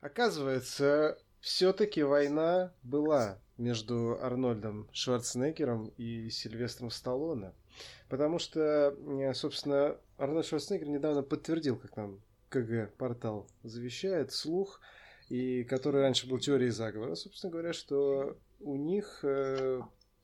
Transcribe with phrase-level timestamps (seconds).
[0.00, 7.52] Оказывается, все-таки война была между Арнольдом Шварценеггером и Сильвестром Сталлоне.
[8.08, 14.80] Потому что, э, собственно, Арнольд Шварценеггер недавно подтвердил, как нам КГ-портал завещает, слух,
[15.28, 19.80] и который раньше был теорией заговора, собственно говоря, что у них э,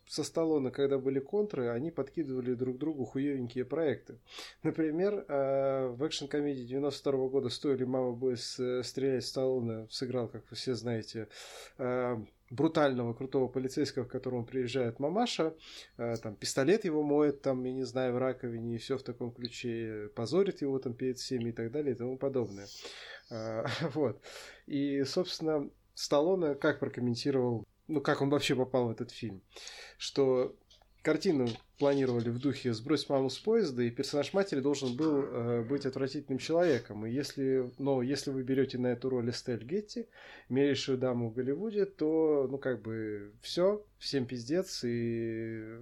[0.06, 4.18] со Сталлоне, когда были контры, они подкидывали друг другу хуевенькие проекты.
[4.62, 10.74] Например, э, в экшн-комедии 92 года «Стоили мама будет стрелять» Сталлоне сыграл, как вы все
[10.74, 11.28] знаете,
[11.78, 12.16] э,
[12.50, 15.54] брутального, крутого полицейского, к которому приезжает мамаша,
[15.96, 19.32] э, там пистолет его моет, там, я не знаю, в раковине, и все в таком
[19.32, 22.66] ключе, позорит его там перед всеми и так далее и тому подобное.
[23.94, 24.20] Вот.
[24.66, 29.42] И, собственно, Сталлоне как прокомментировал ну, как он вообще попал в этот фильм,
[29.98, 30.56] что
[31.02, 35.86] картину планировали в духе «Сбрось маму с поезда», и персонаж матери должен был э, быть
[35.86, 37.06] отвратительным человеком.
[37.06, 40.08] И если, но если вы берете на эту роль Эстель Гетти,
[40.48, 45.78] милейшую даму в Голливуде, то, ну, как бы, все, всем пиздец, и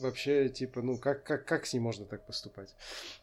[0.00, 2.74] вообще, типа, ну, как, как, как с ней можно так поступать?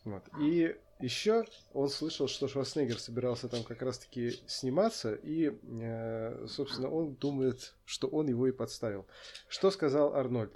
[0.06, 0.24] Вот.
[0.40, 7.16] И еще он слышал, что Шварценеггер собирался там как раз-таки сниматься, и, э, собственно, он
[7.16, 9.06] думает, что он его и подставил.
[9.48, 10.52] Что сказал Арнольд?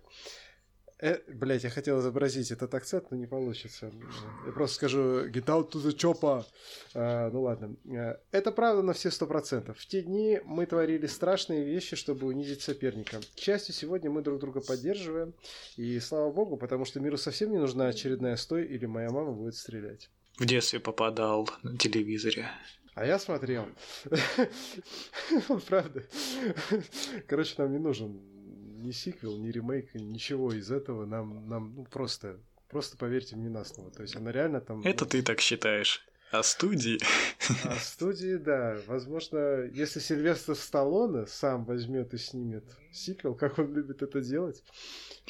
[1.04, 3.92] Э, блять, я хотел изобразить этот акцент, но не получится.
[4.46, 6.46] Я просто скажу «Get out to the chopper».
[6.94, 7.76] А, ну ладно.
[7.86, 9.78] Э, это правда на все сто процентов.
[9.78, 13.20] В те дни мы творили страшные вещи, чтобы унизить соперника.
[13.36, 15.34] К счастью, сегодня мы друг друга поддерживаем.
[15.76, 19.56] И слава богу, потому что миру совсем не нужна очередная стой или моя мама будет
[19.56, 20.10] стрелять.
[20.38, 22.50] В детстве попадал на телевизоре.
[22.96, 23.68] А я смотрел.
[25.68, 26.04] Правда.
[27.28, 28.20] Короче, нам не нужен
[28.84, 32.38] ни сиквел, ни ремейк, ничего из этого нам, нам ну, просто,
[32.70, 33.92] просто поверьте мне на слово.
[33.92, 34.82] То есть она реально там...
[34.82, 36.06] Это ну, ты так считаешь.
[36.32, 37.00] А студии?
[37.64, 38.78] А студии, да.
[38.88, 44.64] Возможно, если Сильвестр Сталлоне сам возьмет и снимет сиквел, как он любит это делать,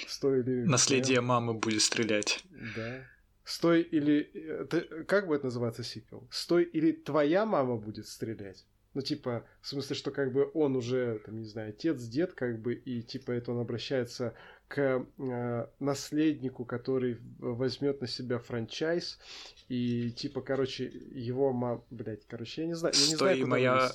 [0.08, 0.64] стоили...
[0.64, 2.44] Наследие мамы будет стрелять.
[2.76, 3.06] Да.
[3.44, 4.30] Стой или...
[4.34, 6.28] Э, как будет называться сиквел?
[6.32, 8.66] Стой или твоя мама будет стрелять?
[8.94, 12.62] Ну, типа, в смысле, что как бы он уже, там, не знаю, отец, дед, как
[12.62, 14.36] бы, и типа это он обращается
[14.68, 19.20] к э, наследнику, который возьмет на себя франчайз,
[19.68, 23.92] и типа, короче, его мама, блядь, короче, я не знаю, я не Стой, знаю, моя...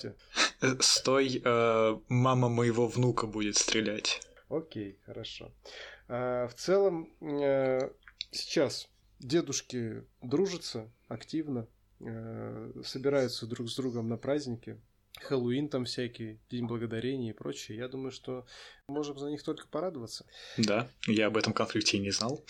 [0.80, 4.20] Стой, э, мама моего внука будет стрелять.
[4.48, 5.52] Окей, хорошо.
[6.08, 7.90] А, в целом, э,
[8.32, 11.66] сейчас дедушки дружатся активно,
[12.00, 14.78] э, собираются друг с другом на праздники,
[15.20, 17.78] Хэллоуин там всякий, День Благодарения и прочее.
[17.78, 18.46] Я думаю, что
[18.88, 20.24] можем за них только порадоваться.
[20.56, 22.44] Да, я об этом конфликте и не знал.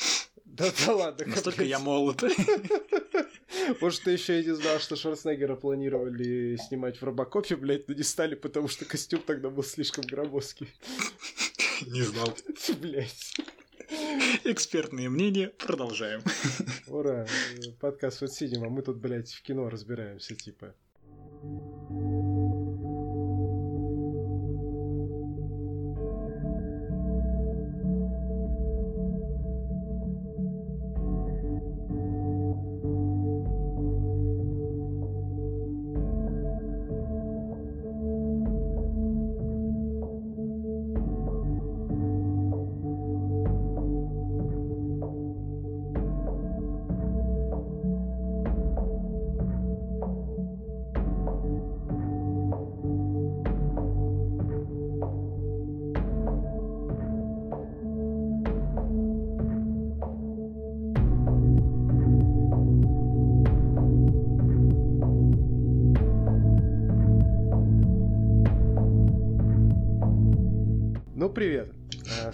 [0.45, 1.27] Да, да ладно.
[1.27, 2.23] Настолько я молод.
[3.81, 8.03] Может, ты еще и не знал, что Шварценеггера планировали снимать в Робокопе, блядь, но не
[8.03, 10.69] стали, потому что костюм тогда был слишком громоздкий.
[11.87, 12.35] Не знал.
[12.81, 13.35] Блядь.
[14.45, 15.49] Экспертные мнения.
[15.49, 16.23] Продолжаем.
[16.87, 17.27] Ура.
[17.81, 18.69] Подкаст вот Синема.
[18.69, 20.75] Мы тут, блядь, в кино разбираемся, типа.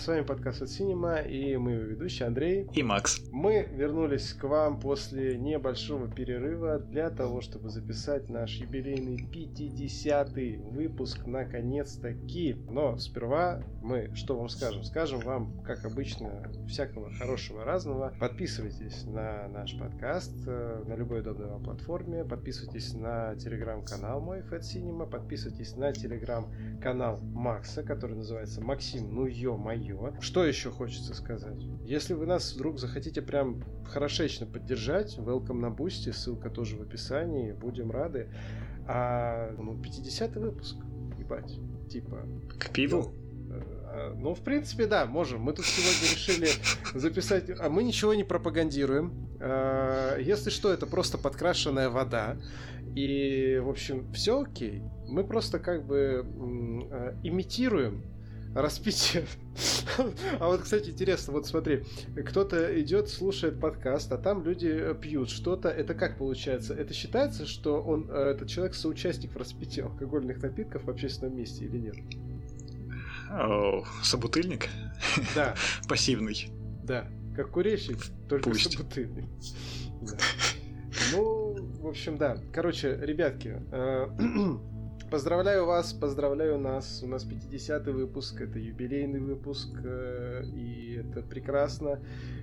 [0.05, 3.23] С вами подкаст Fat Cinema и мы его ведущие Андрей и Макс.
[3.45, 11.27] Мы вернулись к вам после небольшого перерыва для того, чтобы записать наш юбилейный 50-й выпуск
[11.27, 12.57] наконец-таки.
[12.71, 14.83] Но сперва мы что вам скажем?
[14.83, 18.15] Скажем вам, как обычно, всякого хорошего разного.
[18.19, 22.25] Подписывайтесь на наш подкаст э, на любой удобной вам платформе.
[22.25, 25.07] Подписывайтесь на телеграм-канал мой Fat Cinema.
[25.07, 30.15] Подписывайтесь на телеграм-канал Макса, который называется Максим, ну ё-моё.
[30.21, 31.63] Что еще хочется сказать?
[31.85, 37.51] Если вы нас вдруг захотите прям хорошечно поддержать, welcome на Boosty, ссылка тоже в описании,
[37.51, 38.29] будем рады.
[38.87, 40.77] А, ну, 50 выпуск,
[41.19, 41.59] ебать,
[41.91, 42.29] типа...
[42.61, 43.13] К пиву?
[43.49, 43.57] Ну,
[43.89, 45.41] А, ну, в принципе, да, можем.
[45.41, 46.49] Мы тут сегодня решили
[46.97, 47.51] записать...
[47.59, 49.37] А мы ничего не пропагандируем.
[49.41, 52.37] А, если что, это просто подкрашенная вода.
[52.95, 54.81] И, в общем, все окей.
[55.09, 56.25] Мы просто как бы
[56.93, 58.05] а, имитируем
[58.55, 59.27] распитие.
[60.41, 61.85] А вот, кстати, интересно, вот смотри,
[62.27, 65.69] кто-то идет, слушает подкаст, а там люди пьют что-то.
[65.69, 66.75] Это как получается?
[66.75, 71.67] Это считается, что он, э, этот человек соучастник в распитии алкогольных напитков в общественном месте
[71.67, 71.97] или нет?
[73.31, 74.69] О, собутыльник?
[75.35, 75.55] Да.
[75.89, 76.49] Пассивный.
[76.83, 77.99] Да, как курильщик,
[78.29, 78.73] только Пусть.
[78.73, 79.27] собутыльник.
[80.03, 80.17] Да.
[81.13, 82.39] Ну, в общем, да.
[82.53, 84.09] Короче, ребятки, э,
[85.15, 87.01] поздравляю вас, поздравляю нас.
[87.01, 92.01] У нас 50-й выпуск, это юбилейный выпуск, э, и это прекрасно.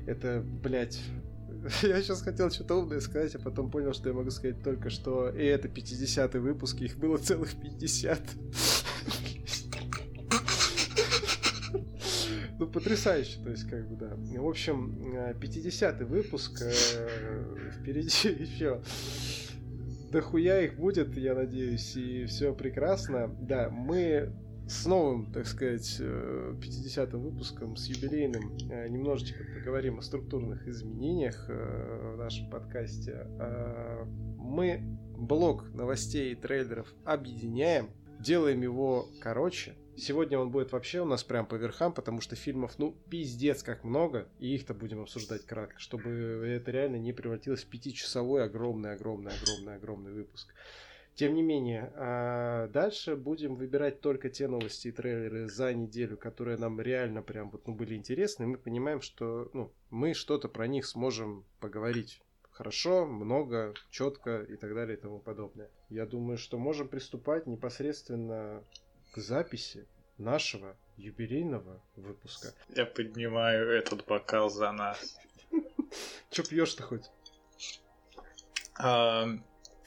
[0.08, 0.98] Это, блядь,
[1.82, 5.28] я сейчас хотел что-то умное сказать, а потом понял, что я могу сказать только, что
[5.28, 8.22] и это 50-й выпуск, их было целых 50.
[12.58, 14.16] Ну, потрясающе, то есть, как бы, да.
[14.16, 14.96] В общем,
[15.42, 16.72] 50-й выпуск, э,
[17.80, 18.82] впереди еще
[20.12, 23.34] дохуя их будет, я надеюсь, и все прекрасно.
[23.40, 24.34] Да, мы
[24.68, 32.14] с новым, так сказать, 50-м выпуском, с юбилейным, э, немножечко поговорим о структурных изменениях э,
[32.14, 33.28] в нашем подкасте.
[33.40, 34.06] Э,
[34.38, 34.82] Мы
[35.18, 39.76] блок новостей и трейлеров объединяем, делаем его короче.
[39.98, 43.84] Сегодня он будет вообще у нас прям по верхам, потому что фильмов, ну, пиздец как
[43.84, 50.54] много, и их-то будем обсуждать кратко, чтобы это реально не превратилось в пятичасовой огромный-огромный-огромный-огромный выпуск.
[51.14, 56.58] Тем не менее, а, дальше будем выбирать только те новости и трейлеры за неделю, которые
[56.58, 58.48] нам реально прям вот ну, были интересны.
[58.48, 62.22] Мы понимаем, что ну, мы что-то про них сможем поговорить
[62.52, 65.70] хорошо, много, четко и так далее и тому подобное.
[65.90, 68.64] Я думаю, что можем приступать непосредственно
[69.12, 69.88] к записи
[70.18, 72.54] нашего юбилейного выпуска.
[72.70, 75.18] Я поднимаю этот бокал за нас.
[76.30, 77.10] Че пьешь-то хоть?
[78.78, 79.28] А,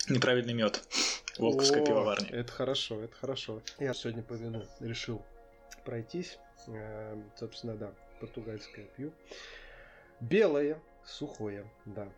[0.09, 0.83] неправильный мед.
[1.39, 2.31] Волковской пивоварни.
[2.31, 3.63] Это хорошо, это хорошо.
[3.79, 5.25] Я сегодня по вину решил
[5.85, 6.39] пройтись.
[6.69, 9.13] Э, собственно, да, португальское пью.
[10.21, 12.09] Белое, сухое, да.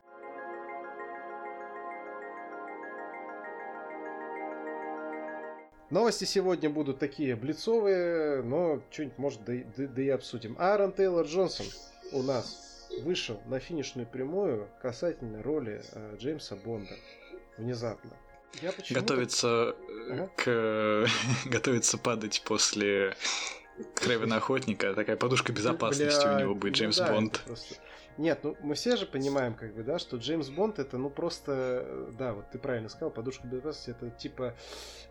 [5.90, 10.56] Новости сегодня будут такие блицовые, но что-нибудь, может, да, и- да- да и обсудим.
[10.58, 11.66] Аарон Тейлор Джонсон
[12.12, 16.94] у нас вышел на финишную прямую касательно роли э, Джеймса Бонда.
[17.56, 18.10] Внезапно.
[18.62, 19.76] Я Готовится
[20.10, 20.30] Ага.
[20.36, 21.06] к...
[21.46, 23.14] Готовится падать после
[23.94, 24.92] Крэвена Охотника.
[24.94, 27.42] Такая подушка безопасности Бля, у него будет, ну Джеймс да, Бонд.
[27.46, 27.76] просто-
[28.18, 32.08] Нет, ну мы все же понимаем, как бы, да, что Джеймс Бонд это, ну просто,
[32.18, 34.54] да, вот ты правильно сказал, подушка безопасности это типа,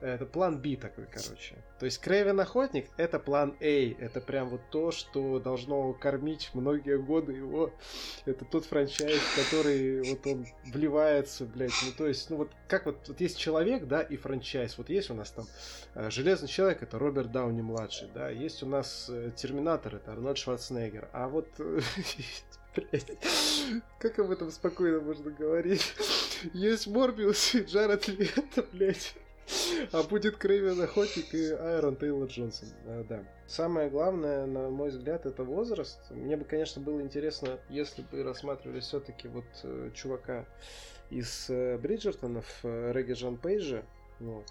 [0.01, 1.55] это план B такой, короче.
[1.79, 3.63] То есть Крэвен Охотник это план А,
[3.99, 7.71] это прям вот то, что должно кормить многие годы его.
[8.25, 13.07] Это тот франчайз, который вот он вливается, блядь, ну то есть, ну вот как вот,
[13.07, 14.77] вот есть человек, да, и франчайз.
[14.77, 15.45] Вот есть у нас там
[15.93, 20.37] э, Железный человек это Роберт Дауни младший, да, есть у нас э, Терминатор это Арнольд
[20.37, 21.47] Шварценеггер, а вот
[22.75, 23.11] блядь,
[23.99, 25.93] как об этом спокойно можно говорить?
[26.53, 29.15] Есть Морбиус и Джаред Лето, блядь.
[29.91, 32.69] А будет Крэвен Охотник и Айрон Тейлор Джонсон.
[32.85, 33.23] А, да.
[33.47, 35.99] Самое главное, на мой взгляд, это возраст.
[36.09, 40.45] Мне бы, конечно, было интересно, если бы рассматривали все-таки вот э, чувака
[41.11, 43.83] из э, Бриджертонов, э, Регги Жан Пейджа.
[44.19, 44.45] Вот.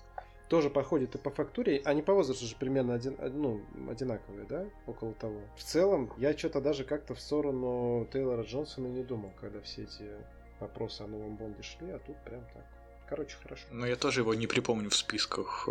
[0.48, 1.80] Тоже походит и по фактуре.
[1.84, 4.66] Они по возрасту же примерно один, од- ну, одинаковые, да?
[4.86, 5.40] Около того.
[5.56, 10.10] В целом, я что-то даже как-то в сторону Тейлора Джонсона не думал, когда все эти
[10.60, 12.64] вопросы о новом Бонде шли, а тут прям так.
[13.08, 13.64] Короче, хорошо.
[13.70, 15.68] Но я тоже его не припомню в списках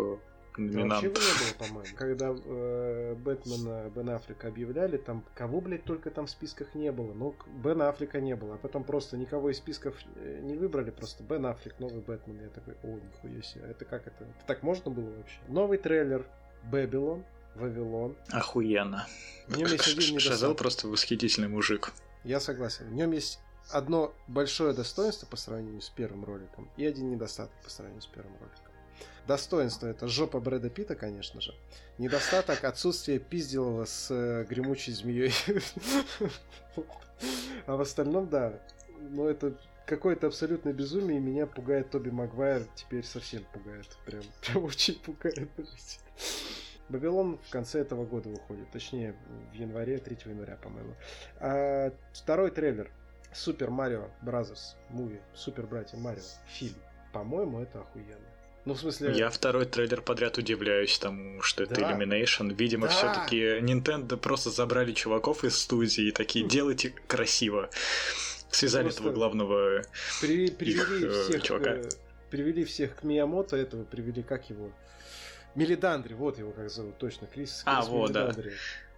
[0.56, 1.96] Да вообще не было, по-моему.
[1.96, 7.12] Когда э, Бэтмена Бен Аффлека объявляли, там кого, блядь, только там в списках не было.
[7.12, 11.24] Ну, Бена Аффлека не было, а потом просто никого из списков э, не выбрали, просто
[11.24, 12.40] Бен Аффлек, новый Бэтмен.
[12.40, 14.24] Я такой, о, нихуя себе, это как это?
[14.24, 15.38] Это так можно было вообще?
[15.48, 16.24] Новый трейлер
[16.70, 17.24] Бэбилон,
[17.56, 18.16] Вавилон.
[18.30, 19.06] Охуенно.
[19.48, 21.92] В нем есть один Шазал просто восхитительный мужик.
[22.22, 22.86] Я согласен.
[22.86, 27.70] В нем есть одно большое достоинство по сравнению с первым роликом и один недостаток по
[27.70, 28.73] сравнению с первым роликом.
[29.26, 31.54] Достоинство это жопа Брэда Питта, конечно же.
[31.98, 35.32] Недостаток отсутствие пизделова с э, гремучей змеей.
[37.66, 38.52] А в остальном, да.
[39.10, 39.54] Но это
[39.86, 43.86] какое-то абсолютное безумие, и меня пугает Тоби Магуайр, теперь совсем пугает.
[44.04, 45.48] Прям, прям очень пугает.
[46.88, 49.14] Бабилон в конце этого года выходит, точнее
[49.52, 50.94] в январе, 3 января, по-моему.
[51.40, 52.90] А, второй трейлер
[53.32, 56.76] Super Mario Brothers Movie, Супер Братья Марио, фильм.
[57.12, 58.33] По-моему, это охуенно.
[58.64, 59.12] Ну, в смысле...
[59.16, 61.92] Я второй трейлер подряд удивляюсь тому, что это Да.
[61.92, 62.54] Illumination.
[62.54, 62.92] Видимо, Да.
[62.94, 67.68] все-таки Nintendo просто забрали чуваков из студии и такие, делайте красиво.
[68.50, 69.82] Связали Просто- этого главного...
[70.20, 71.70] При- привели, Их, э, всех, чувака.
[71.72, 71.88] э,
[72.30, 74.70] привели всех к Миямото, этого привели, как его?
[75.54, 78.34] Милидандри, вот его как зовут, точно, Крис, А, Крис вот, да.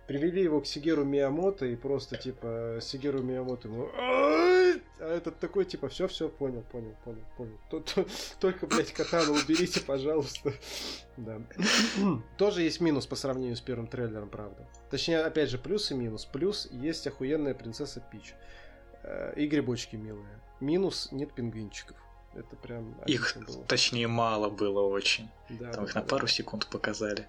[0.07, 3.89] Привели его к Сигеру Миямото, и просто, типа, Сигеру Миямото ему...
[3.95, 7.59] А этот такой, типа, все, все, понял, понял, понял, понял.
[7.71, 8.07] То- то-
[8.41, 10.53] Только, блядь, катану уберите, пожалуйста.
[11.17, 11.41] Да.
[12.37, 14.67] Тоже есть минус по сравнению с первым трейлером, правда.
[14.91, 16.25] Точнее, опять же, плюс и минус.
[16.25, 18.35] Плюс есть охуенная принцесса Пич.
[19.03, 20.41] Э, И грибочки милые.
[20.61, 21.97] Минус нет пингвинчиков.
[22.35, 23.65] Это прям Их, было.
[23.65, 25.29] точнее, мало было очень.
[25.49, 27.27] Да, Там их на пару секунд показали.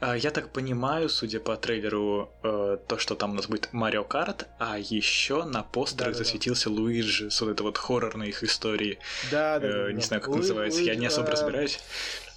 [0.00, 4.04] А, Я так понимаю, судя по трейлеру, э, то, что там у нас будет Марио
[4.04, 6.24] Карт, а еще на постерах Да-да-да.
[6.24, 8.98] засветился Луиджи с вот этой вот хоррорной их истории.
[9.30, 10.06] Да, да, Э, да, Не да.
[10.06, 11.78] знаю, как Луи- называется, я не особо э, разбираюсь.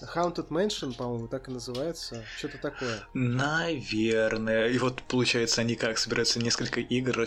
[0.01, 2.23] Haunted Mansion, по-моему, так и называется.
[2.37, 2.99] Что-то такое.
[3.13, 4.67] Наверное.
[4.69, 7.25] И вот, получается, они как, собираются несколько игр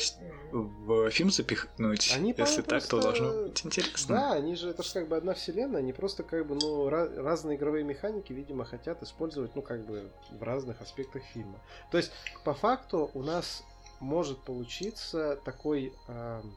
[0.52, 2.12] в фильм запихнуть?
[2.14, 4.14] Они, Если так, то просто- должно быть интересно.
[4.16, 7.14] Да, они же, это же как бы одна вселенная, они просто как бы, ну, ra-
[7.20, 11.58] разные игровые механики, видимо, хотят использовать, ну, как бы в разных аспектах фильма.
[11.90, 12.12] То есть,
[12.44, 13.62] по факту, у нас
[14.00, 16.56] может получиться такой ам,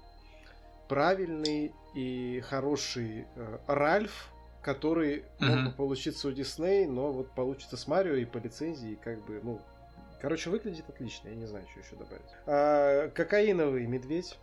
[0.87, 4.29] правильный и хороший э, Ральф,
[4.63, 9.23] который мог бы получиться у Дисней, но вот получится с Марио и по лицензии, как
[9.25, 9.61] бы, ну,
[10.21, 12.31] короче, выглядит отлично, я не знаю, что еще добавить.
[12.47, 14.37] А, кокаиновый медведь.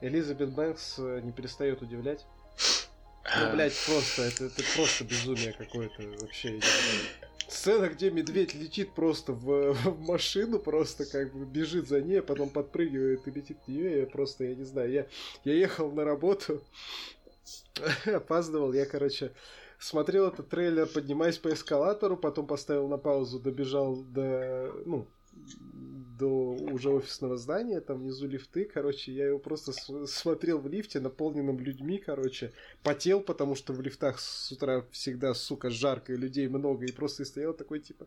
[0.00, 2.24] Элизабет Бэнкс э, не перестает удивлять.
[2.56, 6.58] Ну, А, блядь, просто, это, это просто безумие какое-то вообще.
[7.46, 12.22] Сцена, где медведь летит просто в, в машину, просто как бы бежит за ней, а
[12.22, 15.06] потом подпрыгивает и летит в нее, я просто, я не знаю, я,
[15.44, 16.62] я ехал на работу,
[18.06, 19.32] опаздывал, я, короче,
[19.78, 25.08] смотрел этот трейлер, поднимаясь по эскалатору, потом поставил на паузу, добежал до, ну,
[26.18, 29.72] до уже офисного здания, там внизу лифты, короче, я его просто
[30.06, 32.52] смотрел в лифте, наполненном людьми, короче,
[32.82, 37.24] потел, потому что в лифтах с утра всегда, сука, жарко, и людей много, и просто
[37.24, 38.06] стоял такой, типа...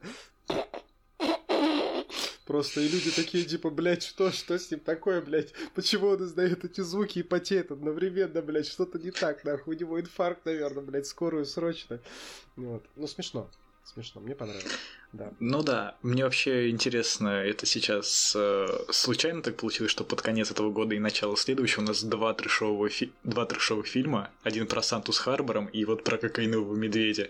[2.45, 5.53] Просто и люди такие, типа, блядь, что, что с ним такое, блядь?
[5.75, 8.67] Почему он издает эти звуки и потеет одновременно, блядь?
[8.67, 9.75] Что-то не так, нахуй.
[9.75, 12.00] У него инфаркт, наверное, блядь, скорую срочно.
[12.55, 12.83] Вот.
[12.95, 13.50] Ну, смешно.
[13.85, 14.65] Смешно, мне понравилось.
[15.12, 15.31] Да.
[15.39, 20.71] Ну да, мне вообще интересно, это сейчас э, случайно так получилось, что под конец этого
[20.71, 25.12] года и начало следующего у нас два трешового, фи- два трешовых фильма, один про Санту
[25.12, 27.29] с Харбором и вот про кокаинового медведя.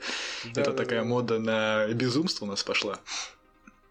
[0.51, 2.99] это Да, такая да, мода на безумство у нас пошла.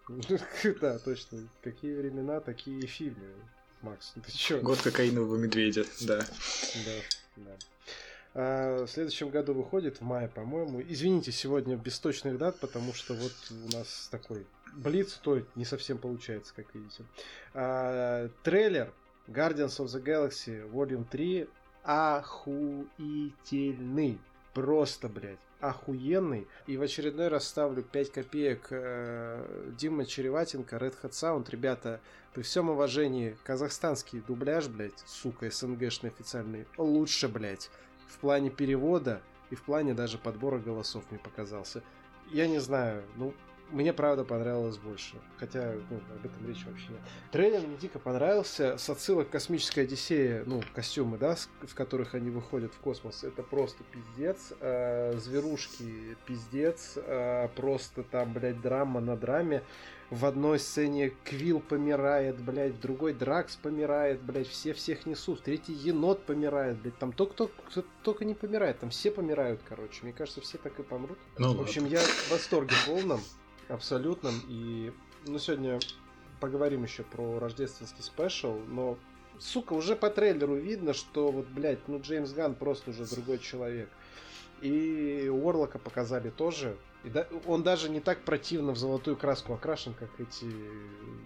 [0.81, 0.99] да.
[0.99, 1.49] Точно.
[1.63, 3.29] Какие времена, такие фильмы.
[3.83, 4.61] Макс, ты чё?
[4.61, 6.19] Год кокаинового медведя, да.
[6.19, 6.93] Да,
[7.37, 7.57] да.
[8.35, 10.81] А, в следующем году выходит, в мае, по-моему.
[10.81, 15.99] Извините, сегодня без точных дат, потому что вот у нас такой блиц, то не совсем
[15.99, 17.05] получается, как видите.
[17.55, 18.93] А, трейлер
[19.27, 21.49] Guardians of the Galaxy Volume 3
[21.83, 22.99] охуительный.
[24.55, 26.49] Просто, блядь, охуенный.
[26.67, 31.49] И в очередной раз ставлю 5 копеек э, Дима Череватенко, Red Hat Sound.
[31.51, 32.01] Ребята,
[32.35, 37.71] при всем уважении, казахстанский дубляж, блядь, сука, СНГшный официальный, лучше, блядь,
[38.09, 41.83] в плане перевода и в плане даже подбора голосов мне показался.
[42.33, 43.33] Я не знаю, ну,
[43.73, 45.17] мне правда понравилось больше.
[45.39, 47.01] Хотя, ну, об этом речи вообще нет.
[47.31, 48.79] Трейлер мне дико понравился.
[48.79, 53.43] С отсылок к космической Одиссее, ну, костюмы, да, в которых они выходят в космос, это
[53.43, 54.53] просто пиздец.
[54.61, 56.93] Э, зверушки пиздец.
[56.97, 59.63] Э, просто там, блядь, драма на драме.
[60.13, 65.43] В одной сцене Квилл помирает, блядь, в другой Дракс помирает, блядь, все всех несут, в
[65.43, 70.01] третий енот помирает, блядь, там только, только, кто только не помирает, там все помирают, короче.
[70.03, 71.17] Мне кажется, все так и помрут.
[71.39, 73.23] Ну в общем, я в восторге полном,
[73.69, 74.93] абсолютном, и,
[75.27, 75.79] ну, сегодня
[76.41, 78.99] поговорим еще про рождественский special, но,
[79.39, 83.89] сука, уже по трейлеру видно, что вот, блядь, ну, Джеймс Ганн просто уже другой человек.
[84.61, 86.77] И Уорлока показали тоже.
[87.05, 90.47] И да- он даже не так противно в золотую краску окрашен, как эти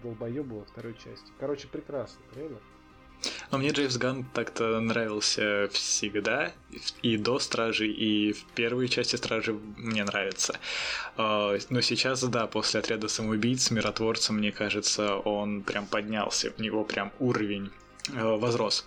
[0.01, 1.31] долбоебы во второй части.
[1.39, 2.57] Короче, прекрасно, реально.
[3.51, 6.51] Но мне Джеймс Ганн так-то нравился всегда,
[7.01, 10.59] и до Стражей, и в первой части Стражи мне нравится.
[11.15, 16.83] А, Но сейчас, да, после отряда самоубийц, миротворца, мне кажется, он прям поднялся, у него
[16.83, 17.71] прям уровень
[18.13, 18.85] возрос.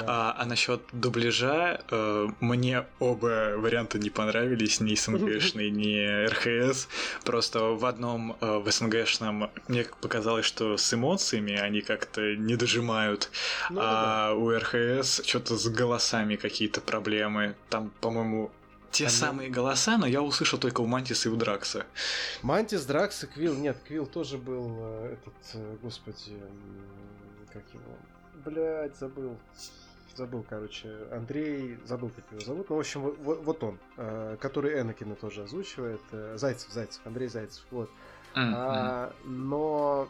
[0.00, 0.04] Да.
[0.06, 6.88] А, а насчет дубляжа, э, мне оба варианта не понравились, ни СНГшный, ни РХС.
[7.24, 13.30] Просто в одном, э, в СНГшном, мне показалось, что с эмоциями они как-то не дожимают,
[13.70, 17.54] Ну, а у РХС что-то с голосами какие-то проблемы.
[17.68, 18.50] Там, по-моему,
[18.90, 21.86] те Там самые голоса, но я услышал только у Мантиса и у Дракса.
[22.42, 23.54] Мантис, Дракс и Квилл.
[23.54, 26.36] Нет, Квилл тоже был э, этот, э, господи,
[27.52, 27.96] как его...
[28.44, 29.36] Блять, забыл.
[30.14, 32.68] Забыл, короче, Андрей, забыл, как его зовут.
[32.68, 36.00] Ну, в общем, вот, вот он, э, который Энакина тоже озвучивает.
[36.34, 37.88] Зайцев, Зайцев, Андрей Зайцев, вот.
[38.34, 38.52] Mm-hmm.
[38.54, 40.08] А, но,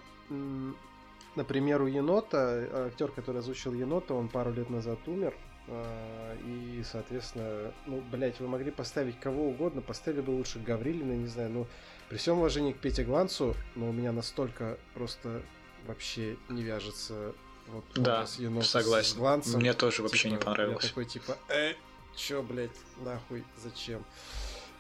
[1.37, 5.35] например, у Енота, актер, который озвучил Енота, он пару лет назад умер.
[5.69, 11.27] А, и, соответственно, ну, блядь, вы могли поставить кого угодно, поставили бы лучше Гаврилина, не
[11.27, 11.67] знаю, но
[12.09, 15.43] при всем уважении к Пете Гланцу, но у меня настолько просто
[15.87, 17.35] вообще не вяжется
[17.69, 19.11] вот да, согласен.
[19.11, 19.61] С Гланцем.
[19.61, 20.83] Мне тоже вообще типа, не понравилось.
[20.83, 21.75] Я такой, типа, э,
[22.17, 24.05] чё, блядь, нахуй, зачем?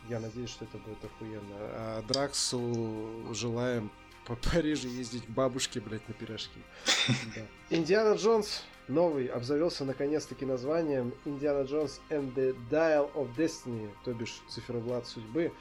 [0.08, 1.54] Я надеюсь, что это будет охуенно.
[1.58, 3.90] А Драксу желаем
[4.26, 6.60] по Парижу ездить к бабушке, блядь, на пирожки.
[7.70, 14.40] Индиана Джонс новый обзавелся наконец-таки названием Индиана Джонс and the Dial of Destiny, то бишь
[14.48, 15.52] цифровлад судьбы.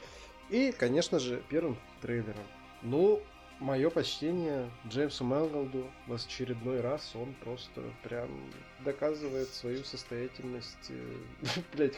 [0.48, 2.44] И, конечно же, первым трейлером.
[2.82, 3.22] Ну,
[3.60, 8.28] мое почтение Джеймсу Мэнголду в очередной раз он просто прям
[8.84, 10.90] доказывает свою состоятельность.
[11.74, 11.94] Блять,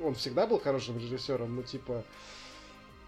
[0.00, 2.04] он всегда был хорошим режиссером, но типа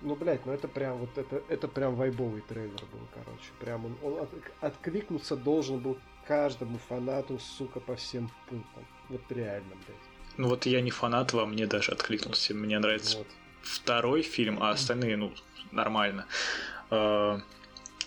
[0.01, 3.51] ну, блядь, ну это прям вот это, это прям вайбовый трейлер был, короче.
[3.61, 8.87] Прям он, он от, откликнуться должен был каждому фанату, сука, по всем пунктам.
[9.09, 9.97] Вот реально, блядь.
[10.37, 12.55] Ну вот я не фанат, вам мне даже откликнулся.
[12.55, 13.27] Мне нравится вот.
[13.63, 15.33] второй фильм, а остальные, ну,
[15.73, 16.27] нормально.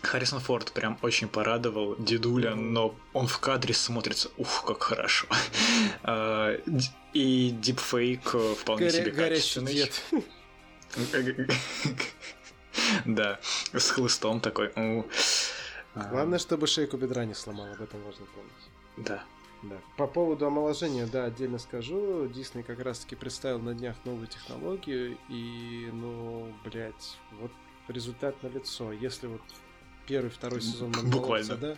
[0.02, 5.28] А, Харрисон Форд прям очень порадовал дедуля, но он в кадре смотрится, ух, как хорошо.
[6.04, 6.58] А,
[7.14, 9.92] и дипфейк вполне себе качественный.
[13.06, 13.40] Да,
[13.74, 14.72] с хлыстом такой.
[15.94, 18.70] Главное, чтобы шейку бедра не сломал, об этом важно помнить.
[18.98, 19.24] Да.
[19.64, 19.76] Да.
[19.96, 22.28] По поводу омоложения, да, отдельно скажу.
[22.28, 27.52] Дисней как раз-таки представил на днях новую технологию, и, ну, блядь, вот
[27.88, 28.92] результат на лицо.
[28.92, 29.42] Если вот
[30.08, 31.56] первый, второй сезон Буквально.
[31.58, 31.78] да?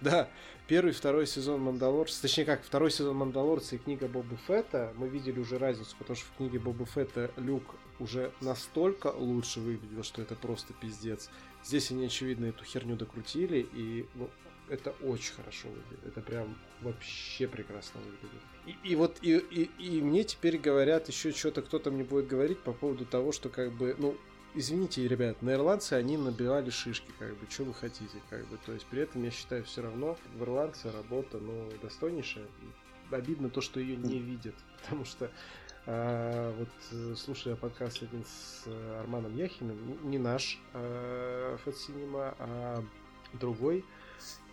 [0.00, 0.28] Да,
[0.68, 5.40] первый, второй сезон Мандалорца, точнее как, второй сезон Мандалорца и книга Боба Фетта, мы видели
[5.40, 10.34] уже разницу, потому что в книге Боба Фетта Люк уже настолько лучше выглядел, что это
[10.34, 11.30] просто пиздец.
[11.64, 14.28] Здесь они, очевидно, эту херню докрутили, и ну,
[14.68, 16.06] это очень хорошо выглядит.
[16.06, 18.42] Это прям вообще прекрасно выглядит.
[18.66, 22.60] И, и вот и, и, и мне теперь говорят еще что-то, кто-то мне будет говорить
[22.60, 24.16] по поводу того, что как бы, ну,
[24.56, 28.72] извините, ребят, на ирландцы они набивали шишки, как бы, что вы хотите, как бы, то
[28.72, 32.46] есть при этом я считаю все равно в ирландце работа, ну, достойнейшая.
[33.10, 35.30] Обидно то, что ее не видят, потому что
[35.86, 42.84] а, вот слушая подкаст один с э, Арманом Яхиным, не наш а, Фотсинема, а
[43.34, 43.84] другой,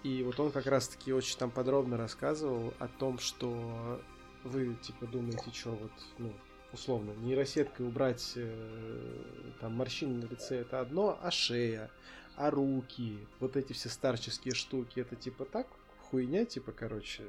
[0.03, 4.01] и вот он как раз-таки очень там подробно рассказывал о том, что
[4.43, 6.33] вы типа думаете, что вот, ну,
[6.73, 11.89] условно, нейросеткой убрать э, там морщины на лице это одно, а шея,
[12.35, 15.67] а руки, вот эти все старческие штуки, это типа так
[16.13, 17.23] хуйня, типа, короче.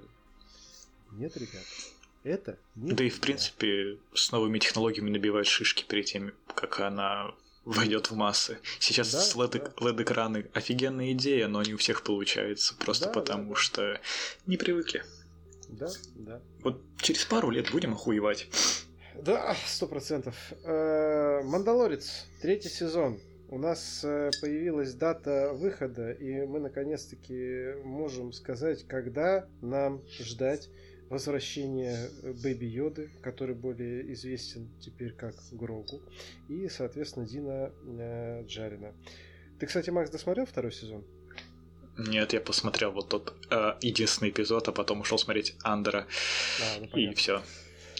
[1.12, 1.64] Нет, ребят.
[2.22, 7.34] Это не Да и в принципе с новыми технологиями набивать шишки перед тем, как она
[7.64, 8.58] войдет в массы.
[8.78, 9.44] Сейчас да,
[9.80, 10.48] LED-экраны да.
[10.52, 13.56] офигенная идея, но не у всех получается, просто да, потому да, да.
[13.56, 14.00] что
[14.46, 15.02] не привыкли.
[15.68, 16.42] Да, да.
[16.62, 18.48] Вот через пару лет будем охуевать.
[19.22, 20.52] Да, сто процентов.
[20.64, 23.18] Э, Мандалорец, третий сезон.
[23.48, 30.68] У нас э, появилась дата выхода, и мы наконец-таки можем сказать, когда нам ждать
[31.08, 36.02] возвращение э, Бэби Йоды, который более известен теперь как Грогу,
[36.48, 38.92] и, соответственно, Дина э, Джарина.
[39.60, 41.04] Ты, кстати, Макс, досмотрел второй сезон?
[41.96, 46.06] Нет, я посмотрел вот тот э, единственный эпизод, а потом ушел смотреть Андера.
[46.60, 47.40] А, ну, и все.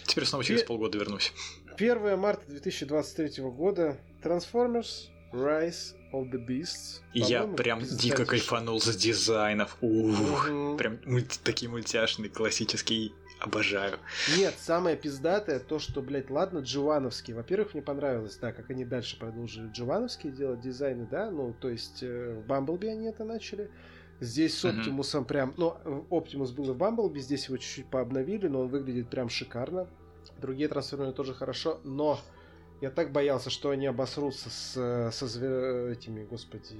[0.05, 1.33] Теперь снова через полгода вернусь.
[1.77, 7.01] 1 марта 2023 года Transformers Rise of the Beasts.
[7.13, 9.77] Я прям дико кайфанул с дизайнов.
[9.81, 10.77] Ух, угу.
[10.77, 13.11] прям мульти- такие мультяшные, классические.
[13.37, 13.99] Обожаю.
[14.37, 17.35] Нет, самое пиздатое то, что, блядь, ладно, Дживановские.
[17.35, 22.01] Во-первых, мне понравилось, да, как они дальше продолжили Дживановские делать дизайны, да, ну, то есть
[22.01, 23.69] э, в Бамблби они это начали.
[24.19, 25.27] Здесь с Оптимусом mm-hmm.
[25.27, 29.27] прям, ну, Оптимус был и в Бамблби, здесь его чуть-чуть пообновили, но он выглядит прям
[29.27, 29.87] шикарно.
[30.39, 32.19] Другие трансформеры тоже хорошо, но
[32.81, 35.89] я так боялся, что они обосрутся с, со звер...
[35.89, 36.75] этими, господи,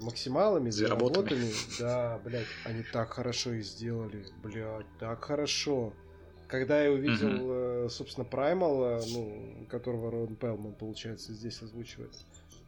[0.00, 1.50] максималами, звероботами.
[1.80, 5.92] Да, блядь, они так хорошо и сделали, блядь, так хорошо.
[6.46, 7.88] Когда я увидел, mm-hmm.
[7.90, 12.14] собственно, Праймал, ну, которого Рон Пелман, получается, здесь озвучивает,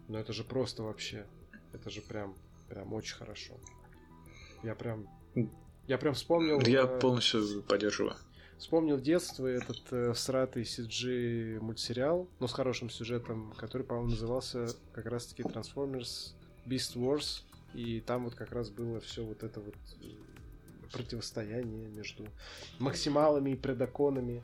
[0.09, 1.27] ну это же просто вообще,
[1.73, 2.35] это же прям,
[2.69, 3.55] прям очень хорошо.
[4.63, 5.09] Я прям,
[5.87, 6.61] я прям вспомнил...
[6.61, 8.15] Я э, полностью поддерживаю.
[8.59, 15.07] Вспомнил детство этот э, всратый CG мультсериал, но с хорошим сюжетом, который, по-моему, назывался как
[15.07, 16.35] раз-таки Transformers
[16.67, 17.43] Beast Wars.
[17.73, 22.27] И там вот как раз было все вот это вот э, противостояние между
[22.79, 24.43] максималами и предаконами.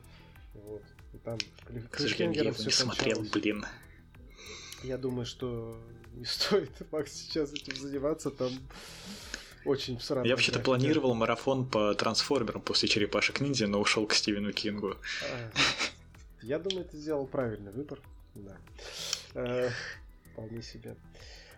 [0.53, 0.81] Вот.
[1.13, 1.37] И там
[1.91, 3.65] К сожалению, я его не смотрел, блин.
[4.83, 5.79] Я думаю, что
[6.13, 8.51] не стоит Макс сейчас этим заниматься, там
[9.67, 10.25] очень сразу.
[10.25, 14.95] Я вообще-то планировал марафон по трансформерам после черепашек ниндзя, но ушел к Стивену Кингу.
[15.23, 15.51] А,
[16.41, 17.99] я думаю, ты сделал правильный выбор.
[18.35, 18.57] Да.
[19.33, 19.69] Э,
[20.31, 20.95] вполне себе.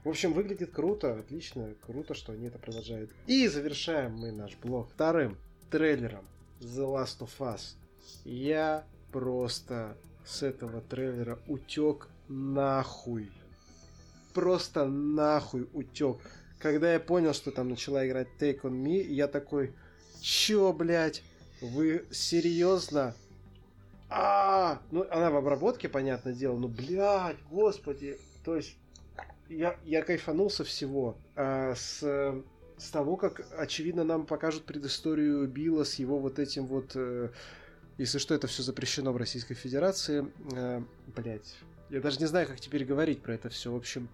[0.04, 3.12] В общем, выглядит круто, отлично, круто, что они это продолжают.
[3.28, 5.38] И завершаем мы наш блог вторым
[5.70, 6.26] трейлером
[6.62, 7.76] The Last of Us.
[8.24, 13.30] Я просто с этого трейлера утек нахуй.
[14.34, 16.18] Просто нахуй утек.
[16.60, 19.74] Когда я понял, что там начала играть Take On Me, я такой,
[20.22, 21.24] чё, блядь,
[21.62, 23.16] вы серьезно?
[24.10, 28.76] А, ну она в обработке, понятное дело, ну, блядь, господи, то есть
[29.48, 31.18] я, я кайфанул со всего.
[31.36, 32.02] А, с,
[32.78, 36.92] с того, как, очевидно, нам покажут предысторию Билла с его вот этим вот...
[36.96, 37.30] Э,
[37.98, 40.26] если что, это все запрещено в Российской Федерации.
[40.54, 40.82] Э,
[41.16, 41.58] блять.
[41.90, 43.72] Я даже не знаю, как теперь говорить про это все.
[43.72, 44.08] В общем,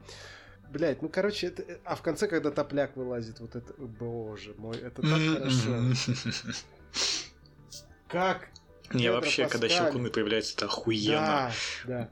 [0.71, 1.79] блять, ну короче, это...
[1.83, 6.51] а в конце, когда топляк вылазит, вот это, боже мой, это так хорошо.
[8.07, 8.49] Как
[8.93, 9.61] не, вообще, Паскаль...
[9.61, 11.15] когда щелкуны появляются, это охуенно.
[11.15, 11.51] Да,
[11.85, 12.09] да.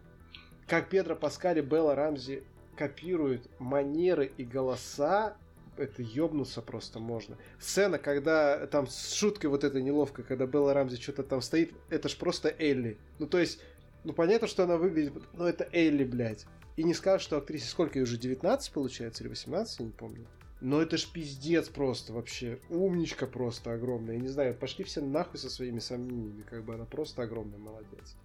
[0.67, 2.43] Как Педро Паскали, Белла Рамзи
[2.75, 5.35] копируют манеры и голоса,
[5.77, 7.37] это ёбнуться просто можно.
[7.59, 12.09] Сцена, когда там с шуткой вот этой неловко, когда Белла Рамзи что-то там стоит, это
[12.09, 12.97] ж просто Элли.
[13.19, 13.59] Ну, то есть,
[14.03, 16.45] ну, понятно, что она выглядит, но это Элли, блядь.
[16.75, 20.27] И не скажешь, что актрисе сколько ей уже, 19 получается, или 18, я не помню.
[20.61, 22.59] Но это ж пиздец просто вообще.
[22.69, 24.15] Умничка просто огромная.
[24.15, 26.43] Я не знаю, пошли все нахуй со своими сомнениями.
[26.43, 28.15] Как бы она просто огромная молодец.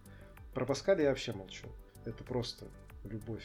[0.54, 1.66] Про Паскаля я вообще молчу.
[2.04, 2.66] Это просто
[3.04, 3.44] любовь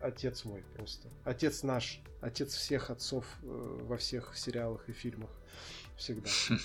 [0.00, 1.08] отец мой просто.
[1.24, 2.00] Отец наш.
[2.20, 5.30] Отец всех отцов э, во всех сериалах и фильмах.
[5.96, 6.30] Всегда.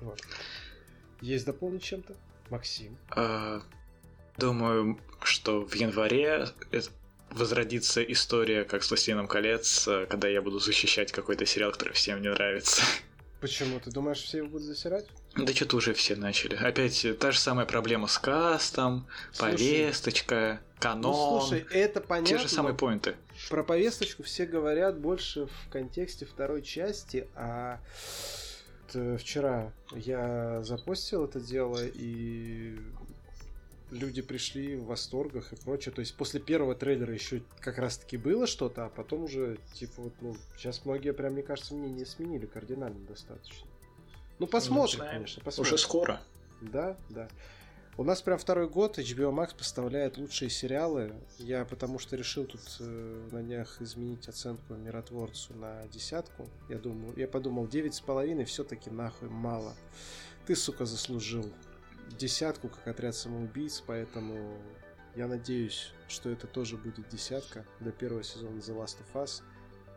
[0.00, 0.18] Вот.
[1.20, 2.16] Есть дополнить чем-то?
[2.48, 2.96] Максим?
[3.10, 3.60] А,
[4.38, 6.46] думаю, что в январе
[7.30, 12.20] возродится история, как с «Властелином колец», э, когда я буду защищать какой-то сериал, который всем
[12.20, 12.82] не нравится.
[13.40, 13.80] Почему?
[13.80, 15.06] Ты думаешь, все его будут засирать?
[15.34, 16.56] Да что-то уже все начали.
[16.56, 21.12] Опять та же самая проблема с кастом, слушай, повесточка, канон.
[21.12, 22.36] Ну, слушай, это понятно.
[22.36, 23.16] Те же самые поинты.
[23.48, 27.80] Про повесточку все говорят больше в контексте второй части, а
[29.18, 32.76] вчера я запостил это дело, и
[33.90, 35.94] люди пришли в восторгах и прочее.
[35.94, 40.12] То есть после первого трейлера еще как раз-таки было что-то, а потом уже, типа, вот,
[40.20, 43.66] ну, сейчас многие прям, мне кажется, мнение сменили кардинально достаточно.
[44.38, 45.74] Ну, посмотрим, конечно, посмотрим.
[45.74, 46.20] Уже скоро.
[46.60, 47.28] Да, да.
[47.96, 51.12] У нас прям второй год HBO Max поставляет лучшие сериалы.
[51.38, 56.48] Я потому что решил тут э, на днях изменить оценку миротворцу на десятку.
[56.70, 59.74] Я думаю, я подумал, девять с половиной все-таки нахуй мало.
[60.46, 61.52] Ты, сука, заслужил
[62.16, 64.56] десятку, как отряд самоубийц, поэтому
[65.16, 69.42] я надеюсь, что это тоже будет десятка до первого сезона The Last of Us.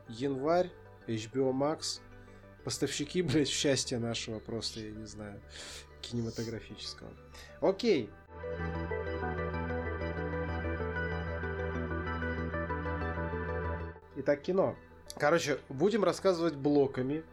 [0.10, 0.70] Январь,
[1.08, 2.02] HBO Max,
[2.64, 5.42] поставщики, блядь, счастья нашего просто, я не знаю,
[6.02, 7.12] кинематографического.
[7.62, 8.10] Окей.
[14.16, 14.76] Итак, кино.
[15.18, 17.24] Короче, будем рассказывать блоками.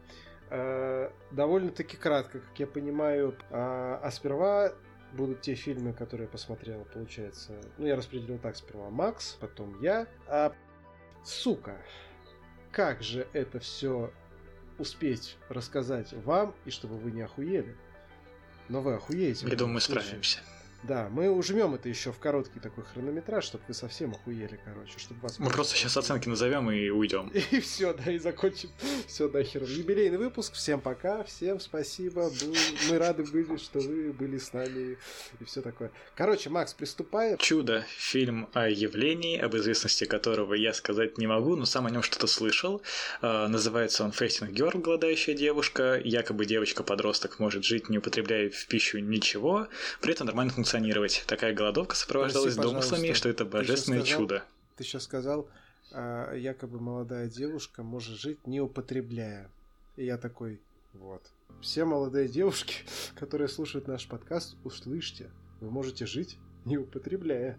[0.51, 3.37] Э, довольно-таки кратко, как я понимаю.
[3.51, 4.73] А, а сперва
[5.13, 7.61] будут те фильмы, которые я посмотрел, получается.
[7.79, 10.09] Ну, я распределил так сперва Макс, потом я.
[10.27, 10.53] А,
[11.25, 11.77] сука,
[12.73, 14.13] как же это все
[14.79, 17.77] успеть рассказать вам, и чтобы вы не охуели.
[18.69, 19.47] Но вы охуеете.
[19.49, 20.41] Я думаю, мы справимся.
[20.83, 25.21] Да, мы ужмем это еще в короткий такой хронометраж, чтобы вы совсем охуели, короче, чтобы
[25.21, 25.39] вас...
[25.39, 27.29] Мы просто сейчас оценки назовем и уйдем.
[27.51, 28.71] И все, да, и закончим.
[29.07, 29.63] Все, нахер.
[29.65, 30.55] Юбилейный выпуск.
[30.55, 32.31] Всем пока, всем спасибо.
[32.89, 34.97] Мы рады были, что вы были с нами
[35.39, 35.91] и все такое.
[36.15, 37.37] Короче, Макс, приступай.
[37.39, 37.85] Чудо.
[37.89, 42.27] Фильм о явлении, об известности которого я сказать не могу, но сам о нем что-то
[42.27, 42.83] слышал.
[43.21, 46.01] А, называется он Facing Girl, голодающая девушка.
[46.03, 49.69] Якобы девочка-подросток может жить, не употребляя в пищу ничего,
[50.01, 51.25] при этом нормально функционирует функционировать.
[51.27, 54.45] Такая голодовка сопровождалась Прости, домыслами, что это божественное ты сказал, чудо.
[54.77, 55.49] Ты сейчас сказал,
[55.93, 59.51] а, якобы молодая девушка может жить не употребляя.
[59.97, 60.61] И я такой,
[60.93, 61.23] вот.
[61.61, 62.77] Все молодые девушки,
[63.17, 65.31] которые слушают наш подкаст, услышьте,
[65.61, 67.59] вы можете жить не употребляя.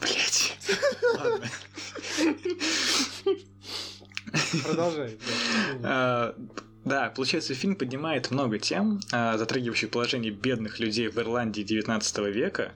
[0.00, 0.58] Блять.
[1.16, 1.46] Ладно.
[4.64, 5.18] Продолжай.
[6.84, 12.72] Да, получается, фильм поднимает много тем, а, затрагивающих положение бедных людей в Ирландии 19 века.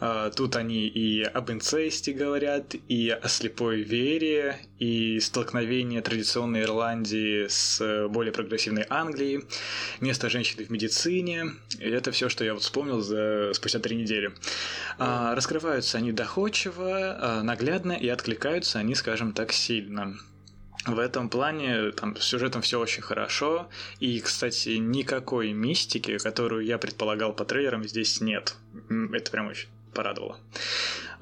[0.00, 7.46] А, тут они и об инцесте говорят, и о слепой вере, и столкновение традиционной Ирландии
[7.48, 9.44] с более прогрессивной Англией,
[10.00, 11.52] место женщины в медицине.
[11.78, 13.52] И это все, что я вот вспомнил за...
[13.52, 14.32] спустя три недели.
[14.98, 20.16] А, раскрываются они доходчиво, наглядно, и откликаются они, скажем так, сильно.
[20.86, 23.68] В этом плане там с сюжетом все очень хорошо.
[24.00, 28.56] И, кстати, никакой мистики, которую я предполагал по трейлерам, здесь нет.
[29.12, 30.38] Это прям очень порадовало.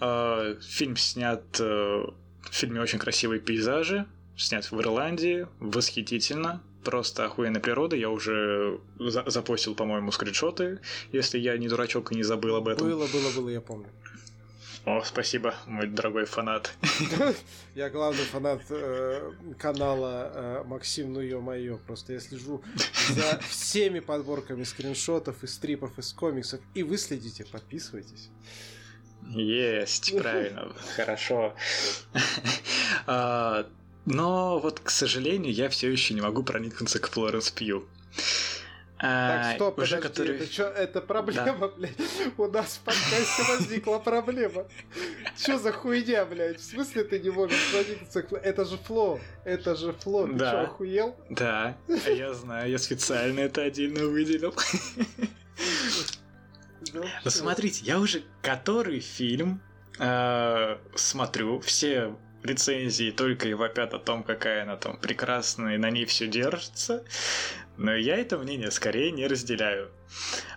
[0.00, 1.42] А, фильм снят...
[1.58, 2.04] Э,
[2.50, 7.96] в фильме очень красивые пейзажи, снят в Ирландии, восхитительно, просто охуенная природа.
[7.96, 10.80] Я уже за запостил, по-моему, скриншоты,
[11.12, 12.88] если я не дурачок и не забыл об этом.
[12.88, 13.88] Было, было, было, я помню.
[14.86, 16.72] О, спасибо, мой дорогой фанат.
[17.74, 21.78] Я главный фанат э, канала э, Максим, ну ё-моё.
[21.86, 22.62] Просто я слежу
[23.10, 26.60] за всеми подборками скриншотов и стрипов из комиксов.
[26.74, 28.30] И вы следите, подписывайтесь.
[29.28, 31.54] Есть, правильно, хорошо.
[33.06, 33.66] А,
[34.06, 37.84] но вот, к сожалению, я все еще не могу проникнуться к Флоренс Пью.
[39.00, 40.36] Так, стоп, уже подожди, который...
[40.36, 41.68] это что, это проблема, да.
[41.68, 41.92] блядь?
[42.36, 44.66] У нас в подкасте возникла проблема.
[45.38, 46.60] Что за хуйня, блядь?
[46.60, 48.20] В смысле ты не можешь проникнуться?
[48.42, 50.26] Это же фло, это же фло.
[50.26, 50.48] Ты да.
[50.50, 51.16] что, охуел?
[51.30, 54.54] Да, я знаю, я специально это отдельно выделил.
[56.92, 59.62] Ну, смотрите, я уже который фильм
[59.98, 65.90] э, смотрю, все рецензии только и вопят о том, какая она там прекрасная, и на
[65.90, 67.04] ней все держится.
[67.80, 69.90] Но я это мнение скорее не разделяю.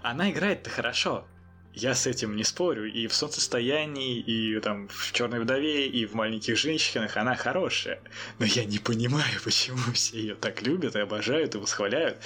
[0.01, 1.25] Она играет-то хорошо.
[1.73, 2.91] Я с этим не спорю.
[2.91, 8.01] И в солнцестоянии, и там в черной вдове, и в маленьких женщинах она хорошая.
[8.39, 12.17] Но я не понимаю, почему все ее так любят и обожают и восхваляют.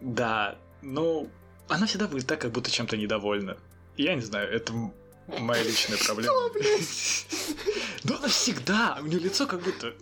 [0.00, 1.28] Да, ну,
[1.68, 3.56] она всегда будет так, как будто чем-то недовольна.
[3.96, 4.72] Я не знаю, это
[5.26, 6.32] моя личная проблема.
[6.32, 7.26] Что, блядь?
[8.04, 9.92] Ну, она всегда, у нее лицо как будто...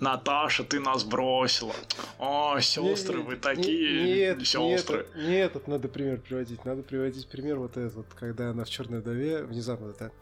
[0.00, 1.74] Наташа, ты нас бросила.
[2.18, 5.06] О, сестры, вы такие нет, сестры.
[5.14, 6.64] Не, не этот надо пример приводить.
[6.64, 10.12] Надо приводить пример вот этот, когда она в черной вдове внезапно это.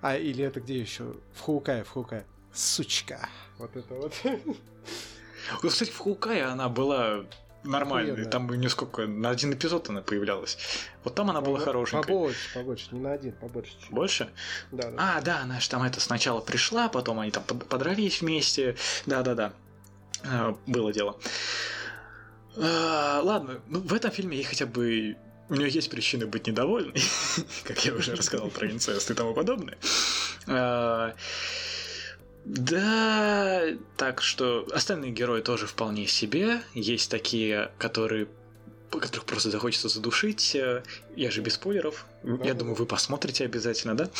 [0.00, 1.14] А, или это где еще?
[1.34, 2.24] В Хаукае, в Хаукае.
[2.52, 3.28] Сучка.
[3.58, 4.14] Вот это вот.
[5.62, 7.24] Вот, кстати, в Хаукае она была
[7.64, 8.12] нормальный.
[8.12, 8.30] Охуенно.
[8.30, 10.58] Там несколько, на один эпизод она появлялась.
[11.04, 12.02] Вот там она была Побо- хорошенькая.
[12.14, 13.72] Побольше, побольше, не на один, побольше.
[13.80, 13.90] Чуть.
[13.90, 14.30] Больше?
[14.72, 15.16] Да, да.
[15.16, 18.76] А, да, она же там это сначала пришла, потом они там подрались вместе.
[19.06, 19.52] Да-да-да.
[20.24, 21.18] А, было дело.
[22.56, 25.16] А, ладно, ну в этом фильме ей хотя бы
[25.48, 26.94] у нее есть причины быть недовольной,
[27.64, 29.78] как я уже рассказал про инцест и тому подобное.
[32.44, 33.64] Да,
[33.96, 36.62] так что остальные герои тоже вполне себе.
[36.74, 38.28] Есть такие, которые
[38.90, 40.56] которых просто захочется задушить.
[41.16, 42.06] Я же без спойлеров.
[42.24, 42.60] Да, Я да.
[42.60, 44.10] думаю, вы посмотрите обязательно, да?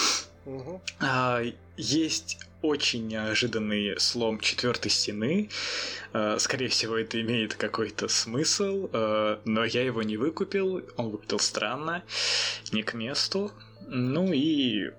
[0.47, 0.81] Угу.
[1.01, 1.43] А,
[1.77, 5.51] есть очень неожиданный слом четвертой стены.
[6.13, 10.83] А, скорее всего, это имеет какой-то смысл, а, но я его не выкупил.
[10.97, 12.05] Он выглядел странно,
[12.73, 13.51] не к месту.
[13.89, 14.93] Ну и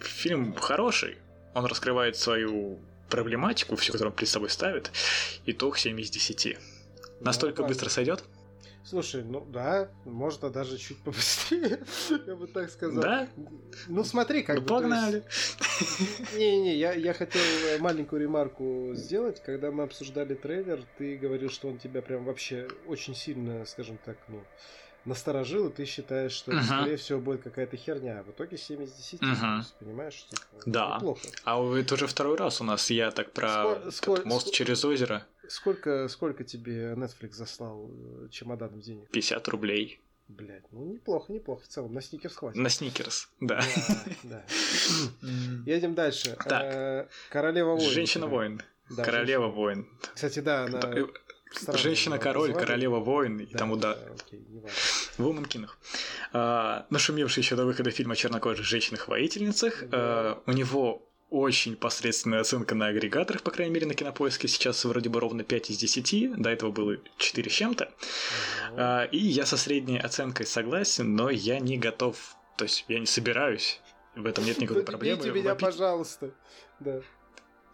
[0.00, 1.16] фильм хороший
[1.56, 4.90] он раскрывает свою проблематику, всю, которую он перед собой ставит.
[5.46, 6.58] Итог 7 из 10.
[7.20, 8.22] Настолько ну, быстро сойдет?
[8.84, 11.80] Слушай, ну да, можно даже чуть побыстрее,
[12.26, 13.02] я бы так сказал.
[13.02, 13.28] Да?
[13.88, 14.68] Ну смотри, как ну, бы...
[14.68, 15.24] погнали.
[16.36, 17.40] Не-не, я, я хотел
[17.80, 19.42] маленькую ремарку сделать.
[19.42, 24.18] Когда мы обсуждали трейлер, ты говорил, что он тебя прям вообще очень сильно, скажем так,
[24.28, 24.42] ну,
[25.06, 26.62] насторожил, и ты считаешь, что uh-huh.
[26.62, 28.20] скорее всего будет какая-то херня.
[28.20, 29.62] А в итоге 7 из 10, uh-huh.
[29.80, 30.26] понимаешь?
[30.28, 30.96] Типа, да.
[30.96, 31.28] Неплохо.
[31.44, 32.90] А это уже второй раз у нас.
[32.90, 35.26] Я так про сколь, сколь, мост сколь, через озеро.
[35.48, 39.08] Сколько, сколько тебе Netflix заслал э, чемоданов денег?
[39.10, 40.00] 50 рублей.
[40.28, 41.94] Блять, ну неплохо, неплохо в целом.
[41.94, 42.60] На сникерс хватит.
[42.60, 43.62] На сникерс, да.
[44.24, 44.44] Да,
[45.66, 46.36] Едем дальше.
[46.50, 47.90] Э, Королева воин.
[47.90, 48.60] Женщина-воин.
[48.96, 49.88] Королева воин.
[50.14, 50.80] Кстати, да, она
[51.74, 53.98] Женщина-король, королева-воин и да, тому да.
[55.18, 55.78] В Уманкинах.
[56.32, 59.88] А, нашумевший еще до выхода фильма «Чернокожих женщинах-воительницах».
[59.88, 59.98] Да.
[59.98, 64.48] А, у него очень посредственная оценка на агрегаторах, по крайней мере, на кинопоиске.
[64.48, 66.40] Сейчас вроде бы ровно 5 из 10.
[66.40, 67.92] До этого было 4 с чем-то.
[68.76, 72.36] А, и я со средней оценкой согласен, но я не готов.
[72.56, 73.80] То есть я не собираюсь.
[74.14, 75.30] В этом нет никакой проблемы.
[75.30, 76.30] меня, пожалуйста.
[76.80, 77.00] Да.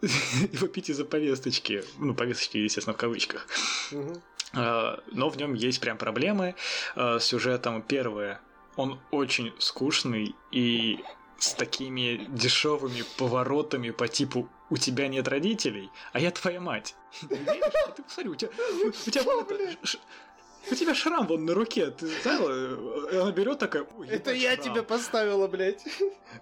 [0.51, 1.83] его пить из-за повесточки.
[1.97, 3.47] Ну, повесточки, естественно, в кавычках.
[4.53, 6.55] А, но в нем есть прям проблемы
[6.95, 7.81] а, с сюжетом.
[7.81, 8.41] Первое,
[8.75, 10.99] он очень скучный и
[11.37, 16.95] с такими дешевыми поворотами по типу «У тебя нет родителей, а я твоя мать».
[17.29, 17.73] Ты веришь?
[17.95, 18.51] Ты посмотри, у тебя...
[18.85, 19.23] У тебя
[20.71, 22.77] у тебя шрам вон на руке, ты знала?
[23.11, 23.85] Она берет такая...
[24.09, 24.63] Это я шрам.
[24.63, 25.83] тебя поставила, блядь.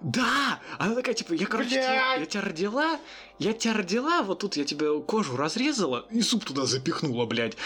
[0.01, 0.59] Да!
[0.77, 2.99] Она такая, типа, я, короче, тебя, я тебя родила,
[3.39, 7.57] я тебя родила, вот тут я тебе кожу разрезала и суп туда запихнула, блядь.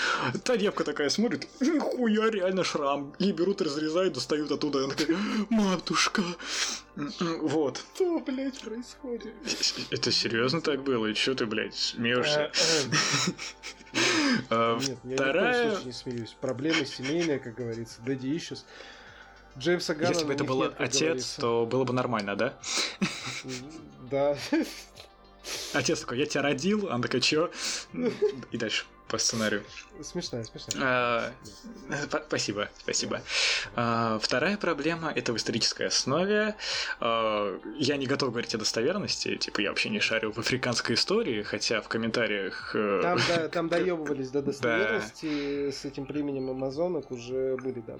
[0.43, 3.13] Та девка такая смотрит, нихуя, реально шрам.
[3.19, 4.85] И берут, разрезают, достают оттуда.
[4.85, 5.17] Она такая,
[5.49, 6.23] матушка.
[6.95, 7.83] Вот.
[7.95, 9.33] Что, блядь, происходит?
[9.91, 11.07] Это серьезно так было?
[11.07, 12.51] И что ты, блядь, смеешься?
[14.49, 15.31] А, Нет, я ни в
[15.73, 16.35] коем не смеюсь.
[16.39, 18.01] Проблемы семейные, как говорится.
[18.05, 18.59] Daddy issues.
[19.57, 22.53] Джеймса Ганна Если бы это был отец, то было бы нормально, да?
[24.11, 24.37] Да.
[25.73, 27.51] Отец такой, я тебя родил, она такая, чё?
[28.51, 29.63] И дальше по сценарию.
[30.01, 30.83] Смешная, смешная.
[30.83, 31.31] А,
[32.27, 33.21] спасибо, спасибо.
[33.75, 36.55] А, вторая проблема это в исторической основе.
[36.99, 41.43] А, я не готов говорить о достоверности, типа я вообще не шарю в африканской истории,
[41.43, 42.71] хотя в комментариях.
[42.73, 47.97] Э, там, да, там доебывались до достоверности с этим племенем амазонок уже были, да.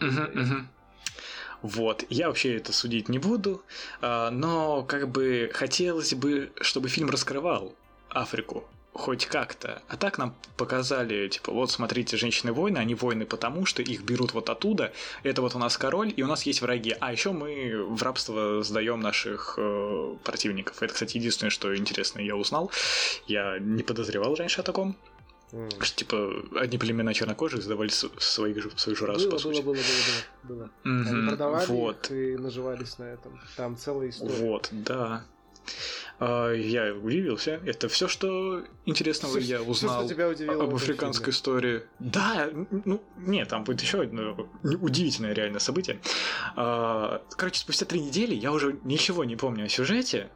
[1.62, 3.64] Вот, я вообще это судить не буду,
[4.02, 7.74] но как бы хотелось бы, чтобы фильм раскрывал
[8.10, 9.84] Африку, хоть как-то.
[9.90, 14.50] А так нам показали, типа, вот смотрите, женщины-войны, они войны потому, что их берут вот
[14.50, 16.96] оттуда, это вот у нас король, и у нас есть враги.
[17.02, 20.82] А еще мы в рабство сдаем наших э, противников.
[20.82, 22.72] Это, кстати, единственное, что интересно я узнал.
[23.28, 24.96] Я не подозревал раньше о таком.
[25.52, 25.84] Mm.
[25.84, 29.62] Что, типа, одни племена чернокожих сдавали своих же, свою же расу, было, по сути.
[29.62, 30.56] Было, было, было, было.
[30.56, 30.70] было.
[30.86, 31.10] Mm-hmm.
[31.10, 32.06] Они продавали вот.
[32.06, 33.40] их и наживались на этом.
[33.58, 34.36] Там целая история.
[34.36, 35.26] Вот, да.
[36.20, 37.60] А, я удивился.
[37.66, 41.84] Это все, что интересного я узнал тебя удивило об африканской истории.
[42.00, 42.50] Да,
[42.86, 46.00] ну, нет, там будет еще одно удивительное реальное событие.
[46.56, 50.30] А, короче, спустя три недели я уже ничего не помню о сюжете,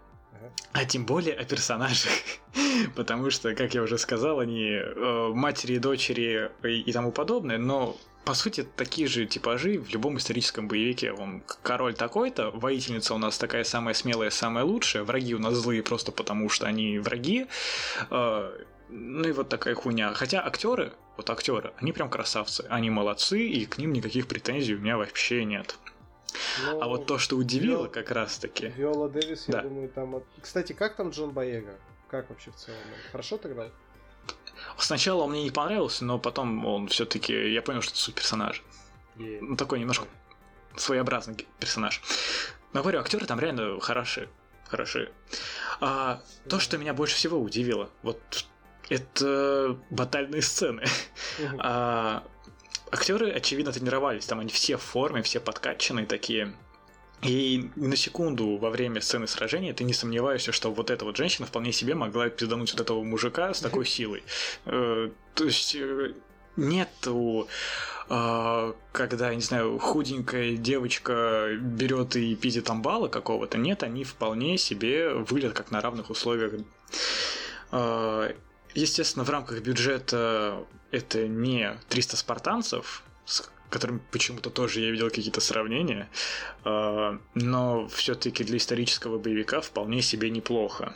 [0.71, 2.11] а тем более о персонажах.
[2.95, 7.97] Потому что, как я уже сказал, они э, матери, дочери и, и тому подобное, но
[8.25, 11.11] по сути, такие же типажи в любом историческом боевике.
[11.11, 15.81] Он король такой-то, воительница у нас такая самая смелая, самая лучшая, враги у нас злые
[15.81, 17.47] просто потому, что они враги.
[18.11, 18.51] Э,
[18.89, 20.13] ну и вот такая хуйня.
[20.13, 24.79] Хотя актеры, вот актеры, они прям красавцы, они молодцы, и к ним никаких претензий у
[24.79, 25.77] меня вообще нет.
[26.63, 26.81] Но...
[26.81, 27.87] А вот то, что удивило, Виол...
[27.87, 28.67] как раз-таки.
[28.69, 29.59] Виола Дэвис, да.
[29.59, 30.23] я думаю, там.
[30.41, 31.75] Кстати, как там Джон Боега?
[32.09, 32.79] Как вообще в целом?
[33.11, 33.69] Хорошо ты играл?
[34.77, 38.61] Сначала он мне не понравился, но потом он все-таки, я понял, что это суть персонажа.
[39.17, 39.39] Yeah.
[39.41, 40.07] Ну, такой немножко
[40.77, 42.01] своеобразный персонаж.
[42.73, 44.29] Но говорю, актеры там реально хороши.
[44.67, 45.11] Хороши.
[45.81, 46.21] А.
[46.47, 48.19] То, что меня больше всего удивило, вот
[48.89, 50.83] это батальные сцены.
[51.59, 52.23] а,
[52.91, 56.53] актеры, очевидно, тренировались, там они все в форме, все подкачанные такие.
[57.21, 61.45] И на секунду во время сцены сражения ты не сомневаешься, что вот эта вот женщина
[61.45, 64.23] вполне себе могла пиздануть вот этого мужика с такой силой.
[64.65, 66.13] Э, то есть э,
[66.55, 67.49] нету
[68.09, 73.57] э, когда, не знаю, худенькая девочка берет и пиздит амбала какого-то.
[73.57, 76.53] Нет, они вполне себе выглядят как на равных условиях.
[78.75, 83.03] Естественно, в рамках бюджета это не 300 спартанцев,
[83.69, 86.09] которым почему-то тоже я видел какие-то сравнения,
[86.63, 90.93] а, но все-таки для исторического боевика вполне себе неплохо.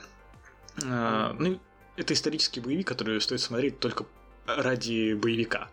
[0.84, 1.60] А, ну,
[1.96, 4.06] это исторический боевик, который стоит смотреть только
[4.46, 5.70] ради боевика.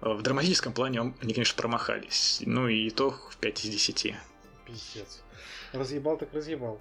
[0.00, 2.42] В драматическом плане они, конечно, промахались.
[2.46, 4.14] Ну и то в 5 из 10.
[4.66, 5.22] Пиздец.
[5.72, 6.80] Разъебал так разъебал.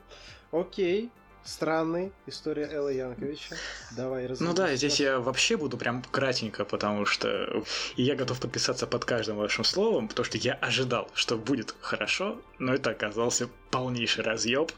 [0.51, 1.09] Окей,
[1.45, 3.55] странный история Элла Янковича.
[3.91, 7.63] Давай Ну да, здесь я вообще буду прям кратенько, потому что
[7.95, 12.41] и я готов подписаться под каждым вашим словом, потому что я ожидал, что будет хорошо,
[12.59, 14.71] но это оказался полнейший разъеб.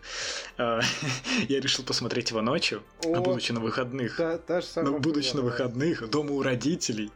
[0.58, 0.82] А,
[1.48, 4.18] я решил посмотреть его ночью, а будучи на выходных.
[4.18, 7.12] Та, та же самая будучи на выходных, дома у родителей.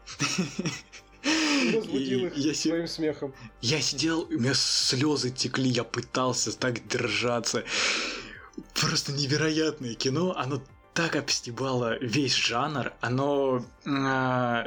[1.73, 3.33] Разбудил их я своим смехом.
[3.61, 7.63] Я сидел, у меня слезы текли, я пытался так держаться
[8.73, 10.35] просто невероятное кино.
[10.37, 10.61] Оно
[10.93, 12.93] так обстебало весь жанр.
[13.01, 13.65] Оно...
[13.85, 14.65] А,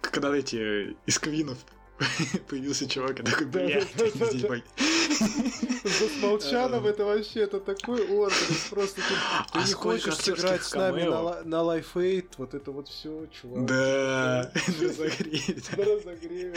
[0.00, 1.58] когда эти из Квинов
[2.48, 3.88] появился чувак, и такой, блядь.
[5.84, 9.14] За Смолчанов это вообще, это такой орден, просто ты, ты
[9.52, 13.66] а не хочешь сыграть с нами на, Life Aid, вот это вот все, чувак.
[13.66, 15.62] Да, на разогреве.
[15.76, 16.54] На разогреве,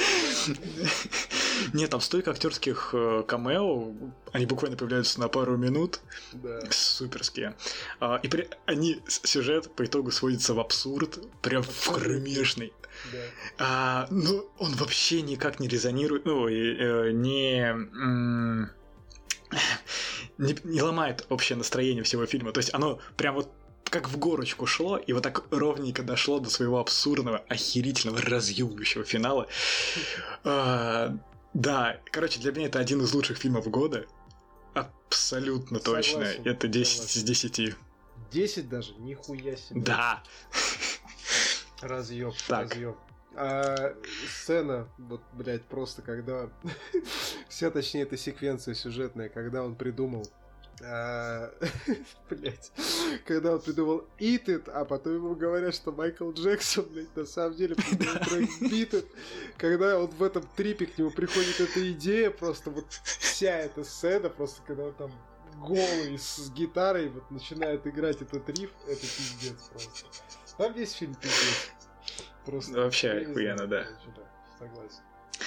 [1.74, 3.94] Нет, там столько актерских э, камео,
[4.32, 6.00] они буквально появляются на пару минут.
[6.34, 6.60] Да.
[6.70, 7.56] Суперские.
[8.00, 8.50] А, и при...
[8.66, 12.74] они, сюжет по итогу сводится в абсурд, прям в кромешный.
[13.12, 13.18] Да.
[13.60, 17.76] А, ну, он вообще никак не резонирует, ну, э, не...
[20.38, 22.52] не, не ломает общее настроение всего фильма.
[22.52, 23.50] То есть оно прям вот
[23.90, 29.48] как в горочку шло, и вот так ровненько дошло до своего абсурдного, охерительного, разъебывающего финала.
[30.44, 31.16] А,
[31.58, 34.06] да, короче, для меня это один из лучших фильмов года.
[34.76, 36.50] Абсолютно согласен, точно.
[36.50, 37.20] Это 10 согласен.
[37.20, 37.76] из 10.
[38.32, 38.94] 10 даже?
[39.00, 39.82] Нихуя себе.
[39.82, 40.22] Да.
[41.82, 42.96] Разъеб, разъеб.
[43.36, 43.96] А
[44.30, 46.48] сцена, вот, блядь, просто когда...
[47.50, 50.28] Вся, точнее, эта секвенция сюжетная, когда он придумал
[52.30, 52.72] блять,
[53.26, 57.56] когда он придумал Eat It, а потом ему говорят, что Майкл Джексон, блядь, на самом
[57.56, 59.06] деле придумал трек Beat It,
[59.58, 64.30] когда он в этом трипе к нему приходит эта идея, просто вот вся эта сцена,
[64.30, 65.12] просто когда он там
[65.56, 70.06] голый с гитарой вот начинает играть этот риф, это пиздец просто.
[70.60, 71.72] Там весь фильм пиздец.
[72.46, 73.88] Просто вообще охуенно, да.
[74.60, 75.02] Согласен.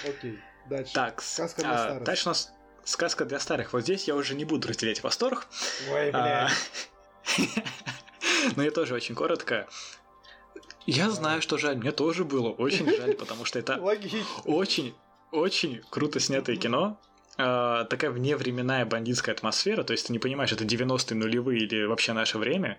[0.08, 0.92] Окей, дальше.
[0.92, 1.22] Так,
[1.64, 2.52] а, дальше у нас
[2.84, 3.72] сказка для старых.
[3.72, 5.46] Вот здесь я уже не буду разделять восторг.
[5.92, 6.48] Ой, бля.
[6.48, 6.50] А,
[8.56, 9.68] но я тоже очень коротко.
[10.86, 13.76] Я знаю, что жаль, мне тоже было очень жаль, потому что это
[14.44, 14.94] очень,
[15.30, 17.00] очень круто снятое кино.
[17.38, 22.12] Uh, такая вневременная бандитская атмосфера, то есть ты не понимаешь, это 90-е нулевые или вообще
[22.12, 22.78] наше время.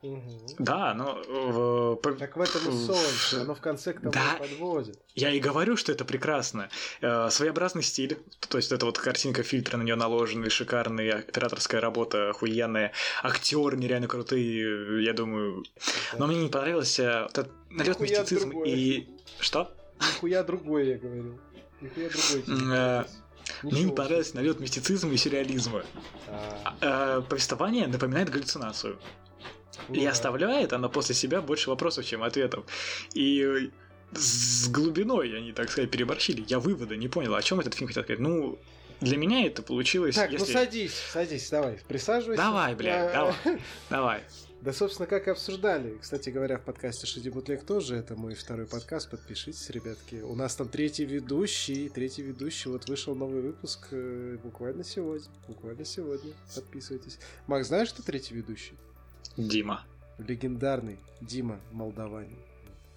[0.00, 0.56] Угу.
[0.60, 1.20] Да, но...
[1.28, 1.96] В...
[2.18, 4.96] Так в этом и солнце, оно в конце к тому да, подводит.
[5.14, 6.68] Я и говорю, что это прекрасно.
[7.00, 8.16] Э, своеобразный стиль,
[8.48, 12.92] то есть это вот картинка, фильтры на нее наложены, шикарная операторская работа, охуенная,
[13.24, 15.64] актеры нереально крутые, я думаю.
[16.16, 19.08] Но мне не понравился этот налет мистицизм и...
[19.40, 19.74] Что?
[20.00, 21.40] Нихуя другое, я говорил.
[21.80, 23.06] Нихуя другое.
[23.62, 25.82] Мне не понравился налет мистицизма и сюрреализма.
[26.28, 26.76] А.
[26.80, 28.98] А, повествование напоминает галлюцинацию.
[29.90, 32.64] И оставляет она после себя больше вопросов, чем ответов.
[33.14, 33.70] И
[34.12, 36.44] с глубиной они, так сказать, переборщили.
[36.46, 38.20] Я вывода не понял, о чем этот фильм хотел сказать.
[38.20, 38.58] Ну,
[39.00, 40.16] для меня это получилось...
[40.16, 40.52] Так, ну если...
[40.52, 42.42] ну садись, садись, давай, присаживайся.
[42.42, 43.34] Давай, блядь, давай,
[43.90, 44.22] давай.
[44.60, 45.98] Да, собственно, как и обсуждали.
[46.00, 50.16] Кстати говоря, в подкасте Шиди Бутлег тоже, это мой второй подкаст, подпишитесь, ребятки.
[50.16, 55.84] У нас там третий ведущий, третий ведущий, вот вышел новый выпуск э, буквально сегодня, буквально
[55.84, 57.20] сегодня, подписывайтесь.
[57.46, 58.74] Макс, знаешь, что третий ведущий?
[59.36, 59.84] Дима.
[60.18, 62.38] Легендарный Дима Молдаванин.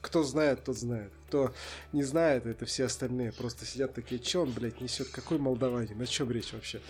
[0.02, 1.12] Кто знает, тот знает.
[1.28, 1.54] Кто
[1.94, 3.32] не знает, это все остальные.
[3.32, 5.10] Просто сидят такие, что он, блядь, несет?
[5.10, 6.02] Какой молдаванин?
[6.02, 6.82] О чем речь вообще?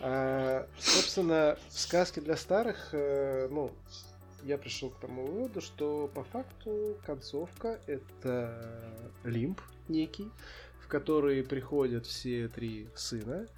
[0.00, 3.72] А, собственно, в сказке для старых, э, ну,
[4.44, 8.80] я пришел к тому выводу, что по факту концовка это
[9.24, 10.30] лимб некий,
[10.80, 13.48] в который приходят все три сына,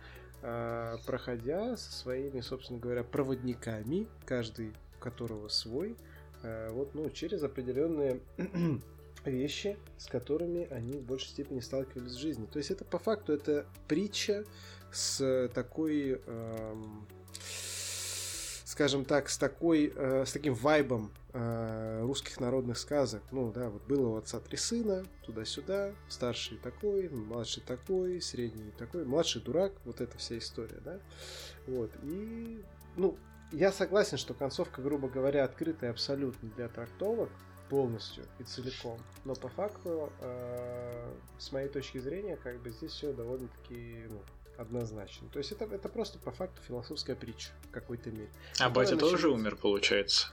[0.41, 4.73] э, проходя со своими, собственно говоря, проводниками, каждый
[5.03, 5.97] которого свой,
[6.43, 8.21] э, вот, ну, через определенные
[9.25, 12.47] вещи, с которыми они в большей степени сталкивались в жизни.
[12.47, 14.45] То есть это по факту это притча
[14.93, 17.07] с такой, эм,
[18.65, 23.23] скажем так, с такой, э, с таким вайбом э, русских народных сказок.
[23.31, 29.05] Ну да, вот было у отца три сына, туда-сюда, старший такой, младший такой, средний такой,
[29.05, 31.01] младший дурак, вот эта вся история, да.
[31.67, 32.63] Вот, и,
[32.97, 33.17] ну,
[33.53, 37.31] я согласен, что концовка, грубо говоря, открытая абсолютно для трактовок
[37.69, 38.99] полностью и целиком.
[39.25, 44.21] Но по факту, э, с моей точки зрения, как бы здесь все довольно-таки ну,
[44.59, 45.29] однозначно.
[45.31, 48.31] То есть это, это просто по факту философская притча в какой-то мере.
[48.61, 49.11] А батя начинается...
[49.11, 50.29] тоже умер, получается?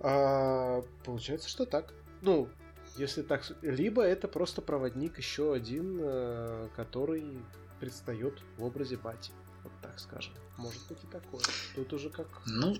[0.00, 1.94] А, получается, что так.
[2.20, 2.48] Ну,
[2.96, 3.44] если так...
[3.62, 7.38] Либо это просто проводник еще один, э, который
[7.80, 9.32] предстает в образе бати.
[9.68, 10.32] Вот так скажем.
[10.56, 11.42] Может быть и такое.
[11.74, 12.76] Тут уже как ну,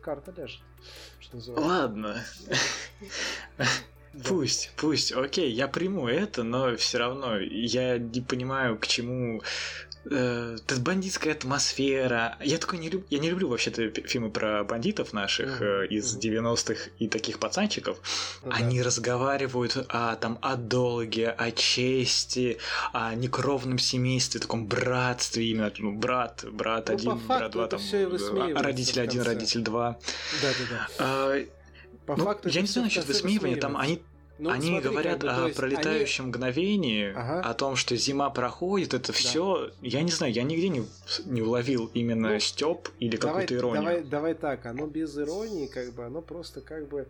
[0.00, 0.62] карта ляжет.
[1.20, 1.68] Что называется.
[1.68, 2.24] Ладно.
[4.24, 9.40] Пусть, пусть, окей, я приму это, но все равно я не понимаю, к чему
[10.04, 12.36] э, бандитская атмосфера.
[12.40, 15.84] Я такой не люблю, я не люблю вообще-то фильмы про бандитов наших mm-hmm.
[15.84, 17.98] э, из 90-х и таких пацанчиков.
[18.44, 18.86] Ну, Они да.
[18.86, 22.58] разговаривают о, там, о долге, о чести,
[22.92, 28.62] о некровном семействе, таком братстве именно, ну, брат, брат ну, один, брат два, там, а,
[28.62, 29.98] родитель один, родитель два.
[30.42, 30.88] Да-да-да.
[30.98, 31.44] А,
[32.06, 34.02] по ну, факту я не знаю насчет высмеивания, там они
[34.40, 36.30] ну, они смотри, говорят как бы, о пролетающем они...
[36.30, 37.40] мгновении, ага.
[37.42, 39.12] о том, что зима проходит, это да.
[39.12, 39.70] все.
[39.82, 40.84] Я не знаю, я нигде не,
[41.26, 43.82] не уловил именно ну, степ или давай, какую-то иронию.
[43.82, 47.06] Давай, давай так, оно без иронии, как бы, оно просто как бы.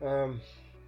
[0.00, 0.32] Э,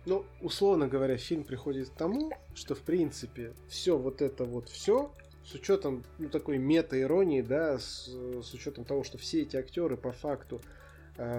[0.05, 5.11] ну, условно говоря, фильм приходит к тому, что в принципе все вот это вот все
[5.45, 8.07] с учетом ну, такой мета-иронии, да, с,
[8.43, 10.61] с учетом того, что все эти актеры по факту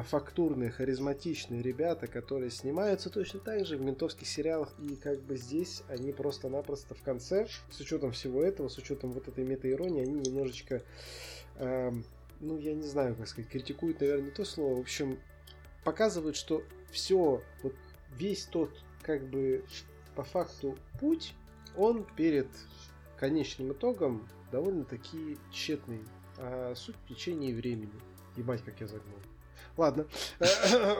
[0.08, 5.84] фактурные, харизматичные ребята, которые снимаются точно так же в ментовских сериалах, и как бы здесь
[5.88, 10.82] они просто-напросто в конце, с учетом всего этого, с учетом вот этой мета-иронии, они немножечко
[11.56, 11.92] э,
[12.40, 14.76] ну, я не знаю, как сказать, критикуют, наверное, не то слово.
[14.76, 15.20] В общем,
[15.84, 17.76] показывают, что все, вот
[18.18, 18.72] весь тот,
[19.02, 19.64] как бы,
[20.16, 21.34] по факту путь,
[21.76, 22.48] он перед
[23.18, 26.02] конечным итогом довольно-таки тщетный.
[26.38, 27.92] А суть в течение времени.
[28.38, 29.20] Ебать, как я загнул.
[29.80, 30.06] Ладно,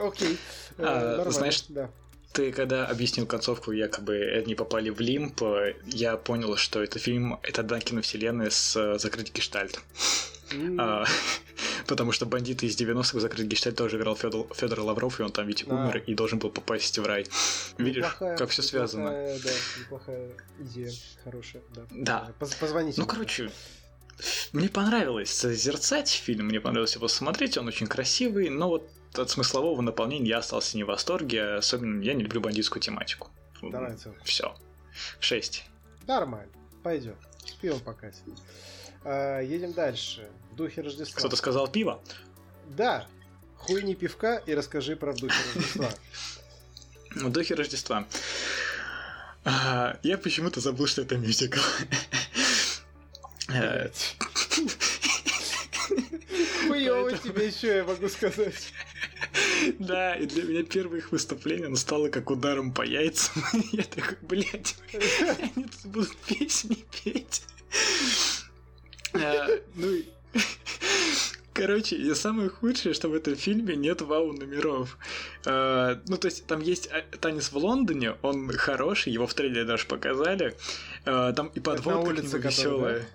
[0.02, 0.38] окей.
[0.78, 1.90] А, знаешь, да.
[2.32, 5.42] Ты когда объяснил концовку, якобы они попали в лимп,
[5.84, 9.80] я понял, что это фильм, это одна киновселенная с э, закрытый гештальт.
[10.78, 11.04] А,
[11.88, 15.68] потому что бандиты из 90-х закрыть гештальт тоже играл Федор, Лавров, и он там ведь
[15.68, 17.26] умер и должен был попасть в рай.
[17.76, 19.10] Видишь, неплохая, как все связано.
[19.10, 21.82] Да, неплохая идея, хорошая, да.
[21.90, 22.32] Да.
[22.38, 22.98] Позвоните.
[22.98, 23.50] Ну, короче,
[24.52, 29.80] мне понравилось созерцать фильм, мне понравилось его смотреть, он очень красивый, но вот от смыслового
[29.80, 33.30] наполнения я остался не в восторге, особенно я не люблю бандитскую тематику.
[33.62, 34.54] Давай Все.
[35.18, 35.64] Шесть.
[36.06, 36.52] Нормально,
[36.82, 37.16] пойдет.
[37.44, 38.36] С пивом покатим.
[39.04, 40.28] А, едем дальше.
[40.52, 41.18] В духе Рождества.
[41.18, 42.02] Кто-то сказал пиво?
[42.68, 43.06] Да.
[43.56, 45.90] Хуйни пивка и расскажи про в духе Рождества.
[47.14, 48.06] В духе Рождества.
[49.44, 51.60] А, я почему-то забыл, что это мюзикл.
[56.68, 58.72] Хуёво тебе еще, я могу сказать.
[59.78, 63.42] Да, и для меня первое их выступление, оно стало как ударом по яйцам.
[63.72, 67.42] Я такой, блядь, они тут будут песни петь.
[69.14, 70.04] А, ну и...
[71.52, 74.96] Короче, и самое худшее, что в этом фильме нет вау номеров.
[75.44, 79.64] Uh, ну, то есть, там есть а, танец в Лондоне, он хороший, его в трейлере
[79.64, 80.56] даже показали.
[81.04, 83.00] Uh, там и подводка улице, к нему веселая.
[83.00, 83.06] Да,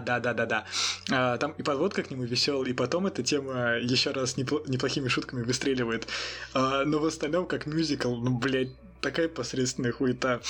[0.00, 0.66] да, да, да, да.
[1.10, 5.08] А, там и подводка к нему веселая, и потом эта тема еще раз непло- неплохими
[5.08, 6.06] шутками выстреливает.
[6.54, 10.40] А, но в остальном, как мюзикл, ну, блядь, такая посредственная хуета.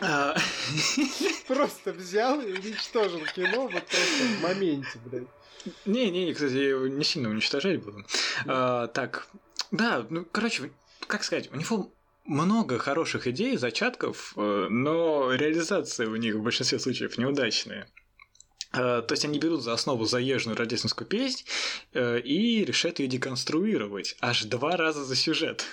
[0.00, 0.36] А.
[1.48, 5.28] Просто взял и уничтожил кино вот просто в моменте, блядь.
[5.84, 8.04] Не-не, кстати, я его не сильно уничтожать буду.
[8.44, 9.26] Так,
[9.70, 10.70] да, ну, короче,
[11.06, 11.92] как сказать, у него
[12.26, 17.88] много хороших идей, зачатков, э, но реализация у них в большинстве случаев неудачная.
[18.72, 21.44] Э, то есть они берут за основу заезженную рождественскую песнь
[21.92, 25.64] э, и решают ее деконструировать аж два раза за сюжет.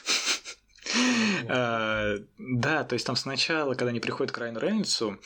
[1.48, 5.18] Да, то есть там сначала, когда они приходят к Райану Рейнольдсу,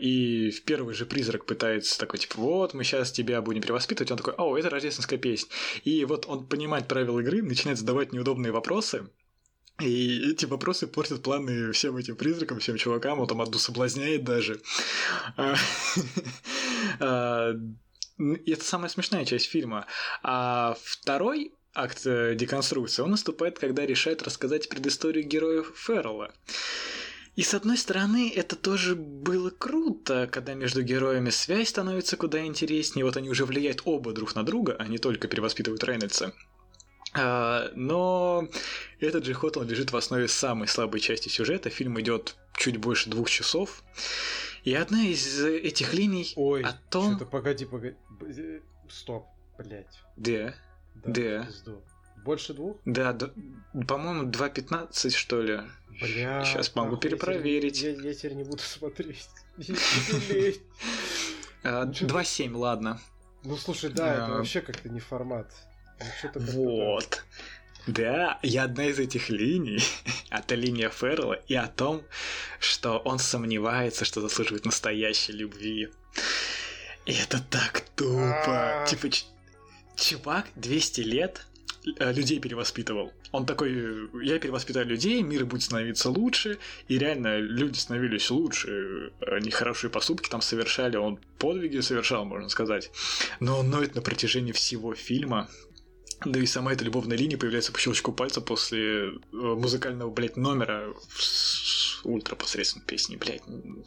[0.00, 4.18] и в первый же призрак пытается такой, типа, вот, мы сейчас тебя будем перевоспитывать, он
[4.18, 5.50] такой, о, это рождественская песня.
[5.82, 9.08] И вот он понимает правила игры, начинает задавать неудобные вопросы,
[9.80, 14.60] и эти вопросы портят планы всем этим призракам, всем чувакам, он там одну соблазняет даже.
[15.36, 15.54] А,
[17.00, 17.54] а,
[18.18, 19.86] и это самая смешная часть фильма.
[20.22, 26.32] А второй акт э, деконструкции, он наступает, когда решает рассказать предысторию героев Феррелла.
[27.34, 33.04] И с одной стороны, это тоже было круто, когда между героями связь становится куда интереснее,
[33.04, 36.32] вот они уже влияют оба друг на друга, а не только перевоспитывают Рейнольдса.
[37.14, 38.48] А, но
[39.00, 41.70] этот же ход, он лежит в основе самой слабой части сюжета.
[41.70, 43.82] Фильм идет чуть больше двух часов.
[44.64, 47.16] И одна из этих линий Ой, о том...
[47.16, 47.96] что-то погоди, погоди.
[48.22, 49.26] Э, стоп,
[49.58, 50.00] блядь.
[50.16, 50.54] Да.
[50.94, 51.48] Да.
[52.24, 52.78] Больше двух?
[52.86, 53.30] Да, да
[53.86, 55.60] по-моему, 2.15, что ли.
[56.00, 56.44] Бля.
[56.44, 57.82] Сейчас могу перепроверить.
[57.82, 59.28] Я, я, я теперь не буду смотреть.
[61.62, 63.00] 2.7, ладно.
[63.44, 65.52] Ну слушай, да, это вообще как-то не формат.
[66.34, 67.24] Ну, вот.
[67.86, 69.80] Да, и одна из этих линий,
[70.30, 72.02] это линия Феррелла, и о том,
[72.58, 75.90] что он сомневается, что заслуживает настоящей любви.
[77.04, 78.82] И это так тупо.
[78.82, 78.86] А.
[78.86, 79.08] Типа,
[79.96, 81.46] чувак 200 лет
[81.98, 83.12] э, людей перевоспитывал.
[83.32, 89.50] Он такой, я перевоспитаю людей, мир будет становиться лучше, и реально люди становились лучше, они
[89.50, 92.90] хорошие поступки там совершали, он подвиги совершал, можно сказать.
[93.40, 95.50] Но он ноет на протяжении всего фильма,
[96.24, 100.92] да и сама эта любовная линия появляется по щелчку пальца после э, музыкального, блядь, номера
[101.18, 103.42] с ультра посредственной песни, блядь.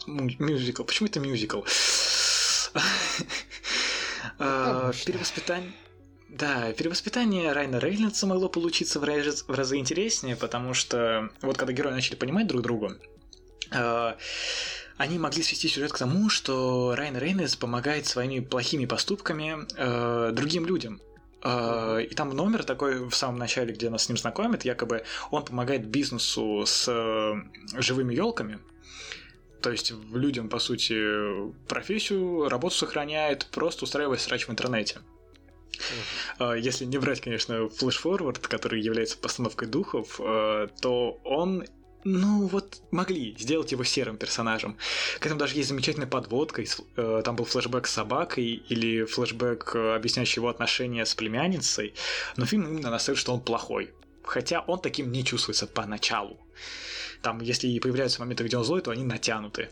[0.05, 0.83] Мюзикл.
[0.83, 1.61] Почему это мюзикл?
[4.39, 5.71] А, перевоспитание...
[6.29, 11.73] Да, перевоспитание Райна Рейнольдса могло получиться в разы, в разы интереснее, потому что вот когда
[11.73, 12.99] герои начали понимать друг друга,
[13.71, 14.17] а,
[14.97, 20.65] они могли свести сюжет к тому, что Райан Рейнольдс помогает своими плохими поступками э, другим
[20.65, 20.99] людям.
[21.49, 25.45] А, и там номер такой в самом начале, где нас с ним знакомят, якобы он
[25.45, 28.59] помогает бизнесу с э, живыми елками.
[29.61, 34.99] То есть людям, по сути, профессию, работу сохраняет, просто устраивая срач в интернете.
[36.37, 41.63] А, если не брать, конечно, флеш-форвард, который является постановкой духов, э, то он
[42.03, 44.77] ну вот могли сделать его серым персонажем.
[45.19, 46.63] К этому даже есть замечательная подводка.
[46.95, 51.93] Э, там был флешбэк с собакой или флешбэк, э, объясняющий его отношения с племянницей.
[52.35, 53.93] Но фильм именно настаивает, что он плохой.
[54.23, 56.39] Хотя он таким не чувствуется поначалу.
[57.21, 59.69] Там, если и появляются моменты, где он злой, то они натянуты.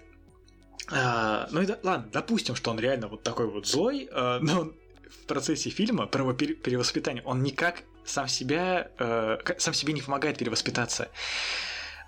[0.91, 4.71] А, ну и да, ладно, допустим, что он реально вот такой вот злой, а, но
[5.09, 10.37] в процессе фильма про его перевоспитание он никак сам себя, э, сам себе не помогает
[10.37, 11.09] перевоспитаться.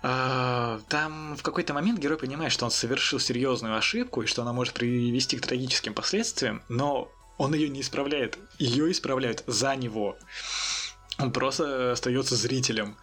[0.02, 4.52] А, там в какой-то момент герой понимает, что он совершил серьезную ошибку и что она
[4.52, 8.38] может привести к трагическим последствиям, но он ее не исправляет.
[8.58, 10.16] Ее исправляют за него.
[11.18, 12.96] Он просто остается зрителем.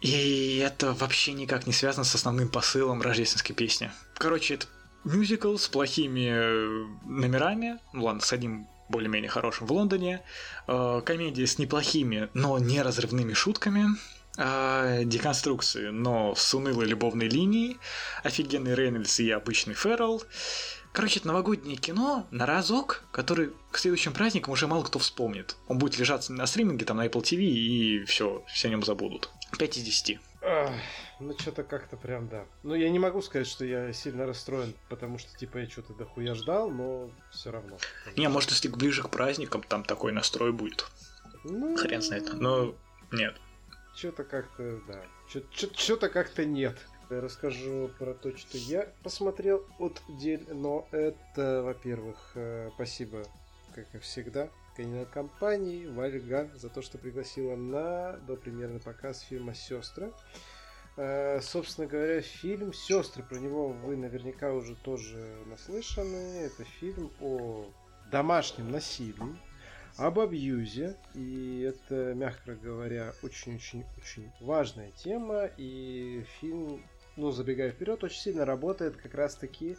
[0.00, 3.90] И это вообще никак не связано с основным посылом рождественской песни.
[4.14, 4.66] Короче, это
[5.04, 10.22] мюзикл с плохими э, номерами, ну ладно, с одним более-менее хорошим в Лондоне,
[10.66, 13.86] э, комедия с неплохими, но не разрывными шутками,
[14.36, 17.78] э, деконструкции, но с унылой любовной линией,
[18.22, 20.22] офигенный Рейнольдс и обычный Феррелл.
[20.92, 25.56] Короче, это новогоднее кино на разок, который к следующим праздникам уже мало кто вспомнит.
[25.66, 29.30] Он будет лежать на стриминге, там, на Apple TV, и все, все о нем забудут.
[29.58, 30.20] 5 из 10.
[30.42, 30.70] Ах,
[31.18, 32.44] ну, что-то как-то прям, да.
[32.62, 36.34] Ну, я не могу сказать, что я сильно расстроен, потому что, типа, я что-то дохуя
[36.34, 37.78] ждал, но все равно.
[38.16, 40.86] Не, может, если ближе к праздникам, там такой настрой будет.
[41.44, 41.76] Ну...
[41.76, 42.32] Хрен знает.
[42.34, 42.74] Но
[43.12, 43.36] нет.
[43.94, 45.02] Что-то как-то, да.
[45.52, 46.78] Что-то как-то нет.
[47.10, 53.24] Я расскажу про то, что я посмотрел от дель, но это, во-первых, э, спасибо,
[53.74, 60.10] как и всегда, кинокомпании Вальга за то, что пригласила на допремьерный показ фильма «Сестры».
[60.96, 66.46] Э, собственно говоря, фильм «Сестры», про него вы наверняка уже тоже наслышаны.
[66.46, 67.66] Это фильм о
[68.10, 69.36] домашнем насилии,
[69.96, 70.96] об абьюзе.
[71.14, 75.50] И это, мягко говоря, очень-очень-очень важная тема.
[75.56, 76.82] И фильм,
[77.16, 79.76] ну, забегая вперед, очень сильно работает как раз-таки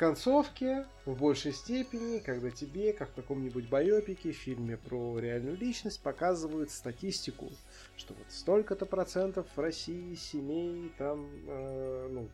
[0.00, 6.70] концовке, в большей степени, когда тебе, как в каком-нибудь байопике, фильме про реальную личность, показывают
[6.70, 7.50] статистику,
[7.98, 12.30] что вот столько-то процентов в России семей, там, э, ну,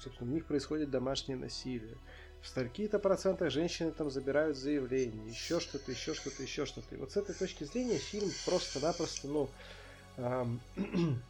[0.00, 1.96] собственно, у них происходит домашнее насилие.
[2.42, 6.94] В стольки-то процентах женщины там забирают заявление, еще что-то, еще что-то, еще что-то.
[6.94, 9.48] И вот с этой точки зрения фильм просто-напросто, ну,
[10.16, 10.60] эм,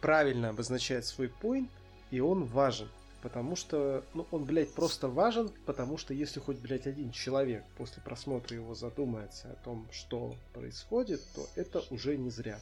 [0.00, 1.68] правильно обозначает свой point,
[2.12, 2.88] и он важен.
[3.20, 8.02] Потому что, ну, он, блядь, просто важен, потому что если хоть, блядь, один человек после
[8.02, 12.58] просмотра его задумается о том, что происходит, то это уже не зря.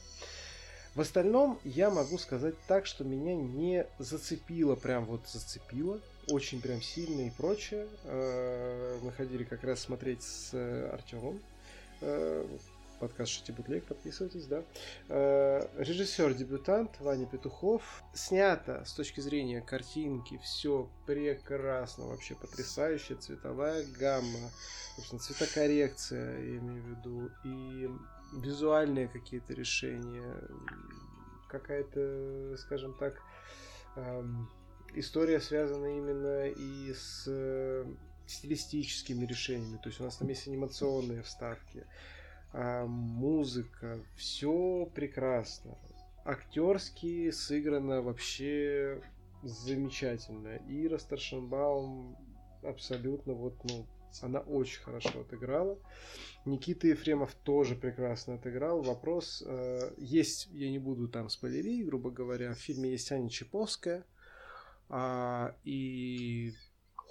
[0.94, 6.00] В остальном я могу сказать так, что меня не зацепило, прям вот зацепило,
[6.30, 7.86] очень прям сильно и прочее.
[8.04, 10.54] Э, мы ходили как раз смотреть с
[10.92, 11.40] Артемом
[12.00, 12.46] э,
[12.98, 14.62] подкаст Шути Бутлег, подписывайтесь, да.
[15.08, 18.02] Э, режиссер-дебютант Ваня Петухов.
[18.12, 23.14] Снято с точки зрения картинки все прекрасно, вообще потрясающе.
[23.16, 24.50] Цветовая гамма,
[24.96, 27.88] собственно, цветокоррекция, я имею в виду, и
[28.40, 30.34] визуальные какие-то решения,
[31.48, 33.22] какая-то, скажем так,
[33.96, 34.50] эм,
[34.95, 37.84] история связана именно и с э,
[38.26, 39.78] стилистическими решениями.
[39.82, 41.84] То есть у нас там есть анимационные вставки,
[42.53, 45.76] а, музыка, все прекрасно.
[46.24, 49.03] Актерски сыграно вообще
[49.43, 50.59] замечательно.
[50.68, 52.16] Ира Старшенбаум
[52.62, 53.86] абсолютно вот, ну,
[54.20, 55.78] она очень хорошо отыграла.
[56.45, 58.82] Никита Ефремов тоже прекрасно отыграл.
[58.82, 64.05] Вопрос э, есть, я не буду там спойлерить, грубо говоря, в фильме есть Аня Чаповская.
[64.89, 66.55] А, и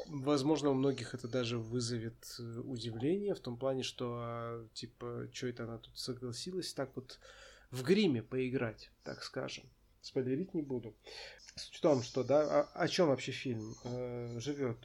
[0.06, 5.48] Возможно, у многих это даже вызовет э, удивление в том плане, что, а, типа, что
[5.48, 7.20] это она тут согласилась так вот
[7.72, 9.66] в гриме поиграть, так скажем.
[10.02, 10.96] Спойлерить не буду.
[11.56, 14.78] Суть в том, что, да, о, о чем вообще фильм э, живет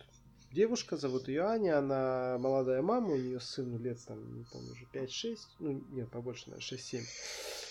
[0.52, 4.86] девушка, зовут ее Аня, она молодая мама, у нее сыну лет там, не помню, уже
[4.92, 7.02] 5-6, ну нет, побольше, наверное, 6-7.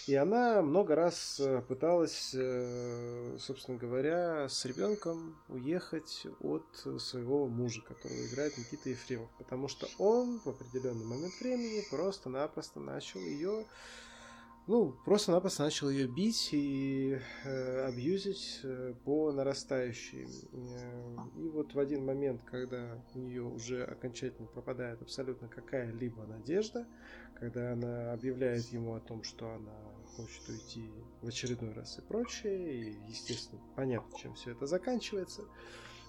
[0.08, 6.66] И она много раз э, пыталась, э, собственно говоря, с ребенком уехать от
[7.00, 13.20] своего мужа, которого играет Никита Ефремов, потому что он в определенный момент времени просто-напросто начал
[13.20, 13.66] ее
[14.68, 20.28] ну, просто-напросто начал ее бить и э, абьюзить э, по нарастающей.
[20.54, 26.88] Э, и вот в один момент, когда у нее уже окончательно пропадает абсолютно какая-либо надежда,
[27.36, 29.74] когда она объявляет ему о том, что она
[30.16, 30.92] хочет уйти
[31.22, 35.44] в очередной раз и прочее, и, естественно, понятно, чем все это заканчивается,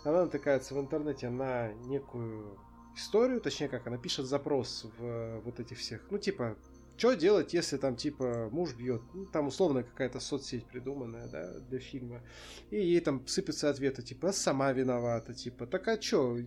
[0.04, 2.58] она натыкается в интернете на некую
[2.94, 6.56] историю, точнее как, она пишет запрос в вот этих всех, ну, типа
[6.96, 9.02] что делать, если там, типа, муж бьет?
[9.14, 12.22] Ну, там условно какая-то соцсеть придуманная, да, для фильма.
[12.70, 16.38] И ей там сыпятся ответы, типа, а сама виновата, типа, так а что?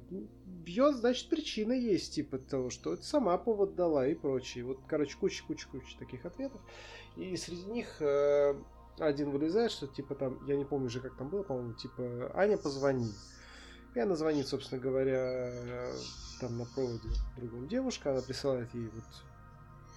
[0.46, 4.66] Бьет, значит, причина есть, типа, того, что это сама повод дала и прочее.
[4.66, 6.62] Вот, короче, куча-куча-куча таких ответов.
[7.18, 8.56] И среди них э,
[9.00, 12.58] один вылезает, что, типа, там, я не помню уже, как там было, по-моему, типа, Аня,
[12.58, 13.12] позвони.
[13.96, 15.52] И она звонит, собственно говоря,
[16.40, 19.06] там на проводе другому девушка, она присылает ей вот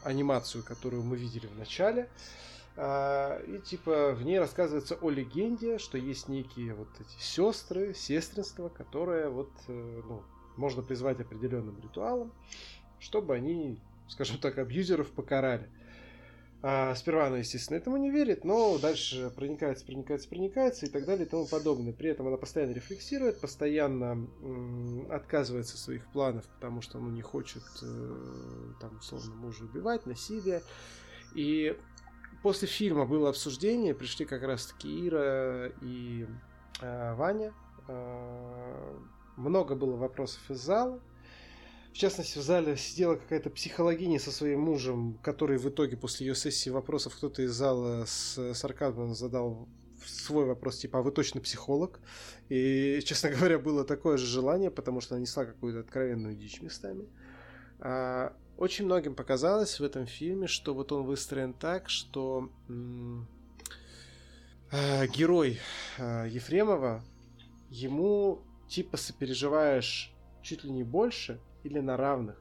[0.09, 2.09] анимацию, которую мы видели в начале.
[2.77, 8.69] А, и типа в ней рассказывается о легенде, что есть некие вот эти сестры, сестринства,
[8.69, 10.23] которые вот, э, ну,
[10.57, 12.33] можно призвать определенным ритуалом,
[13.01, 13.79] чтобы они,
[14.09, 15.69] скажем так, абьюзеров покарали.
[16.61, 21.25] А, сперва она, естественно, этому не верит, но дальше проникается, проникается, проникается и так далее
[21.25, 21.93] и тому подобное.
[21.93, 27.23] При этом она постоянно рефлексирует, постоянно м- отказывается от своих планов, потому что ну, не
[27.23, 30.63] хочет э, там, условно, мужа убивать, насилие.
[31.37, 31.79] И
[32.43, 36.27] после фильма было обсуждение, пришли как раз-таки Ира и
[36.81, 37.53] э, Ваня.
[37.87, 38.99] Э,
[39.37, 41.01] много было вопросов из зала.
[41.93, 46.35] В частности, в зале сидела какая-то психологиня со своим мужем, который в итоге после ее
[46.35, 49.69] сессии вопросов кто-то из зала с сарказмом задал
[50.07, 52.01] свой вопрос, типа, а вы точно психолог?
[52.49, 57.07] И, честно говоря, было такое же желание, потому что она несла какую-то откровенную дичь местами.
[57.81, 63.27] А, очень многим показалось в этом фильме, что вот он выстроен так, что м-
[64.71, 65.59] а, герой
[65.99, 67.05] а, Ефремова,
[67.71, 70.13] ему типа сопереживаешь
[70.43, 72.41] чуть ли не больше, или на равных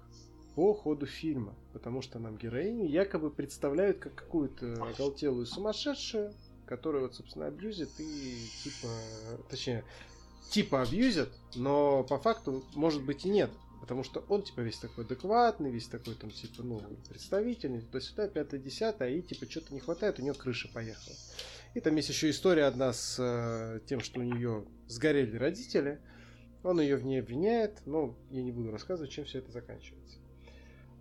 [0.55, 6.33] по ходу фильма, потому что нам героиню якобы представляют как какую-то оголтелую сумасшедшую,
[6.65, 8.87] которая вот, собственно, абьюзит и типа,
[9.49, 9.83] точнее,
[10.49, 13.51] типа абьюзит, но по факту, может быть, и нет.
[13.79, 18.59] Потому что он, типа, весь такой адекватный, весь такой, там, типа, ну, представительный, туда-сюда, пятое,
[18.59, 21.15] десятое, и, типа, что-то не хватает, у нее крыша поехала.
[21.73, 26.01] И там есть еще история одна с э, тем, что у нее сгорели родители,
[26.67, 30.17] он ее в ней обвиняет, но я не буду рассказывать, чем все это заканчивается.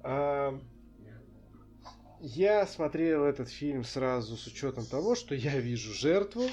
[0.01, 0.59] А,
[2.21, 6.45] я смотрел этот фильм сразу с учетом того, что я вижу жертву,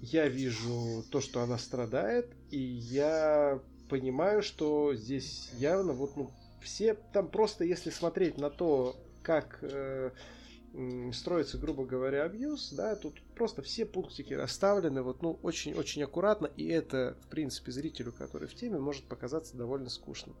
[0.00, 6.94] я вижу то, что она страдает, и я понимаю, что здесь явно вот ну, все
[6.94, 10.10] там просто, если смотреть на то, как э,
[11.12, 16.66] строится, грубо говоря, абьюз, да, тут просто все пунктики расставлены вот, ну, очень-очень аккуратно, и
[16.66, 20.36] это, в принципе, зрителю, который в теме, может показаться довольно скучным.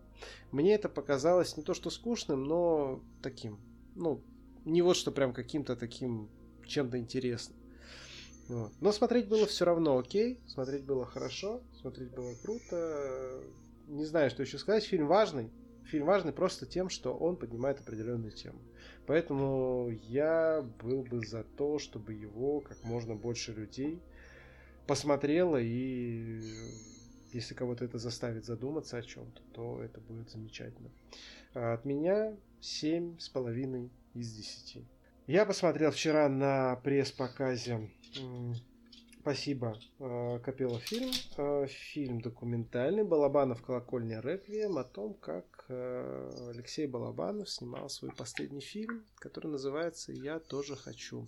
[0.52, 3.58] Мне это показалось не то, что скучным, но таким,
[3.94, 4.22] ну,
[4.64, 6.28] не вот что прям каким-то таким
[6.66, 7.56] чем-то интересным.
[8.48, 8.72] Вот.
[8.80, 13.42] Но смотреть было все равно окей, смотреть было хорошо, смотреть было круто.
[13.88, 14.84] Не знаю, что еще сказать.
[14.84, 15.50] Фильм важный.
[15.86, 18.58] Фильм важный просто тем, что он поднимает определенную тему.
[19.06, 24.00] Поэтому я был бы за то, чтобы его как можно больше людей
[24.86, 26.42] посмотрело, и
[27.32, 30.90] если кого-то это заставит задуматься о чем-то, то это будет замечательно.
[31.54, 34.84] А от меня семь с половиной из десяти.
[35.26, 37.90] Я посмотрел вчера на пресс-показе
[39.26, 41.10] Спасибо, э, Копила фильм.
[41.36, 43.02] Э, фильм документальный.
[43.02, 50.38] Балабанов «Колокольня Реквием» о том, как Алексей Балабанов снимал свой последний фильм, который называется «Я
[50.38, 51.26] тоже хочу».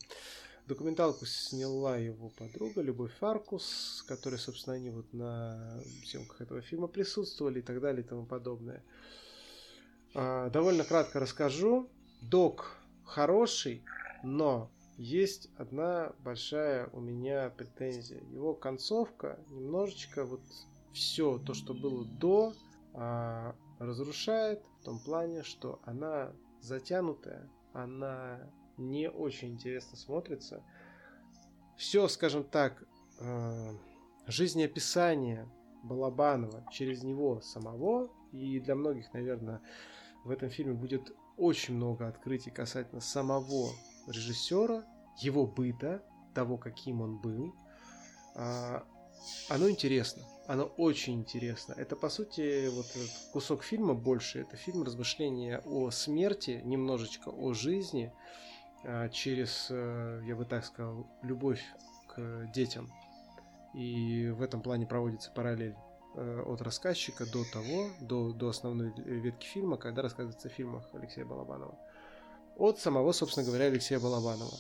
[0.66, 6.88] Документалку сняла его подруга Любовь Фаркус, с которой, собственно, они вот на съемках этого фильма
[6.88, 8.84] присутствовали и так далее и тому подобное.
[10.12, 11.88] Довольно кратко расскажу.
[12.20, 13.82] Док хороший,
[14.22, 18.20] но есть одна большая у меня претензия.
[18.32, 20.42] Его концовка немножечко вот
[20.92, 22.52] все то, что было до,
[22.92, 28.40] а, разрушает в том плане, что она затянутая, она
[28.76, 30.62] не очень интересно смотрится.
[31.76, 32.82] Все, скажем так,
[33.20, 33.72] э,
[34.26, 35.48] жизнеописание
[35.82, 39.60] Балабанова через него самого, и для многих, наверное,
[40.24, 43.70] в этом фильме будет очень много открытий касательно самого
[44.08, 44.84] режиссера,
[45.20, 46.02] его быта,
[46.34, 47.54] того, каким он был,
[48.34, 48.84] а,
[49.48, 50.22] оно интересно.
[50.48, 51.74] Оно очень интересно.
[51.76, 52.86] Это, по сути, вот
[53.32, 54.40] кусок фильма больше.
[54.40, 58.10] Это фильм размышления о смерти, немножечко о жизни,
[58.82, 61.62] а, через, э, я бы так сказал, любовь
[62.06, 62.90] к детям.
[63.74, 65.76] И в этом плане проводится параллель
[66.16, 71.26] э, от рассказчика до того, до, до основной ветки фильма, когда рассказывается о фильмах Алексея
[71.26, 71.78] Балабанова
[72.56, 74.56] от самого, собственно говоря, Алексея Балабанова.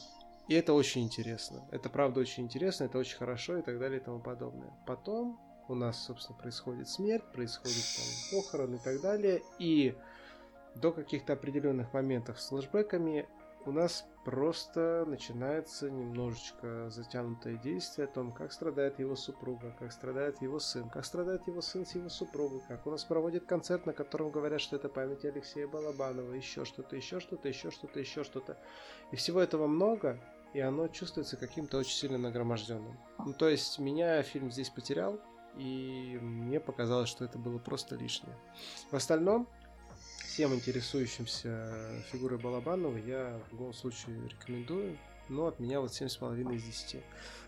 [0.48, 1.66] И это очень интересно.
[1.70, 4.70] Это правда очень интересно, это очень хорошо и так далее и тому подобное.
[4.86, 9.42] Потом у нас, собственно, происходит смерть, происходит там похорон и так далее.
[9.58, 9.94] И
[10.74, 13.28] до каких-то определенных моментов с флешбеками
[13.66, 20.40] у нас просто начинается немножечко затянутое действие о том, как страдает его супруга, как страдает
[20.40, 23.92] его сын, как страдает его сын с его супругой, как у нас проводит концерт, на
[23.92, 28.56] котором говорят, что это память Алексея Балабанова, еще что-то, еще что-то, еще что-то, еще что-то.
[29.12, 30.18] И всего этого много,
[30.54, 32.98] и оно чувствуется каким-то очень сильно нагроможденным.
[33.18, 35.20] Ну, то есть меня фильм здесь потерял,
[35.58, 38.34] и мне показалось, что это было просто лишнее.
[38.90, 39.48] В остальном,
[40.24, 44.96] всем интересующимся фигурой Балабанова я в любом случае рекомендую,
[45.28, 47.02] но от меня вот 7,5 из 10.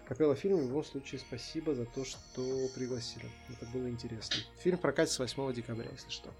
[0.06, 3.30] Капелла фильм в любом случае спасибо за то, что пригласили.
[3.48, 4.36] Это было интересно.
[4.58, 6.30] Фильм прокатится 8 декабря, если что.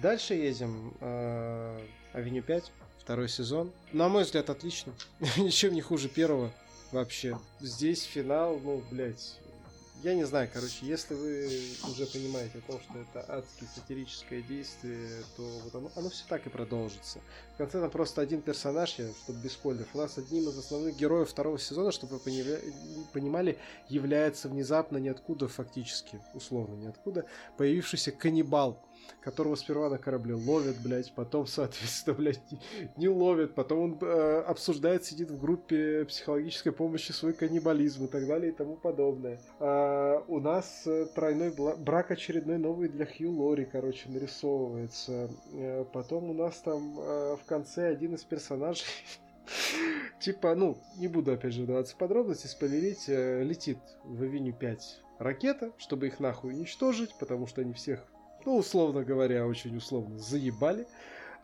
[0.00, 0.94] Дальше едем.
[1.00, 1.80] Э,
[2.12, 3.70] Авеню 5, второй сезон.
[3.92, 4.92] На мой взгляд, отлично.
[5.36, 6.52] Ничем не хуже первого
[6.90, 7.38] вообще.
[7.60, 9.38] Здесь финал, ну, блядь,
[10.02, 11.46] я не знаю, короче, если вы
[11.90, 16.46] уже понимаете о том, что это адски сатирическое действие, то вот оно, оно все так
[16.46, 17.20] и продолжится.
[17.54, 20.96] В конце там просто один персонаж, я, чтобы без спойлеров, у нас одним из основных
[20.96, 22.58] героев второго сезона, чтобы вы
[23.12, 27.26] понимали, является внезапно ниоткуда фактически, условно ниоткуда,
[27.56, 28.82] появившийся каннибал
[29.20, 32.40] которого сперва на корабле ловят, блядь, потом, соответственно, блядь,
[32.96, 38.26] не ловят, потом он э, обсуждает, сидит в группе психологической помощи свой каннибализм и так
[38.26, 39.40] далее и тому подобное.
[39.58, 45.30] А, у нас э, тройной брак очередной новый для Хью Лори, короче, нарисовывается.
[45.52, 48.86] А, потом у нас там а, в конце один из персонажей
[50.20, 55.72] Типа, ну, не буду опять же вдаваться в подробности, спойлерить, летит в Авеню 5 ракета,
[55.78, 58.04] чтобы их нахуй уничтожить, потому что они всех
[58.44, 60.86] ну, условно говоря, очень условно, заебали.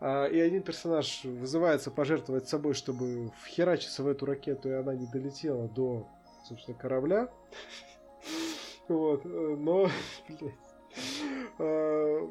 [0.00, 5.06] А, и один персонаж вызывается пожертвовать собой, чтобы вхерачиться в эту ракету, и она не
[5.06, 6.06] долетела до,
[6.46, 7.28] собственно, корабля.
[8.88, 9.90] Вот, но,
[10.28, 10.54] блядь,
[11.58, 12.30] а,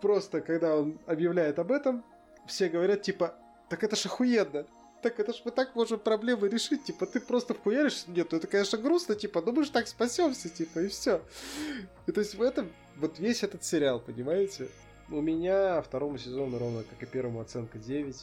[0.00, 2.04] просто когда он объявляет об этом,
[2.46, 3.34] все говорят, типа,
[3.68, 4.66] так это ж охуенно,
[5.02, 8.46] так это ж мы так можем проблемы решить, типа, ты просто вхуяришь, нет, ну это,
[8.46, 11.22] конечно, грустно, типа, ну мы же так спасемся, типа, и все.
[12.06, 14.68] То есть в этом вот весь этот сериал, понимаете?
[15.08, 18.16] У меня второму сезону ровно как и первому оценка 9.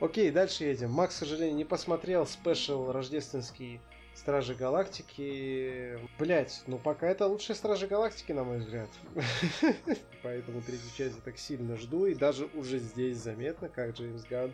[0.00, 0.90] Окей, дальше едем.
[0.90, 3.80] Макс, к сожалению, не посмотрел спешл рождественский
[4.14, 5.98] Стражи Галактики.
[6.18, 8.88] Блять, ну пока это лучшие Стражи Галактики, на мой взгляд.
[10.22, 12.06] Поэтому третью часть я так сильно жду.
[12.06, 14.52] И даже уже здесь заметно, как Джеймс Ганн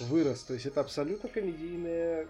[0.00, 0.42] вырос.
[0.42, 2.26] То есть это абсолютно комедийная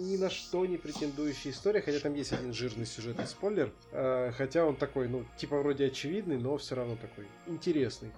[0.00, 4.64] ни на что не претендующая история, хотя там есть один жирный сюжетный спойлер, э, хотя
[4.64, 8.10] он такой, ну, типа вроде очевидный, но все равно такой интересный.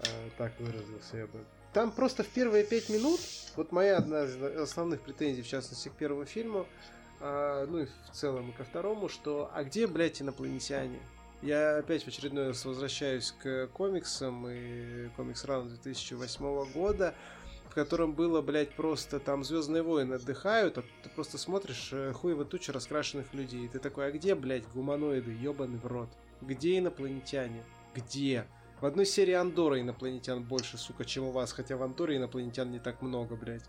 [0.00, 0.06] Э,
[0.38, 1.44] так выразился я бы.
[1.72, 3.20] Там просто в первые пять минут,
[3.56, 6.66] вот моя одна из основных претензий, в частности, к первому фильму,
[7.20, 10.98] э, ну и в целом и ко второму, что а где, блядь, инопланетяне?
[11.42, 17.14] Я опять в очередной раз возвращаюсь к комиксам и комикс ран 2008 года,
[17.76, 22.72] котором было, блядь, просто там Звездные войны отдыхают, а ты просто смотришь э, хуево туча
[22.72, 23.66] раскрашенных людей.
[23.66, 26.08] И ты такой, а где, блядь, гуманоиды, ебаный в рот?
[26.40, 27.62] Где инопланетяне?
[27.94, 28.46] Где?
[28.80, 32.78] В одной серии Андора инопланетян больше, сука, чем у вас, хотя в Андоре инопланетян не
[32.78, 33.64] так много, блядь.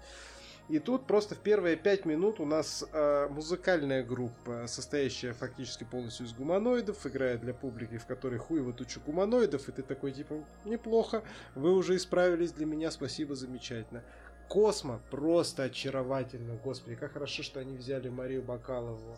[0.70, 6.26] И тут просто в первые пять минут у нас э, музыкальная группа, состоящая фактически полностью
[6.26, 11.24] из гуманоидов, играет для публики, в которой хуево тучу гуманоидов, и ты такой типа, неплохо,
[11.56, 14.04] вы уже исправились для меня, спасибо, замечательно.
[14.50, 19.18] Космо просто очаровательно, господи, как хорошо, что они взяли Марию Бакалову.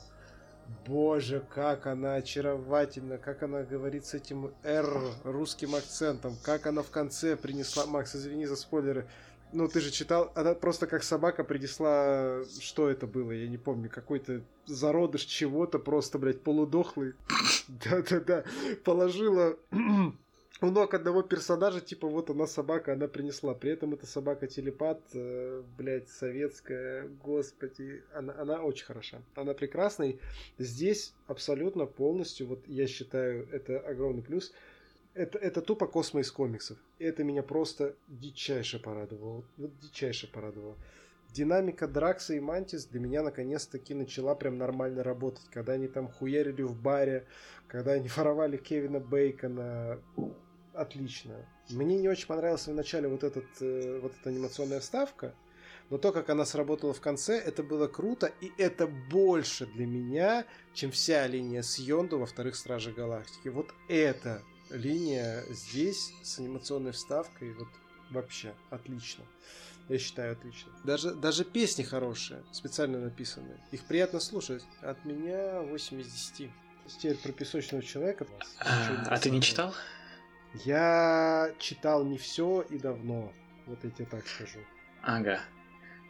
[0.85, 4.87] Боже, как она очаровательна, как она говорит с этим «р»
[5.23, 7.85] русским акцентом, как она в конце принесла...
[7.85, 9.07] Макс, извини за спойлеры,
[9.51, 13.89] ну, ты же читал, она просто как собака принесла, что это было, я не помню,
[13.89, 17.13] какой-то зародыш чего-то, просто, блядь, полудохлый.
[17.67, 18.43] Да-да-да,
[18.83, 19.57] положила
[20.61, 23.53] у ног одного персонажа, типа, вот она собака, она принесла.
[23.53, 29.21] При этом эта собака телепат, э, блядь, советская, господи, она, она очень хороша.
[29.35, 30.17] Она прекрасная.
[30.57, 34.53] Здесь абсолютно полностью, вот я считаю, это огромный плюс–
[35.19, 36.77] это, это тупо космо из комиксов.
[36.97, 39.43] Это меня просто дичайше порадовало.
[39.57, 40.77] Вот дичайше порадовало.
[41.33, 45.43] Динамика Дракса и Мантис для меня наконец-таки начала прям нормально работать.
[45.51, 47.27] Когда они там хуярили в баре,
[47.67, 49.99] когда они воровали Кевина Бейкона.
[50.73, 51.45] Отлично.
[51.69, 55.35] Мне не очень понравилась в начале вот, этот, э, вот эта анимационная вставка.
[55.89, 60.45] Но то, как она сработала в конце, это было круто, и это больше для меня,
[60.73, 63.49] чем вся линия с Йонду во вторых Стражах Галактики.
[63.49, 67.67] Вот это линия здесь с анимационной вставкой вот
[68.09, 69.25] вообще отлично.
[69.87, 70.71] Я считаю, отлично.
[70.83, 73.57] Даже, даже песни хорошие, специально написанные.
[73.71, 74.63] Их приятно слушать.
[74.81, 76.51] От меня 8 из 10.
[76.87, 78.27] Теперь про песочного человека.
[78.59, 79.73] А, а ты не читал?
[80.65, 83.33] Я читал не все и давно.
[83.65, 84.59] Вот я тебе так скажу.
[85.01, 85.41] Ага.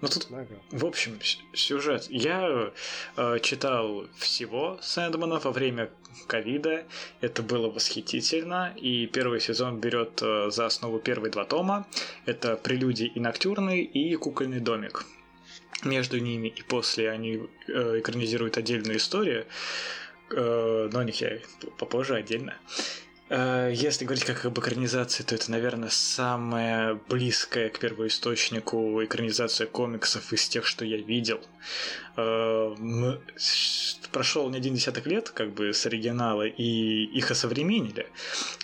[0.02, 0.56] Ну тут, Ага.
[0.72, 1.20] в общем,
[1.54, 2.08] сюжет.
[2.10, 2.72] Я
[3.18, 5.89] э, читал всего Сэндмана во время
[6.28, 6.86] ковида.
[7.20, 8.74] Это было восхитительно.
[8.78, 11.86] И первый сезон берет э, за основу первые два тома.
[12.26, 15.06] Это «Прелюдий и Ноктюрный» и «Кукольный домик».
[15.84, 19.45] Между ними и после они э, экранизируют отдельную историю.
[20.32, 21.39] Э, но о них я
[21.78, 22.52] попозже отдельно.
[22.52, 30.34] Э, Если говорить как об экранизации, то это, наверное, самая близкая к первоисточнику экранизация комиксов
[30.34, 31.39] из тех, что я видел.
[32.17, 32.75] Э,
[34.11, 38.07] Прошел не один десяток лет, как бы, с оригинала, и их осовременили,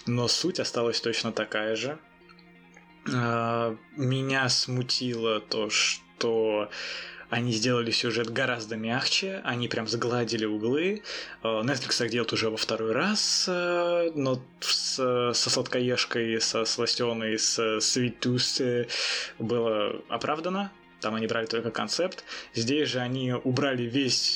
[0.08, 2.00] но суть осталась точно такая же.
[3.14, 6.72] Э, Меня смутило то, что
[7.36, 11.04] они сделали сюжет гораздо мягче, они прям загладили углы.
[11.44, 17.38] Э, Netflix так делает уже во второй раз, э, но с- со сладкоежкой, со сластеной,
[17.38, 18.88] с Sweet Tooth э,
[19.38, 20.72] было оправдано.
[21.02, 22.24] Там они брали только концепт.
[22.54, 24.36] Здесь же они убрали весь,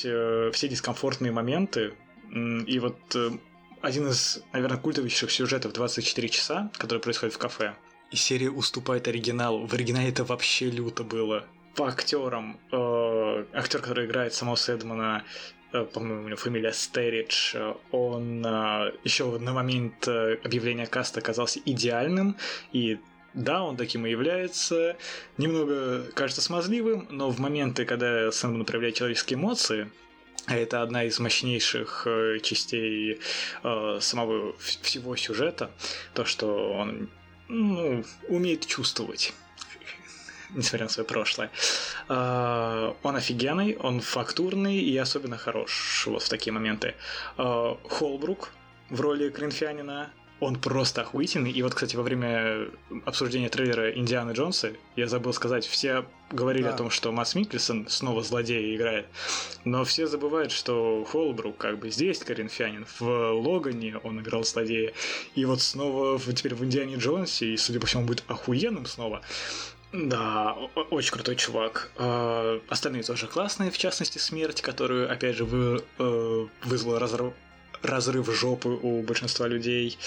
[0.52, 1.94] все дискомфортные моменты.
[2.66, 2.98] И вот
[3.80, 7.74] один из, наверное, культовейших сюжетов 24 часа, который происходит в кафе.
[8.10, 9.66] И серия уступает оригиналу.
[9.66, 11.46] В оригинале это вообще люто было.
[11.80, 12.60] По актерам.
[12.72, 15.24] Э, актер, который играет самого Сэдмана,
[15.72, 21.20] э, по-моему, у него фамилия Стеридж, э, он э, еще на момент э, объявления каста
[21.20, 22.36] оказался идеальным,
[22.72, 22.98] и
[23.32, 24.98] да, он таким и является.
[25.38, 29.90] Немного кажется смазливым, но в моменты, когда Сэндман проявляет человеческие эмоции,
[30.48, 33.20] а это одна из мощнейших э, частей
[33.64, 35.70] э, самого всего сюжета,
[36.12, 37.08] то, что он
[37.48, 39.32] ну, умеет чувствовать
[40.54, 41.50] несмотря на свое прошлое.
[42.08, 46.94] А, Он офигенный, он фактурный и особенно хорош вот в такие моменты.
[47.36, 48.50] А, Холбрук
[48.88, 51.50] в роли Кринфянина, он просто охуительный.
[51.52, 52.68] И вот, кстати, во время
[53.04, 56.70] обсуждения трейлера Индианы Джонса, я забыл сказать, все говорили Да.
[56.74, 59.06] о том, что Масс Микельсон снова злодея играет.
[59.66, 64.94] Но все забывают, что Холбрук как бы здесь Коринфянин, в Логане он играл злодея,
[65.34, 69.20] и вот снова в- теперь в Индиане Джонсе, и, судя по всему, будет охуенным снова.
[69.92, 70.52] Да,
[70.90, 71.90] очень крутой чувак.
[71.96, 77.34] А, Остальные тоже классные, в частности, смерть, которую, опять же, вы, э, вызвала разрыв,
[77.82, 79.98] разрыв жопы у большинства людей.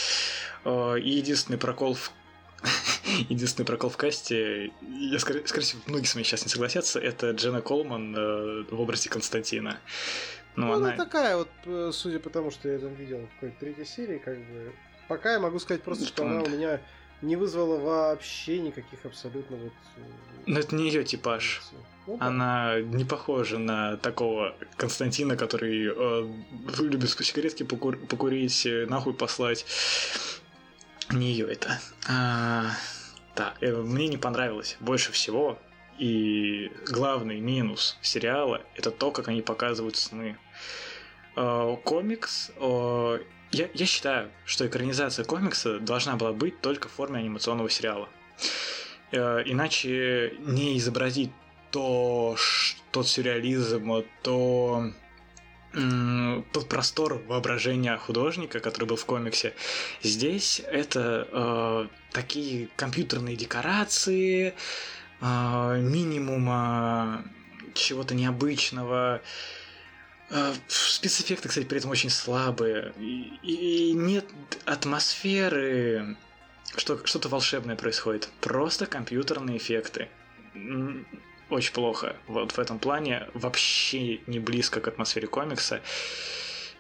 [0.64, 2.12] А, И единственный прокол в
[3.30, 7.32] Единственный прокол в касте, я скорее, скорее всего, многие с вами сейчас не согласятся, это
[7.32, 9.80] Джена Колман э, в образе Константина.
[10.56, 10.96] Ну, Ну, она она...
[10.98, 14.38] такая вот, э, судя по тому, что я там видел в какой-то третьей серии, как
[14.38, 14.72] бы...
[15.10, 16.80] Пока я могу сказать просто, что она у меня
[17.24, 19.74] не вызвала вообще никаких абсолютно вот...
[19.98, 20.02] э,
[20.46, 21.62] Ну, это не ее типаж.
[22.06, 22.26] Ну, да.
[22.28, 26.34] Она не похожа на такого Константина, который э,
[26.80, 29.66] любит сигаретки покур- покурить, э, нахуй послать.
[31.12, 31.80] Не ее это.
[32.10, 32.72] А,
[33.36, 35.58] да, э, мне не понравилось больше всего.
[36.00, 40.38] И главный минус сериала это то, как они показывают сны.
[41.36, 42.52] Э, комикс.
[42.58, 43.20] э,
[43.54, 48.10] я, я считаю, что экранизация комикса должна была быть только в форме анимационного сериала.
[49.12, 51.32] Э, иначе не изобразить
[51.72, 52.36] то,
[52.92, 54.92] тот сюрреализм, то
[55.74, 59.54] м, тот простор воображения художника, который был в комиксе.
[60.02, 64.54] Здесь это э, такие компьютерные декорации,
[65.22, 67.24] э, минимума
[67.74, 69.22] чего-то необычного.
[70.68, 72.94] Спецэффекты, кстати, при этом очень слабые.
[73.00, 74.26] И, и нет
[74.66, 76.16] атмосферы,
[76.76, 78.30] что что-то волшебное происходит.
[78.42, 80.10] Просто компьютерные эффекты.
[81.50, 82.16] Очень плохо.
[82.28, 85.82] Вот в этом плане вообще не близко к атмосфере комикса.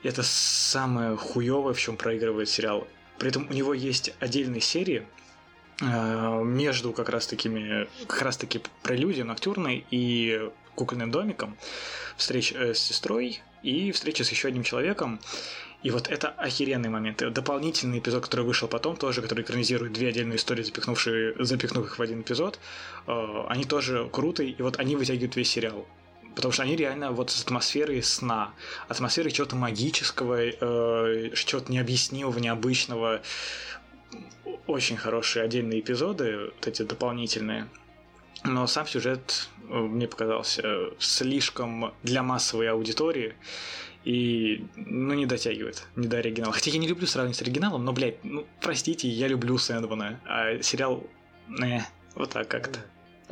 [0.01, 2.87] Это самое хуевое, в чем проигрывает сериал.
[3.19, 5.05] При этом у него есть отдельные серии
[5.79, 11.57] э, между как раз такими, как раз таки прелюдией ноктюрной и кукольным домиком,
[12.17, 15.19] встреча э, с сестрой и встреча с еще одним человеком.
[15.83, 17.21] И вот это охеренный момент.
[17.21, 21.99] И Дополнительный эпизод, который вышел потом, тоже, который экранизирует две отдельные истории, запихнувшие, запихнув их
[21.99, 22.59] в один эпизод,
[23.07, 25.85] э, они тоже крутые, и вот они вытягивают весь сериал.
[26.35, 28.53] Потому что они реально вот с атмосферой сна,
[28.87, 33.21] атмосферой чего-то магического, э, чего-то необъяснимого, необычного.
[34.65, 37.67] Очень хорошие отдельные эпизоды, вот эти дополнительные.
[38.43, 43.35] Но сам сюжет э, мне показался слишком для массовой аудитории
[44.03, 46.53] и, ну, не дотягивает, не до оригинала.
[46.53, 50.61] Хотя я не люблю сравнивать с оригиналом, но, блядь, ну, простите, я люблю Сэндмана, а
[50.61, 51.07] сериал,
[51.47, 51.85] не,
[52.15, 52.79] вот так как-то.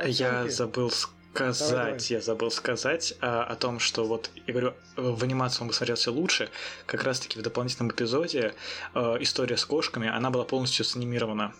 [0.02, 0.90] Я забыл...
[1.34, 2.06] сказать, давай, давай.
[2.08, 6.10] я забыл сказать а, о том, что вот, я говорю, в анимацию он бы смотрелся
[6.10, 6.50] лучше,
[6.86, 8.54] как раз-таки в дополнительном эпизоде
[8.94, 11.54] э, история с кошками, она была полностью санимирована.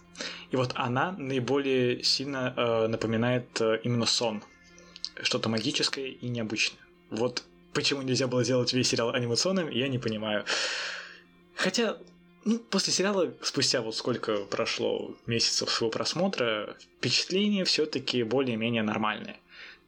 [0.51, 4.43] И вот она наиболее сильно э, напоминает э, именно сон.
[5.23, 6.81] Что-то магическое и необычное.
[7.11, 7.43] Вот
[7.73, 10.45] почему нельзя было сделать весь сериал анимационным, я не понимаю.
[11.55, 11.97] Хотя,
[12.45, 19.39] ну, после сериала, спустя вот сколько прошло месяцев своего просмотра, впечатление все-таки более-менее нормальное.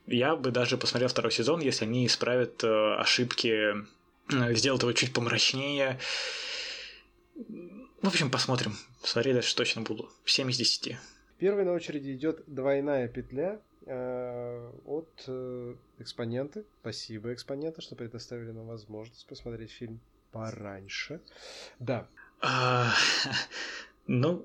[0.07, 3.75] Я бы даже посмотрел второй сезон, если они исправят э, ошибки,
[4.31, 5.99] э, сделают его чуть помрачнее.
[8.03, 8.77] В общем, посмотрим.
[9.03, 10.11] Смотреть дальше точно буду.
[10.27, 10.99] 7 из 10.
[11.39, 16.65] Первой на очереди идет двойная петля э, от э, экспоненты.
[16.81, 20.01] Спасибо, экспоненты, что предоставили нам возможность посмотреть фильм
[20.33, 21.21] пораньше.
[21.79, 22.07] Да.
[22.41, 22.93] А,
[24.07, 24.45] ну,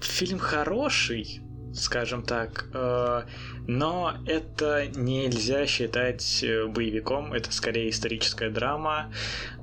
[0.00, 1.40] фильм хороший,
[1.74, 2.66] скажем так.
[2.74, 3.22] Э,
[3.66, 9.12] но это нельзя считать э, боевиком, это скорее историческая драма.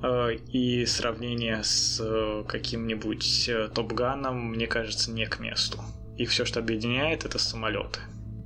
[0.01, 5.79] Э, и сравнение с каким-нибудь Топганом, мне кажется, не к месту.
[6.17, 7.99] Их все, что объединяет, это самолеты.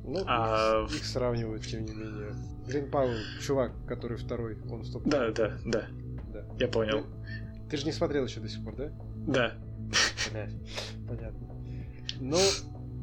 [0.06, 2.34] Ну, а их, их сравнивают, тем не менее.
[2.68, 5.86] Грин Пауэлл, чувак, который второй, он в топ Да, да, да.
[6.34, 6.46] да.
[6.60, 7.04] Я понял.
[7.04, 8.92] Ты, ты же не смотрел еще до сих пор, да?
[9.28, 9.54] Да.
[11.08, 11.48] Понятно.
[12.20, 12.38] Ну,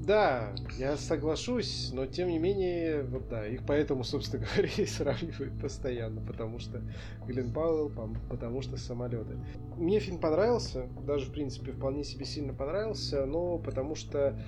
[0.06, 5.60] да, я соглашусь, но тем не менее, вот да, их поэтому, собственно говоря, и сравнивают
[5.60, 6.80] постоянно, потому что
[7.26, 7.90] Глен Пауэлл,
[8.30, 9.36] потому что самолеты.
[9.76, 14.38] Мне фильм понравился, даже в принципе вполне себе сильно понравился, но потому что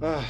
[0.00, 0.24] ах,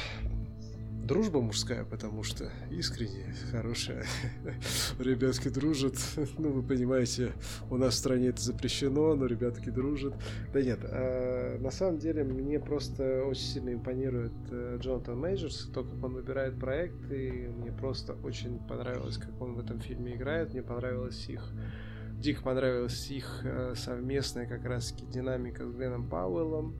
[1.01, 4.05] дружба мужская, потому что искренне хорошая.
[4.99, 5.95] Ребятки дружат.
[6.37, 7.33] Ну, вы понимаете,
[7.69, 10.13] у нас в стране это запрещено, но ребятки дружат.
[10.53, 15.83] Да нет, а, на самом деле мне просто очень сильно импонирует э, Джонатан Мейджерс, то,
[15.83, 17.51] как он выбирает проекты.
[17.57, 20.53] Мне просто очень понравилось, как он в этом фильме играет.
[20.53, 21.51] Мне понравилось их
[22.21, 26.75] дико понравилась их э, совместная как раз динамика с Гленном Пауэллом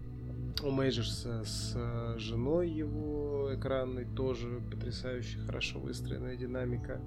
[0.63, 7.01] у Мейджерса с э, женой его экранной тоже потрясающе хорошо выстроенная динамика.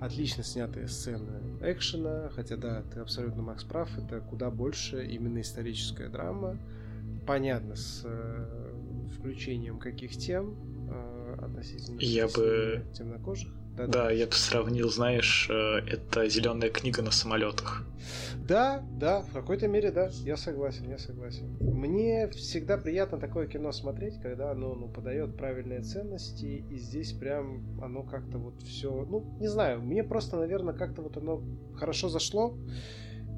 [0.00, 6.08] Отлично снятые сцены экшена, хотя да, ты абсолютно, Макс, прав, это куда больше именно историческая
[6.08, 6.58] драма.
[7.26, 10.56] Понятно, с э, включением каких тем
[10.90, 12.82] э, относительно Я бы...
[12.94, 13.59] темнокожих.
[13.76, 17.84] Да, да, я бы сравнил, знаешь, э, это зеленая книга на самолетах.
[18.50, 21.56] Да, да, в какой-то мере, да, я согласен, я согласен.
[21.60, 27.80] Мне всегда приятно такое кино смотреть, когда оно ну, подает правильные ценности, и здесь прям
[27.80, 31.42] оно как-то вот все, ну, не знаю, мне просто, наверное, как-то вот оно
[31.76, 32.56] хорошо зашло.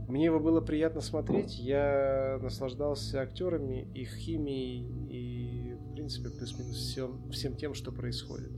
[0.09, 7.31] Мне его было приятно смотреть, я наслаждался актерами, их химией и, в принципе, плюс-минус всем,
[7.31, 8.51] всем тем, что происходит.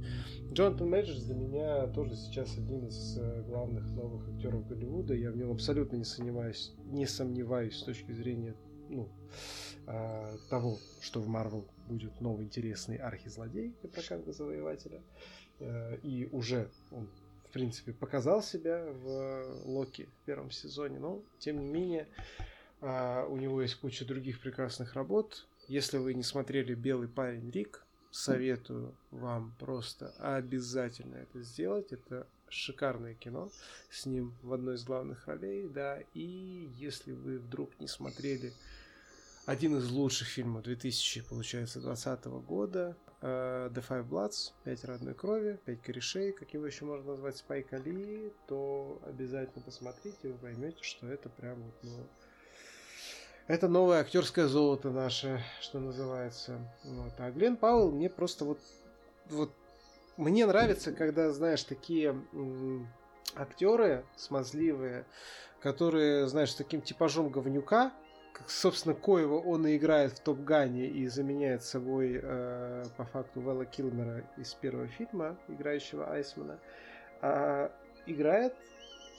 [0.54, 5.12] Джонатан Мэджерс для меня тоже сейчас один из э, главных новых актеров Голливуда.
[5.12, 8.54] Я в нем абсолютно не сомневаюсь, не сомневаюсь с точки зрения
[8.88, 9.08] ну,
[9.88, 15.02] а, того, что в Марвел будет новый интересный архизлодей про Канга Завоевателя.
[15.58, 17.08] Э, и уже он,
[17.48, 22.06] в принципе, показал себя в Локи в первом сезоне, но, тем не менее,
[22.80, 25.48] а, у него есть куча других прекрасных работ.
[25.66, 27.84] Если вы не смотрели «Белый парень Рик»,
[28.14, 31.92] советую вам просто обязательно это сделать.
[31.92, 33.50] Это шикарное кино
[33.90, 35.98] с ним в одной из главных ролей, да.
[36.14, 38.52] И если вы вдруг не смотрели
[39.46, 45.58] один из лучших фильмов 2000, получается, 2020 года, uh, The Five Bloods, «Пять родной крови»,
[45.64, 51.08] «Пять корешей», как его еще можно назвать, Спайк Али, то обязательно посмотрите, вы поймете, что
[51.08, 52.06] это прям вот, ну,
[53.46, 56.58] это новое актерское золото наше, что называется.
[56.84, 57.12] Вот.
[57.18, 58.58] А Глен Пауэлл мне просто вот,
[59.26, 59.52] вот
[60.16, 62.16] мне нравится, когда, знаешь, такие
[63.34, 65.04] актеры смазливые,
[65.60, 67.92] которые, знаешь, с таким типажом говнюка,
[68.32, 73.40] как, собственно, Коева он и играет в Топ Гане и заменяет собой э, по факту
[73.40, 76.58] Вэлла Килмера из первого фильма, играющего Айсмана,
[77.20, 77.70] а
[78.06, 78.54] играет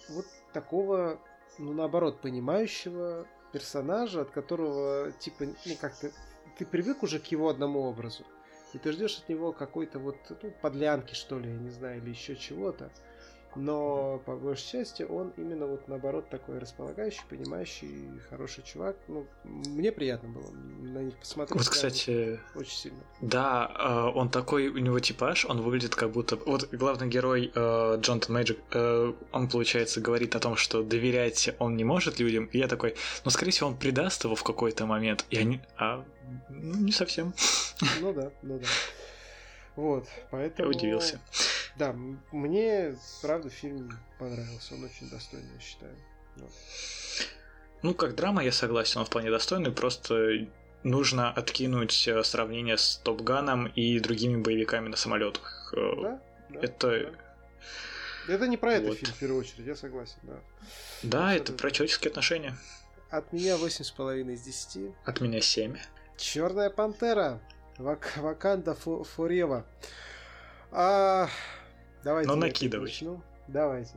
[0.09, 1.19] вот такого,
[1.57, 3.25] ну, наоборот, понимающего
[3.55, 6.11] персонажа, от которого, типа, ну, как-то
[6.57, 8.25] ты привык уже к его одному образу.
[8.73, 12.09] И ты ждешь от него какой-то вот ну, подлянки, что ли, я не знаю, или
[12.09, 12.91] еще чего-то
[13.55, 18.95] но по большей части он именно вот наоборот такой располагающий, понимающий, хороший чувак.
[19.07, 21.57] Ну, мне приятно было на них посмотреть.
[21.57, 22.99] Вот, кстати, очень сильно.
[23.21, 26.35] Да, э, он такой, у него типаж, он выглядит как будто...
[26.35, 31.75] Вот главный герой э, Джонатан Мэджик, э, он, получается, говорит о том, что доверять он
[31.75, 35.25] не может людям, и я такой, ну, скорее всего, он предаст его в какой-то момент,
[35.29, 35.61] и они...
[35.77, 36.03] А,
[36.49, 37.33] ну, не совсем.
[38.01, 38.65] Ну да, ну да.
[39.75, 40.71] Вот, поэтому...
[40.71, 41.19] Я удивился.
[41.77, 41.93] Да,
[42.31, 44.75] мне, правда, фильм понравился.
[44.75, 45.95] Он очень достойный, я считаю.
[46.37, 46.51] Вот.
[47.81, 50.47] Ну, как драма, я согласен, он вполне достойный, просто
[50.83, 55.73] нужно откинуть э, сравнение с Топганом и другими боевиками на самолетах.
[55.75, 57.11] Э, да, да, это...
[58.27, 58.33] Да.
[58.33, 58.77] Это не про вот.
[58.77, 60.39] этот фильм, в первую очередь, я согласен, да.
[61.03, 62.55] Да, это, это про человеческие отношения.
[63.09, 64.95] От меня 8,5 из 10.
[65.03, 65.77] От меня 7.
[66.17, 67.39] Черная пантера.
[67.77, 69.65] Вак Ваканда Форева.
[70.71, 71.29] А,
[72.05, 72.29] давайте.
[72.29, 72.85] Ну, накидывай.
[72.85, 73.21] Начну.
[73.47, 73.93] Давайте.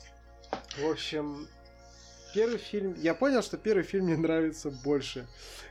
[0.78, 1.46] В общем,
[2.34, 2.94] первый фильм...
[2.94, 5.26] Я понял, что первый фильм мне нравится больше.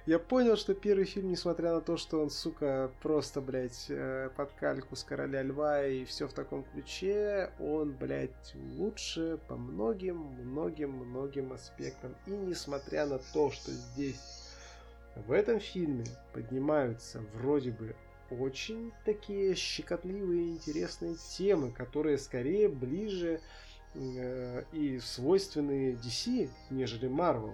[0.06, 4.52] Я понял, что первый фильм, несмотря на то, что он, сука, просто, блядь, э, под
[4.54, 10.92] кальку с Короля Льва и все в таком ключе, он, блядь, лучше по многим, многим,
[10.92, 12.16] многим аспектам.
[12.28, 14.52] И несмотря на то, что здесь
[15.16, 17.96] в этом фильме поднимаются вроде бы
[18.40, 23.40] очень такие щекотливые интересные темы, которые скорее ближе
[23.94, 27.54] э, и свойственны DC, нежели Marvel.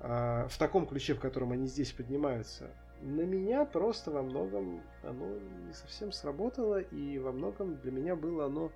[0.00, 2.70] Э, в таком ключе, в котором они здесь поднимаются.
[3.00, 8.46] На меня просто во многом оно не совсем сработало, и во многом для меня было
[8.46, 8.72] оно,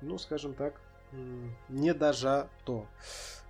[0.00, 0.80] ну, скажем так,
[1.68, 2.86] не даже то.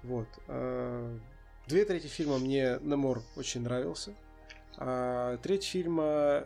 [0.02, 0.28] Вот.
[0.48, 1.18] Э,
[1.66, 4.14] две трети фильма мне Намор очень нравился.
[4.76, 6.44] А треть фильма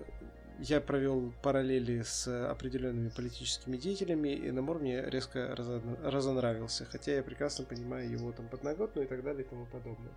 [0.63, 7.65] я провел параллели с определенными политическими деятелями, и Намор мне резко разонравился, хотя я прекрасно
[7.65, 10.13] понимаю его там подноготную и так далее и тому подобное.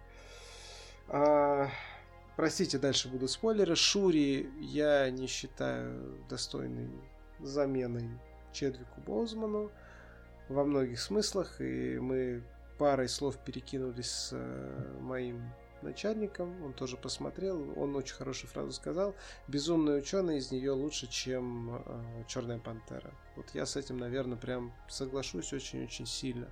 [1.07, 1.69] А,
[2.35, 3.75] простите, дальше будут спойлеры.
[3.75, 6.91] Шури я не считаю достойной
[7.39, 8.07] заменой
[8.53, 9.71] Чедвику Боузману
[10.47, 12.43] во многих смыслах, и мы
[12.77, 15.41] парой слов перекинулись с э, моим
[15.85, 19.15] начальником, он тоже посмотрел, он очень хорошую фразу сказал.
[19.47, 23.11] Безумный ученый из нее лучше, чем э, Черная пантера.
[23.35, 26.49] Вот я с этим, наверное, прям соглашусь очень-очень сильно.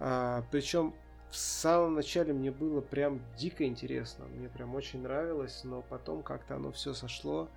[0.00, 0.94] А, причем
[1.30, 6.56] в самом начале мне было прям дико интересно, мне прям очень нравилось, но потом как-то
[6.56, 7.48] оно все сошло,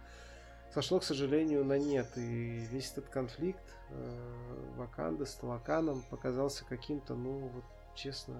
[0.73, 2.07] сошло, к сожалению, на нет.
[2.17, 7.63] И весь этот конфликт э, Ваканды с Талоканом показался каким-то, ну, вот,
[7.95, 8.35] честно,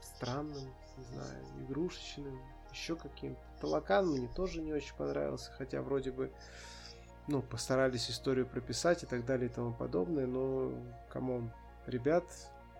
[0.00, 3.40] странным, не знаю, игрушечным, еще каким-то.
[3.60, 6.32] Талокан мне тоже не очень понравился, хотя вроде бы
[7.26, 10.72] ну, постарались историю прописать и так далее и тому подобное, но,
[11.10, 11.52] come on,
[11.86, 12.24] ребят,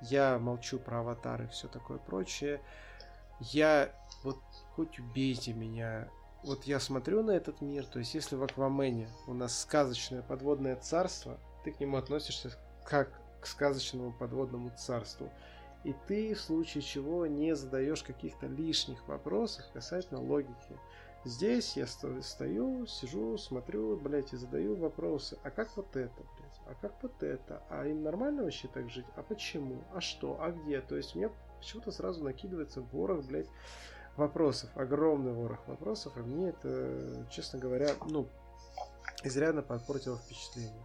[0.02, 2.60] я молчу про аватары и все такое прочее.
[3.40, 4.38] Я, вот,
[4.74, 6.08] хоть убейте меня,
[6.42, 10.76] вот я смотрю на этот мир, то есть если в Аквамене у нас сказочное подводное
[10.76, 12.52] царство, ты к нему относишься
[12.84, 15.30] как к сказочному подводному царству
[15.84, 20.78] и ты в случае чего не задаешь каких-то лишних вопросов касательно логики.
[21.24, 25.38] Здесь я стою, сижу, смотрю, блядь, и задаю вопросы.
[25.42, 26.60] А как вот это, блядь?
[26.66, 27.62] А как вот это?
[27.70, 29.06] А им нормально вообще так жить?
[29.16, 29.82] А почему?
[29.92, 30.38] А что?
[30.40, 30.80] А где?
[30.80, 33.48] То есть мне почему-то сразу накидывается ворох, блядь,
[34.16, 34.70] вопросов.
[34.74, 36.16] Огромный ворох вопросов.
[36.16, 38.28] И мне это, честно говоря, ну,
[39.24, 40.84] изрядно подпортило впечатление.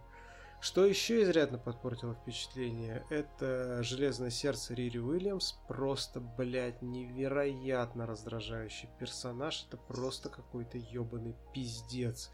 [0.64, 5.52] Что еще изрядно подпортило впечатление, это «Железное сердце» Рири Уильямс.
[5.68, 9.66] Просто, блядь, невероятно раздражающий персонаж.
[9.68, 12.30] Это просто какой-то ебаный пиздец.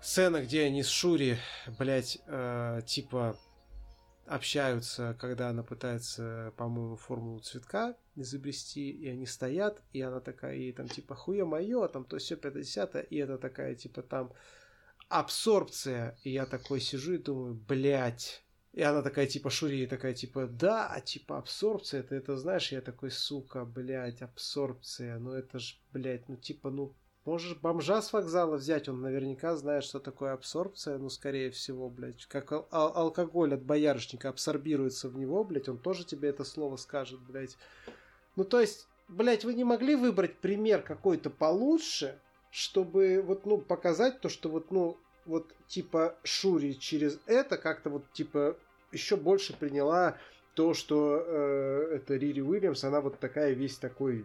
[0.00, 1.36] Сцена, где они с Шури,
[1.76, 3.36] блядь, э, типа
[4.26, 10.70] общаются, когда она пытается, по-моему, формулу цветка изобрести, и они стоят, и она такая, и
[10.70, 14.32] там типа хуе мое, там то все 50 и это такая, типа там
[15.08, 16.18] абсорбция.
[16.22, 18.44] И я такой сижу и думаю, блядь.
[18.74, 22.72] И она такая, типа, Шури, такая, типа, да, типа, абсорбция, ты это знаешь?
[22.72, 26.92] Я такой, сука, блядь, абсорбция, ну это ж, блядь, ну типа, ну,
[27.24, 32.26] можешь бомжа с вокзала взять, он наверняка знает, что такое абсорбция, ну, скорее всего, блядь,
[32.26, 37.20] как ал- алкоголь от боярышника абсорбируется в него, блядь, он тоже тебе это слово скажет,
[37.20, 37.56] блядь.
[38.34, 42.18] Ну, то есть, блядь, вы не могли выбрать пример какой-то получше,
[42.54, 48.04] чтобы вот, ну, показать то, что вот, ну, вот, типа, Шури через это как-то вот,
[48.12, 48.56] типа,
[48.92, 50.18] еще больше приняла
[50.54, 54.24] то, что э, это Рири Уильямс, она вот такая весь такой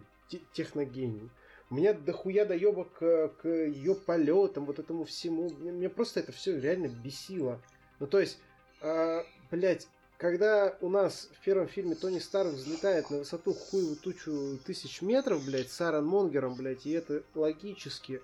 [0.52, 1.28] техногений.
[1.70, 5.50] У меня дохуя доебок к, к ее полетам, вот этому всему.
[5.58, 7.60] Мне, мне просто это все реально бесило.
[7.98, 8.38] Ну, то есть,
[8.80, 9.88] э, блядь,
[10.20, 15.44] когда у нас в первом фильме Тони Старк взлетает на высоту хуевую тучу тысяч метров,
[15.46, 18.20] блядь, с Аарон Монгером, блядь, и это логически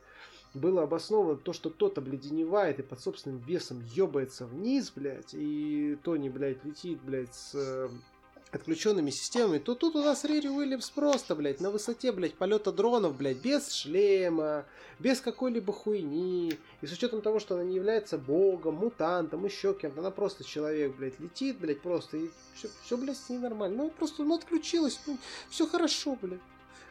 [0.53, 6.29] было обосновано то, что тот обледеневает и под собственным весом ебается вниз, блядь, и Тони,
[6.29, 7.89] блядь, летит, блядь, с э,
[8.57, 13.17] отключенными системами, то тут у нас Рири Уильямс просто, блядь, на высоте, блядь, полета дронов,
[13.17, 14.65] блядь, без шлема,
[14.99, 16.59] без какой-либо хуйни.
[16.81, 20.97] И с учетом того, что она не является богом, мутантом, еще кем-то, она просто человек,
[20.97, 23.77] блядь, летит, блядь, просто, и все, все блядь, с ней нормально.
[23.77, 25.19] Ну, просто, ну, отключилась, ну,
[25.51, 26.41] все хорошо, блядь.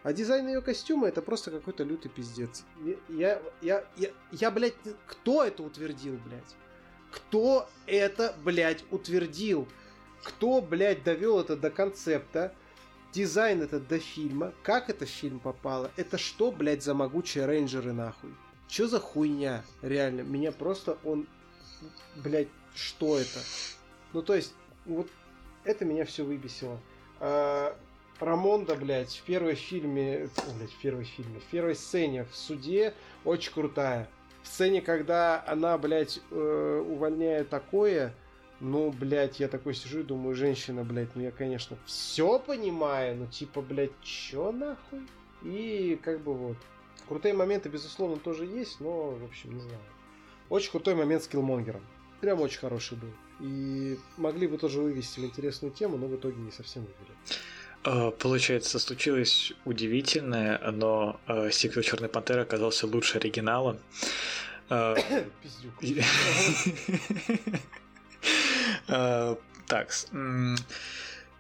[0.04, 2.64] А дизайн ее костюма это просто какой-то лютый пиздец.
[3.10, 4.76] Я, я, я, я, блядь,
[5.08, 6.56] кто это утвердил, блядь?
[7.10, 9.68] Кто это, блядь, утвердил?
[10.26, 12.52] Кто, блядь, довел это до концепта?
[13.14, 14.54] Дизайн этот до фильма?
[14.64, 15.92] Как это в фильм попало?
[15.98, 18.32] Это что, блядь, за могучие рейнджеры, нахуй?
[18.68, 19.64] Чё за хуйня?
[19.84, 21.28] Реально, меня просто он...
[22.16, 23.40] Блядь, что это?
[24.14, 25.08] Ну, то есть, вот
[25.64, 26.80] это меня все выбесило.
[27.20, 27.78] А,
[28.20, 30.28] Рамонда, блядь, в первой фильме...
[30.58, 31.40] Блядь, в первой фильме...
[31.40, 34.10] В первой сцене в суде очень крутая.
[34.42, 38.16] В сцене, когда она, блядь, э, увольняет такое
[38.60, 43.26] ну, блядь, я такой сижу и думаю, женщина, блядь, ну я, конечно, все понимаю, но
[43.28, 45.02] типа, блядь, чё нахуй?
[45.44, 46.58] И как бы вот.
[47.08, 49.80] Крутые моменты, безусловно, тоже есть, но, в общем, не знаю.
[50.50, 51.82] Очень крутой момент с Киллмонгером.
[52.22, 53.10] Прям очень хороший был.
[53.42, 57.16] И могли бы тоже вывести в интересную тему, но в итоге не совсем вывели.
[57.84, 63.78] А, получается, случилось удивительное, но э, сиквел Черной Пантеры оказался лучше оригинала.
[64.70, 64.96] А,
[65.44, 65.74] Пиздюк.
[68.88, 69.36] Э,
[69.68, 69.90] так,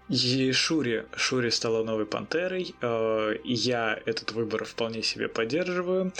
[0.07, 2.75] и Шури, Шури стала новой пантерой.
[2.81, 6.13] Э, я этот выбор вполне себе поддерживаю.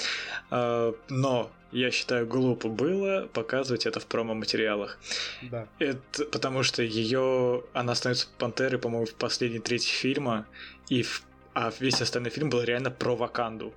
[0.49, 4.97] Э, но я считаю, глупо было показывать это в промо-материалах.
[5.43, 5.68] Да.
[5.77, 7.64] Это потому что ее.
[7.73, 10.47] Она становится пантерой, по-моему, в последней трети фильма.
[10.89, 11.23] И в...
[11.53, 13.73] А весь остальной фильм был реально про Ваканду.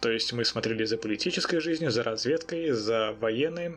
[0.00, 3.76] То есть мы смотрели за политической жизнью, за разведкой, за военной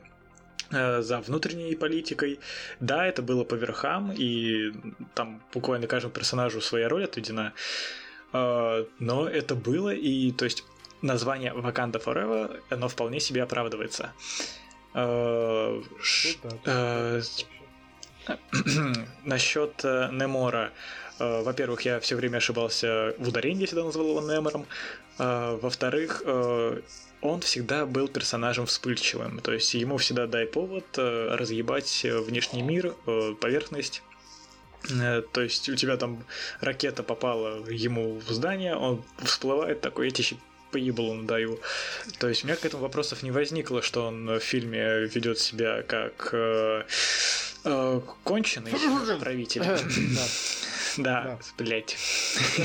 [0.73, 2.39] за внутренней политикой.
[2.79, 4.71] Да, это было по верхам, и
[5.13, 7.53] там буквально каждому персонажу своя роль отведена.
[8.33, 10.63] Э, но это было, и то есть
[11.01, 14.11] название Wakanda Forever, оно вполне себе оправдывается.
[14.93, 15.81] Э,
[19.25, 20.71] насчет Немора.
[21.19, 24.65] Во-первых, я все время ошибался в ударении, всегда назвал его Немором.
[25.17, 26.23] Во-вторых,
[27.23, 32.95] он всегда был персонажем вспыльчивым, то есть ему всегда дай повод э, разъебать внешний мир,
[33.07, 34.03] э, поверхность.
[34.89, 36.23] Э, то есть у тебя там
[36.59, 40.37] ракета попала ему в здание, он всплывает такой, я тебе
[40.71, 41.59] по еблу надаю.
[42.19, 45.83] То есть у меня к этому вопросов не возникло, что он в фильме ведет себя
[45.83, 46.83] как э,
[47.63, 48.73] э, конченый
[49.19, 49.63] правитель.
[50.97, 51.95] Да, блять.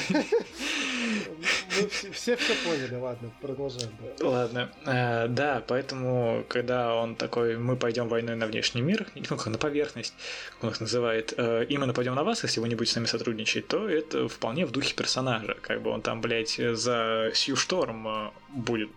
[1.81, 3.91] Мы все все поняли, ладно, продолжаем.
[4.21, 9.47] Ладно, э, да, поэтому, когда он такой, мы пойдем войной на внешний мир, ну, как
[9.47, 10.15] на поверхность,
[10.55, 12.97] как он их называет, э, и мы нападем на вас, если вы не будете с
[12.97, 15.57] нами сотрудничать, то это вполне в духе персонажа.
[15.61, 18.91] Как бы он там, блядь, за Сью Шторм э, будет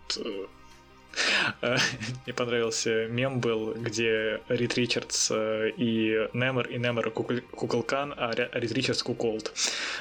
[1.61, 8.71] Мне понравился мем был, где Рид Ричардс э, и Немер, и Немер Куколкан, а Рид
[8.71, 9.51] Ричардс Куколд.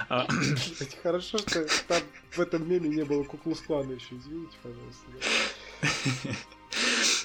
[0.08, 0.26] А,
[1.02, 5.06] хорошо, что там в этом меме не было Куклусклана еще, извините, пожалуйста.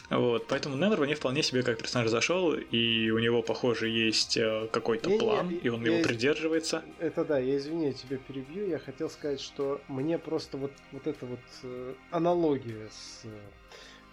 [0.09, 4.67] Вот, поэтому Немер мне вполне себе как персонаж зашел, и у него, похоже, есть э,
[4.71, 6.83] какой-то не, план, не, и он его придерживается.
[6.99, 8.67] Это да, я извини, я тебя перебью.
[8.67, 13.25] Я хотел сказать, что мне просто вот, вот эта вот э, аналогия с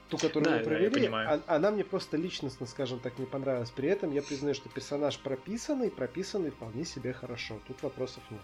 [0.08, 3.70] ту, которую да, мы провели, да, она мне просто личностно, скажем так, не понравилась.
[3.70, 7.58] При этом я признаю, что персонаж прописанный, прописанный вполне себе хорошо.
[7.66, 8.40] Тут вопросов нет.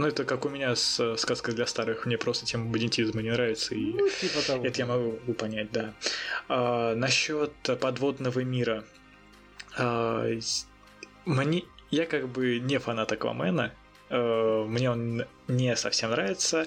[0.00, 2.06] Ну, это как у меня с э, сказкой для старых.
[2.06, 3.74] Мне просто тема бандитизма не нравится.
[3.74, 4.64] И ну, типа того.
[4.64, 5.92] Это я могу понять, да.
[6.48, 8.82] А, насчет подводного мира.
[9.76, 10.26] А,
[11.26, 11.64] мне...
[11.90, 13.74] Я как бы не фанат Аквамена.
[14.08, 16.66] А, мне он не совсем нравится.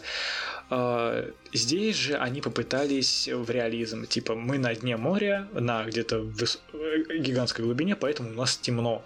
[0.70, 4.06] А, здесь же они попытались в реализм.
[4.06, 6.44] Типа, мы на дне моря, на где-то в
[6.74, 9.04] э, гигантской глубине, поэтому у нас темно.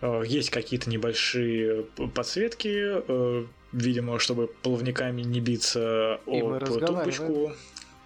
[0.00, 7.52] А, есть какие-то небольшие подсветки, э, видимо, чтобы плавниками не биться И об тумбочку.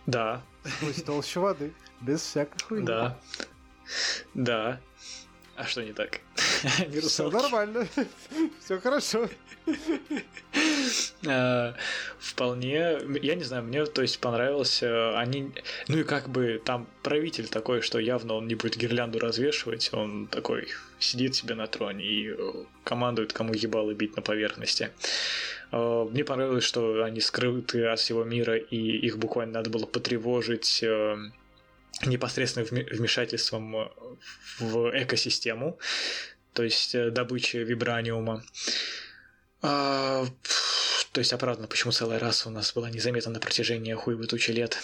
[0.06, 0.42] Да.
[0.64, 2.86] Сквозь толщу воды, без всякой хуйни.
[2.86, 3.18] Да.
[4.34, 4.80] Да.
[5.56, 6.20] А что не так?
[7.02, 7.86] Все нормально.
[8.64, 9.28] Все хорошо.
[11.26, 11.74] А,
[12.18, 15.52] вполне, я не знаю, мне, то есть, понравился, они,
[15.88, 20.26] ну и как бы там правитель такой, что явно он не будет гирлянду развешивать, он
[20.26, 20.68] такой
[20.98, 22.36] сидит себе на троне и э,
[22.84, 24.90] командует, кому ебало бить на поверхности.
[25.72, 30.82] А, мне понравилось, что они скрыты от всего мира, и их буквально надо было потревожить
[30.82, 31.16] э,
[32.04, 33.90] непосредственным вмешательством
[34.58, 35.78] в экосистему.
[36.52, 38.44] то есть э, добыча вибраниума.
[39.66, 40.26] А,
[41.12, 44.76] то есть оправдано, почему целая раса у нас была незаметна на протяжении хуй тучи лет.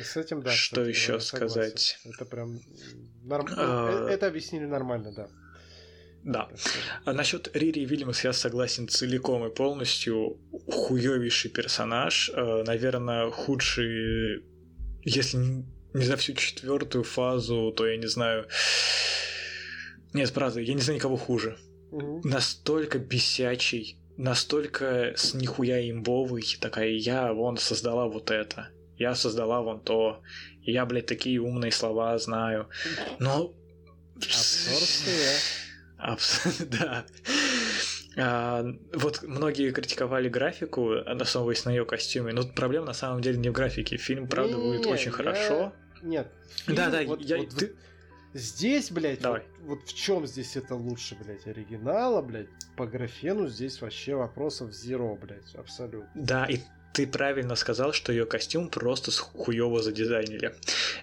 [0.00, 0.52] С этим, да.
[0.52, 1.98] Что кстати, еще сказать?
[2.04, 2.60] Это прям...
[3.24, 3.48] Норм...
[3.56, 4.08] А...
[4.08, 5.28] Это объяснили нормально, да.
[6.22, 6.48] Да.
[7.04, 10.38] А насчет Рири Вильямс я согласен целиком и полностью.
[10.68, 12.30] Хуёвейший персонаж.
[12.32, 14.44] Э, наверное, худший,
[15.02, 15.64] если
[15.94, 18.46] не за всю четвертую фазу, то я не знаю.
[20.12, 21.58] Нет, правда, я не знаю никого хуже.
[21.90, 22.22] Угу.
[22.24, 29.80] Настолько бесячий, настолько с нихуя имбовый, такая я вон создала вот это, я создала вон
[29.80, 30.22] то,
[30.62, 32.68] я, блядь, такие умные слова знаю.
[33.18, 33.54] Но...
[34.16, 35.36] Абсурдные.
[36.70, 37.06] Да.
[38.18, 38.64] А,
[38.94, 43.52] вот многие критиковали графику, основываясь на ее костюме, но проблема на самом деле не в
[43.52, 43.98] графике.
[43.98, 45.12] Фильм, правда, не, будет очень я...
[45.12, 45.72] хорошо.
[46.02, 46.28] Нет.
[46.64, 47.38] Фильм, да, да, вот, я...
[47.38, 47.74] вот ты...
[48.36, 49.42] Здесь, блядь, Давай.
[49.62, 54.74] вот, вот в чем здесь это лучше, блядь, оригинала, блядь, по графену здесь вообще вопросов
[54.74, 56.10] зеро, блядь, абсолютно.
[56.14, 56.58] Да, и
[56.92, 60.54] ты правильно сказал, что ее костюм просто хуево задизайнили.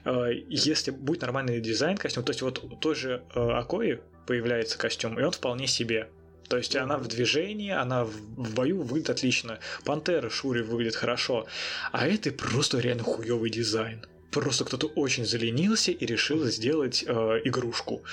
[0.06, 5.20] А, если будет нормальный дизайн костюма, то есть вот той же а, Акои появляется костюм,
[5.20, 6.10] и он вполне себе.
[6.50, 9.60] То есть она в движении, она в бою выглядит отлично.
[9.86, 11.48] Пантера Шури выглядит хорошо.
[11.92, 14.06] А это просто реально хуёвый дизайн.
[14.34, 18.04] Просто кто-то очень заленился и решил сделать э, игрушку.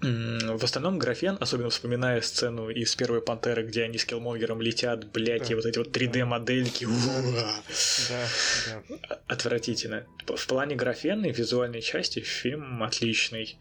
[0.00, 5.48] В остальном графен, особенно вспоминая сцену из первой пантеры, где они с Киллмонгером летят, блядь,
[5.48, 5.52] да.
[5.52, 6.86] и вот эти вот 3D-модельки.
[7.30, 7.62] Да,
[8.10, 9.16] да.
[9.26, 10.04] Отвратительно.
[10.26, 13.56] В плане графенной визуальной части фильм отличный.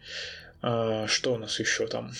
[0.61, 2.11] А, что у нас еще там?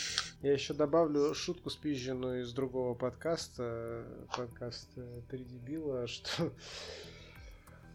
[0.41, 4.03] Я еще добавлю шутку спизженную из другого подкаста,
[4.35, 4.89] подкаст
[5.30, 6.53] «Три дебила», что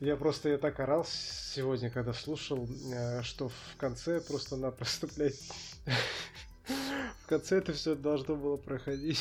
[0.01, 5.41] я просто я так орал сегодня, когда слушал, э, что в конце просто-напросто, блядь,
[7.23, 9.20] в конце это все должно было проходить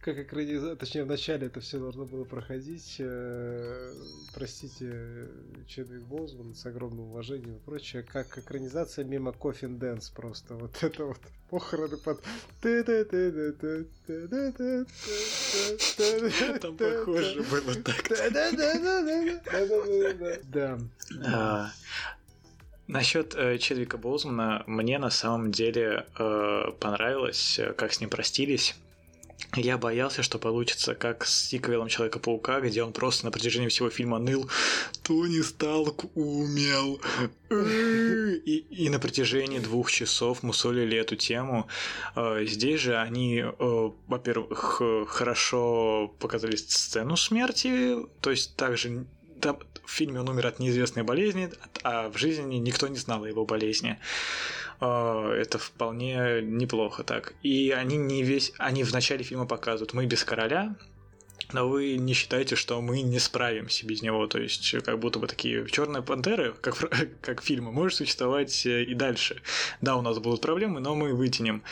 [0.00, 2.96] как экранизация, точнее, в начале это все должно было проходить.
[2.98, 3.92] Э,
[4.34, 5.28] простите,
[5.66, 10.54] Чедвик Боузман с огромным уважением и прочее, как экранизация мимо Coffin Dance просто.
[10.54, 11.18] Вот это вот
[11.50, 12.22] похороны под...
[16.60, 18.08] Там похоже было так.
[21.10, 21.72] Да.
[22.86, 28.74] Насчет э, Чедвика Боузмана мне на самом деле э, понравилось, как с ним простились.
[29.56, 34.18] Я боялся, что получится как с сиквелом Человека-паука, где он просто на протяжении всего фильма
[34.18, 34.48] ныл
[35.02, 37.00] «Тони Сталк умел!»
[37.50, 41.66] и, и на протяжении двух часов мусолили эту тему.
[42.14, 49.04] Э, здесь же они, э, во-первых, хорошо показали сцену смерти, то есть также
[49.40, 51.50] там, в фильме он умер от неизвестной болезни,
[51.82, 53.98] а в жизни никто не знал о его болезни.
[54.80, 57.34] А, это вполне неплохо так.
[57.42, 60.74] И они не весь, они в начале фильма показывают, мы без короля,
[61.52, 64.26] но вы не считаете, что мы не справимся без него.
[64.26, 66.76] То есть, как будто бы такие черные пантеры, как,
[67.20, 69.42] как фильмы, может существовать э, и дальше.
[69.80, 71.62] Да, у нас будут проблемы, но мы вытянем.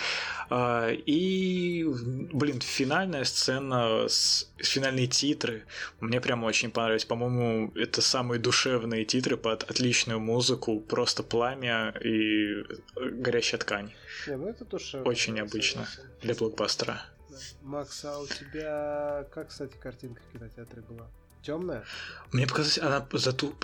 [0.51, 1.85] А, и,
[2.33, 5.65] блин, финальная сцена, с, финальные титры
[6.01, 7.05] мне прям очень понравились.
[7.05, 12.65] По-моему, это самые душевные титры под отличную музыку, просто пламя и
[12.97, 13.93] горящая ткань.
[14.27, 15.09] Не, ну это душевно.
[15.09, 15.89] Очень необычно
[16.23, 17.03] для блокбастера.
[17.63, 21.07] Макс, а у тебя как, кстати, картинка в кинотеатре была?
[21.43, 21.85] Темная?
[22.33, 23.55] Мне показалось, она зату...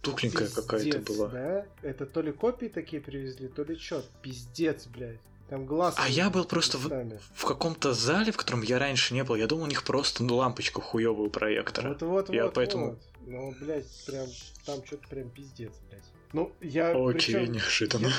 [0.00, 1.28] тухленькая какая-то была.
[1.28, 1.66] Да?
[1.82, 4.04] Это то ли копии такие привезли, то ли что?
[4.22, 5.20] Пиздец, блядь.
[5.48, 5.96] Там глаз.
[5.98, 6.88] А я был просто в,
[7.34, 9.34] в каком-то зале, в котором я раньше не был.
[9.34, 11.90] Я думал, у них просто ну, лампочка хуевую проектора.
[11.90, 12.90] Вот, вот, я вот, поэтому...
[12.90, 12.98] вот.
[13.26, 14.26] Ну, блядь, прям
[14.64, 16.04] там что-то прям пиздец, блядь.
[16.32, 16.90] Ну, я...
[16.90, 18.10] Окей, причем, неожиданно.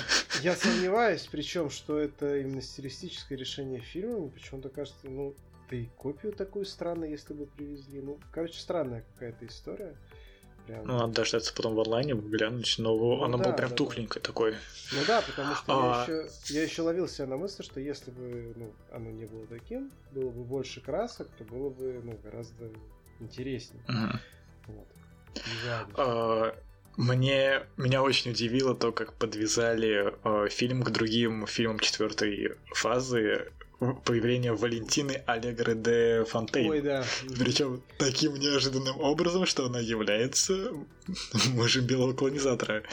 [0.41, 4.19] Я, я сомневаюсь, причем, что это именно стилистическое решение фильма.
[4.19, 5.33] Мне почему-то кажется, ну,
[5.69, 8.01] да и копию такую странно, если бы привезли.
[8.01, 9.95] Ну, короче, странная какая-то история.
[10.67, 10.85] Прям...
[10.85, 14.21] Ну, надо дождаться потом в онлайне глянуть, но ну, оно да, было прям да, тухленькое
[14.21, 14.27] да.
[14.27, 14.55] такое.
[14.93, 16.05] Ну да, потому что а...
[16.07, 19.45] я, еще, я еще ловил себя на мысли, что если бы ну, оно не было
[19.47, 22.71] таким, было бы больше красок, то было бы ну, гораздо
[23.19, 23.83] интереснее.
[23.89, 24.75] Угу.
[24.75, 24.87] Вот.
[25.97, 26.55] А,
[26.97, 33.51] мне меня очень удивило то, как подвязали э, фильм к другим фильмам четвертой фазы.
[34.05, 36.69] Появление Валентины Аллегры де Фонтейн.
[36.69, 37.03] Ой, да.
[37.39, 40.71] Причем таким неожиданным образом, что она является
[41.53, 42.83] мужем белого колонизатора.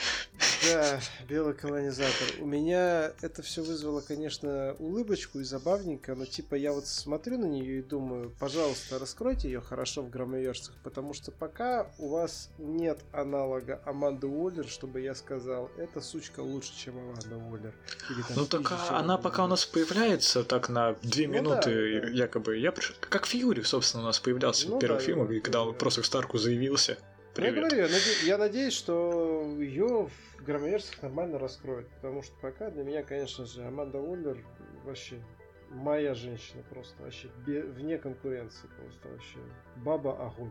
[0.66, 2.28] Да, белый колонизатор.
[2.40, 7.46] У меня это все вызвало, конечно, улыбочку и забавненько, но типа я вот смотрю на
[7.46, 12.98] нее и думаю, пожалуйста, раскройте ее хорошо в громоверцах, потому что пока у вас нет
[13.12, 17.74] аналога Аманды Уоллер, чтобы я сказал, эта сучка лучше, чем Аманда Уоллер.
[18.10, 22.06] Или, там, ну так она пока у нас появляется так на две ну, минуты, да,
[22.06, 22.12] да.
[22.12, 22.56] якобы.
[22.56, 25.72] Я как Фьюри, собственно, у нас появлялся ну, в первом да, фильме, да, когда да.
[25.72, 26.98] просто к Старку заявился.
[27.34, 27.54] Привет.
[27.54, 30.08] Я говорю, я, наде- я надеюсь, что ее
[30.38, 34.38] в громоверсах нормально раскроют, потому что пока для меня, конечно же, Аманда Уоллер
[34.84, 35.22] вообще
[35.70, 39.38] моя женщина просто вообще вне конкуренции просто вообще
[39.76, 40.50] баба огонь,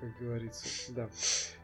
[0.00, 1.10] как говорится, да.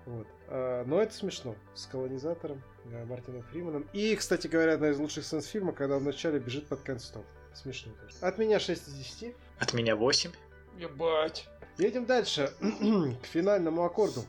[0.07, 0.27] Вот.
[0.49, 3.87] А, но это смешно с колонизатором да, Мартином Фриманом.
[3.93, 7.25] И, кстати говоря, одна из лучших сцен фильма, когда он вначале бежит под констом.
[7.63, 7.93] Смешно.
[7.99, 8.29] Конечно.
[8.29, 9.35] От меня 6 из 10.
[9.59, 10.31] От меня 8.
[10.79, 11.49] Ебать.
[11.77, 14.25] Едем дальше к финальному аккорду.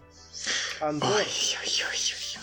[0.81, 1.21] Андор.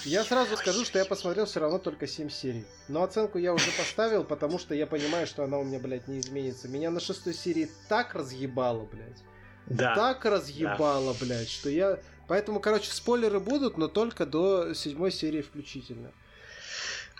[0.05, 2.65] Я сразу скажу, что я посмотрел все равно только 7 серий.
[2.87, 6.21] Но оценку я уже поставил, потому что я понимаю, что она у меня, блядь, не
[6.21, 6.69] изменится.
[6.69, 9.25] Меня на шестой серии так разъебало, блядь.
[9.67, 9.95] Да.
[9.97, 11.25] Так разъебало, да.
[11.25, 11.99] блядь, что я...
[12.29, 16.13] Поэтому, короче, спойлеры будут, но только до седьмой серии включительно.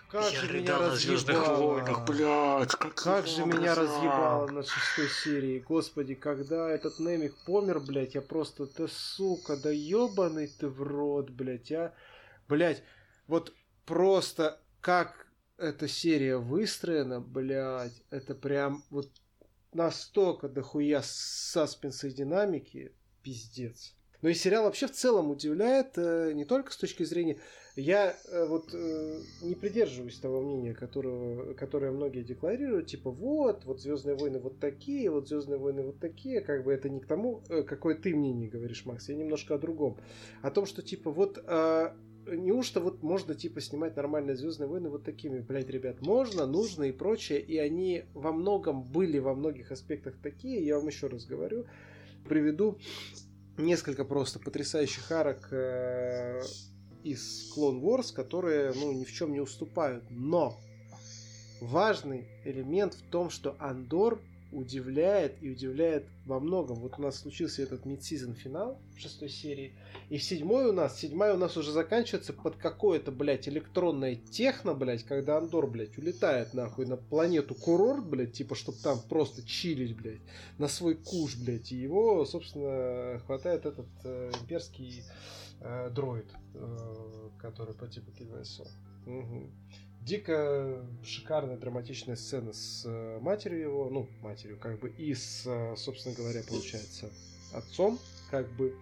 [0.09, 1.75] Как я же меня разъебало.
[1.75, 5.59] Войнах, блядь, как, как же меня разъебало на шестой серии.
[5.59, 11.31] Господи, когда этот Немик помер, блядь, я просто, да сука, да ебаный ты в рот,
[11.31, 11.93] блядь, а.
[12.49, 12.85] Блядь,
[13.27, 13.53] вот
[13.85, 15.27] просто как
[15.59, 19.11] эта серия выстроена, блядь, это прям вот
[19.73, 22.93] настолько дохуя саспенса и динамики,
[23.23, 23.96] пиздец.
[24.27, 27.39] Но и сериал вообще в целом удивляет э, не только с точки зрения
[27.77, 33.81] я э, вот э, не придерживаюсь того мнения, которого, которое многие декларируют, типа вот, вот
[33.81, 37.41] Звездные войны вот такие, вот Звездные войны вот такие, как бы это не к тому,
[37.69, 39.97] какое ты мнение говоришь, Макс, я немножко о другом.
[40.43, 41.93] О том, что типа вот э,
[42.27, 46.91] неужто вот можно типа снимать нормальные Звездные войны вот такими, блядь, ребят, можно, нужно и
[46.91, 51.67] прочее, и они во многом были во многих аспектах такие, я вам еще раз говорю,
[52.29, 52.79] приведу
[53.59, 56.43] несколько просто потрясающих арок э,
[57.03, 60.05] из Clone Wars, которые ну, ни в чем не уступают.
[60.11, 60.61] Но
[61.61, 64.21] важный элемент в том, что Андор
[64.53, 66.77] удивляет и удивляет во многом.
[66.77, 69.75] Вот у нас случился этот мидсезон финал в шестой серии.
[70.09, 74.75] И в седьмой у нас, седьмая у нас уже заканчивается под какое-то, блядь, электронное техно,
[74.75, 79.97] блядь, когда Андор, блядь, улетает нахуй на планету курорт, блядь, типа, чтобы там просто чилить,
[79.97, 80.21] блядь,
[80.59, 81.73] на свой куш, блядь.
[81.73, 85.03] И его, собственно, хватает этот э, имперский
[85.61, 88.67] э, дроид, э, который по типу Кильвайсо.
[89.07, 89.51] Угу.
[90.07, 95.75] Дико шикарная драматичная сцена с э, матерью его, ну, матерью, как бы, и с, э,
[95.77, 97.11] собственно говоря, получается,
[97.53, 97.99] отцом,
[98.31, 98.77] как бы,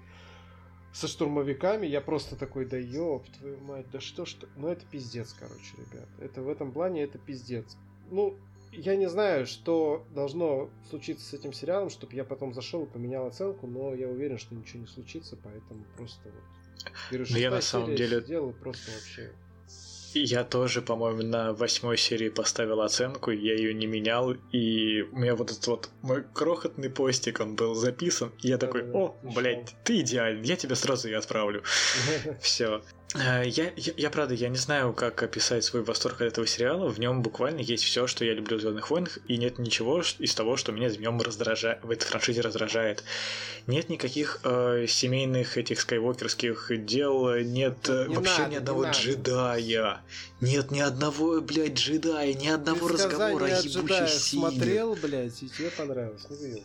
[0.93, 1.87] со штурмовиками.
[1.87, 4.47] Я просто такой, да ёб твою мать, да что что.
[4.57, 6.09] Ну, это пиздец, короче, ребят.
[6.21, 7.75] Это в этом плане это пиздец.
[8.11, 8.37] Ну,
[8.71, 13.27] я не знаю, что должно случиться с этим сериалом, чтобы я потом зашел и поменял
[13.27, 16.43] оценку, но я уверен, что ничего не случится, поэтому просто вот
[17.11, 18.21] но ну, я на самом деле...
[18.21, 19.33] Делаю просто вообще...
[20.15, 25.35] Я тоже, по-моему, на восьмой серии поставил оценку, я ее не менял, и у меня
[25.35, 30.01] вот этот вот мой крохотный постик, он был записан, и я такой, о, блядь, ты
[30.01, 31.63] идеален, я тебя сразу и отправлю.
[32.41, 32.83] Все.
[33.15, 36.89] Э, я, я, я, правда, я не знаю, как описать свой восторг от этого сериала.
[36.89, 40.35] В нем буквально есть все, что я люблю в Звездных войнах, и нет ничего из
[40.35, 43.05] того, что меня в нем раздражает, в этой франшизе раздражает.
[43.67, 48.93] Нет никаких э, семейных этих скайвокерских дел, нет э, не вообще надо, ни одного не
[48.93, 50.03] джедая.
[50.41, 54.41] Нет ни одного, блядь, джедая, ни одного разговора о ебучей силе.
[54.41, 56.27] смотрел, блядь, и тебе понравилось.
[56.31, 56.65] Не.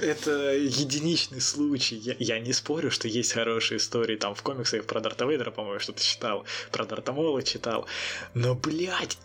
[0.00, 1.96] Это единичный случай.
[1.96, 4.16] Я, я не спорю, что есть хорошие истории.
[4.16, 6.44] Там в комиксах про Дарта Вейдера, по-моему, что-то читал.
[6.70, 7.86] Про Дарта Мола читал.
[8.34, 9.18] Но, блядь,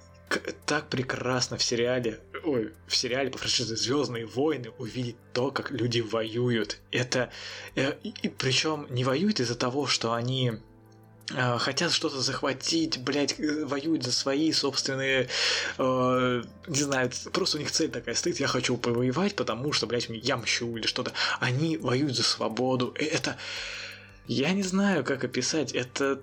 [0.65, 5.99] так прекрасно в сериале, ой, в сериале по франшизе Звездные войны увидеть то, как люди
[5.99, 6.80] воюют.
[6.91, 7.32] Это,
[7.76, 10.53] э, и, и причем не воюют из-за того, что они
[11.30, 15.30] Э, хотят что-то захватить, блядь, э, воюют за свои собственные,
[15.77, 20.10] э, не знаю, просто у них цель такая стоит, я хочу повоевать, потому что, блядь,
[20.10, 21.14] я мщу или что-то.
[21.39, 22.93] Они воюют за свободу.
[22.98, 23.38] Это...
[24.27, 25.73] Я не знаю, как описать.
[25.73, 26.22] Это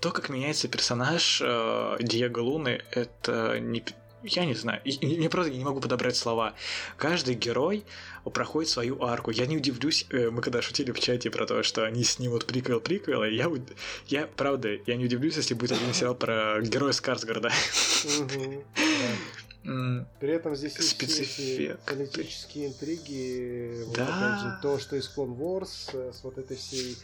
[0.00, 3.84] то, как меняется персонаж э, Диего Луны, это не,
[4.22, 6.54] я не знаю, я просто не могу подобрать слова.
[6.96, 7.84] Каждый герой
[8.24, 9.30] проходит свою арку.
[9.30, 12.80] Я не удивлюсь, э, мы когда шутили в чате про то, что они снимут приквел
[12.80, 13.50] приквела, я,
[14.08, 17.50] я правда, я не удивлюсь, если будет один сериал про героя Скарсгарда.
[19.62, 23.84] При этом здесь есть все политические интриги,
[24.40, 26.96] же, то, что из Clone Wars, э, с вот этой всей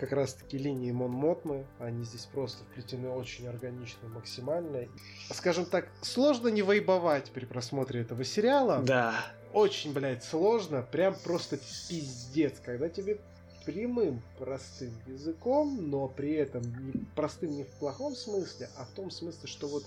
[0.00, 4.88] как раз-таки линии Мон Мотмы, они здесь просто вплетены очень органично, максимально.
[5.30, 8.82] Скажем так, сложно не вайбовать при просмотре этого сериала.
[8.82, 9.14] Да.
[9.52, 13.20] Очень, блядь, сложно, прям просто пиздец, когда тебе
[13.66, 19.10] прямым, простым языком, но при этом не простым не в плохом смысле, а в том
[19.10, 19.84] смысле, что вот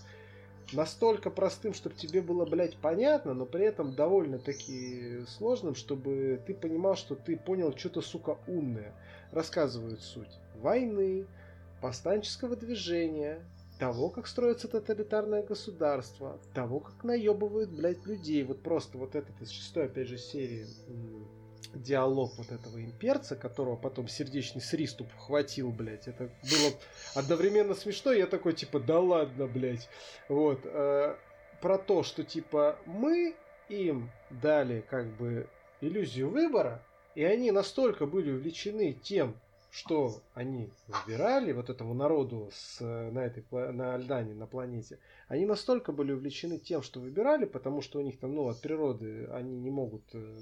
[0.71, 6.95] настолько простым, чтобы тебе было, блядь, понятно, но при этом довольно-таки сложным, чтобы ты понимал,
[6.95, 8.93] что ты понял что-то, сука, умное
[9.31, 11.25] рассказывают суть войны,
[11.81, 13.43] повстанческого движения,
[13.79, 18.43] того, как строится тоталитарное государство, того, как наебывают, блядь, людей.
[18.43, 20.65] Вот просто вот этот из шестой, опять же, серии
[21.73, 26.07] диалог вот этого имперца, которого потом сердечный сриступ хватил, блядь.
[26.07, 26.73] Это было
[27.15, 29.89] одновременно смешно, я такой, типа, да ладно, блядь.
[30.29, 30.61] Вот.
[30.63, 31.15] Э,
[31.61, 33.35] про то, что, типа, мы
[33.69, 35.47] им дали, как бы,
[35.81, 36.81] иллюзию выбора,
[37.15, 39.35] и они настолько были увлечены тем,
[39.73, 45.91] что они выбирали вот этому народу с, на, этой, на Альдане, на планете, они настолько
[45.91, 49.71] были увлечены тем, что выбирали, потому что у них там, ну, от природы они не
[49.71, 50.41] могут э,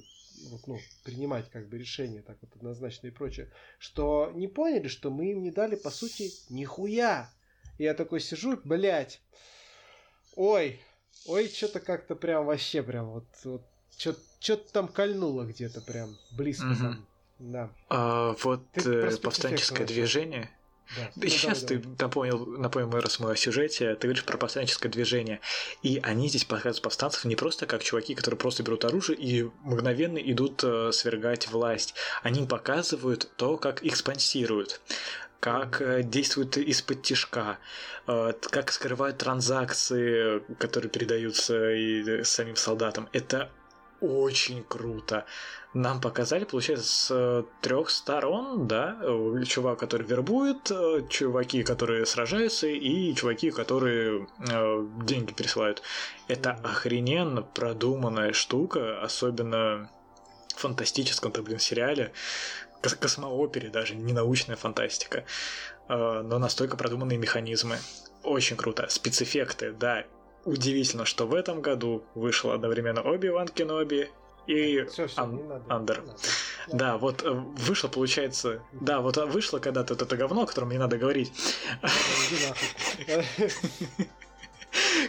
[0.50, 5.10] вот, ну, принимать как бы решения так вот однозначно и прочее, что не поняли, что
[5.12, 7.30] мы им не дали, по сути, нихуя.
[7.78, 9.22] И я такой сижу, блядь,
[10.36, 10.82] ой,
[11.26, 13.64] ой, что-то как-то прям вообще прям вот, вот
[13.98, 16.76] что-то там кольнуло где-то прям близко угу.
[16.76, 17.08] там.
[17.40, 17.70] Да.
[17.90, 20.52] А, вот э, повстанческое движение.
[20.96, 21.98] Да, да сейчас давай, ты давай.
[22.00, 25.40] напомнил, напомнил раз мы о сюжете, ты говоришь про повстанческое движение.
[25.84, 30.18] И они здесь показывают повстанцев не просто как чуваки, которые просто берут оружие и мгновенно
[30.18, 31.96] идут э, свергать власть.
[32.24, 34.82] Они показывают то, как их спонсируют
[35.40, 37.58] как э, действуют из-под тяжка,
[38.08, 43.10] э, как скрывают транзакции, которые передаются и самим солдатам.
[43.12, 43.50] Это
[44.02, 45.26] очень круто.
[45.74, 49.00] Нам показали, получается, с трех сторон, да,
[49.46, 50.70] чувак, который вербует,
[51.10, 55.82] чуваки, которые сражаются, и чуваки, которые э, деньги присылают.
[56.28, 59.90] Это охрененно продуманная штука, особенно
[60.56, 62.12] в фантастическом-то, блин, сериале,
[62.82, 65.24] космоопере даже, не научная фантастика,
[65.88, 67.78] э, но настолько продуманные механизмы.
[68.24, 68.88] Очень круто.
[68.90, 70.06] Спецэффекты, да,
[70.46, 74.10] Удивительно, что в этом году вышел одновременно Оби-Ван Кеноби
[74.48, 76.02] и все, все, Ан- надо, Андер.
[76.02, 76.18] Надо.
[76.74, 78.64] Да, вот э, вышло, получается...
[78.72, 81.32] Да, вот вышло когда-то это говно, о котором не надо говорить.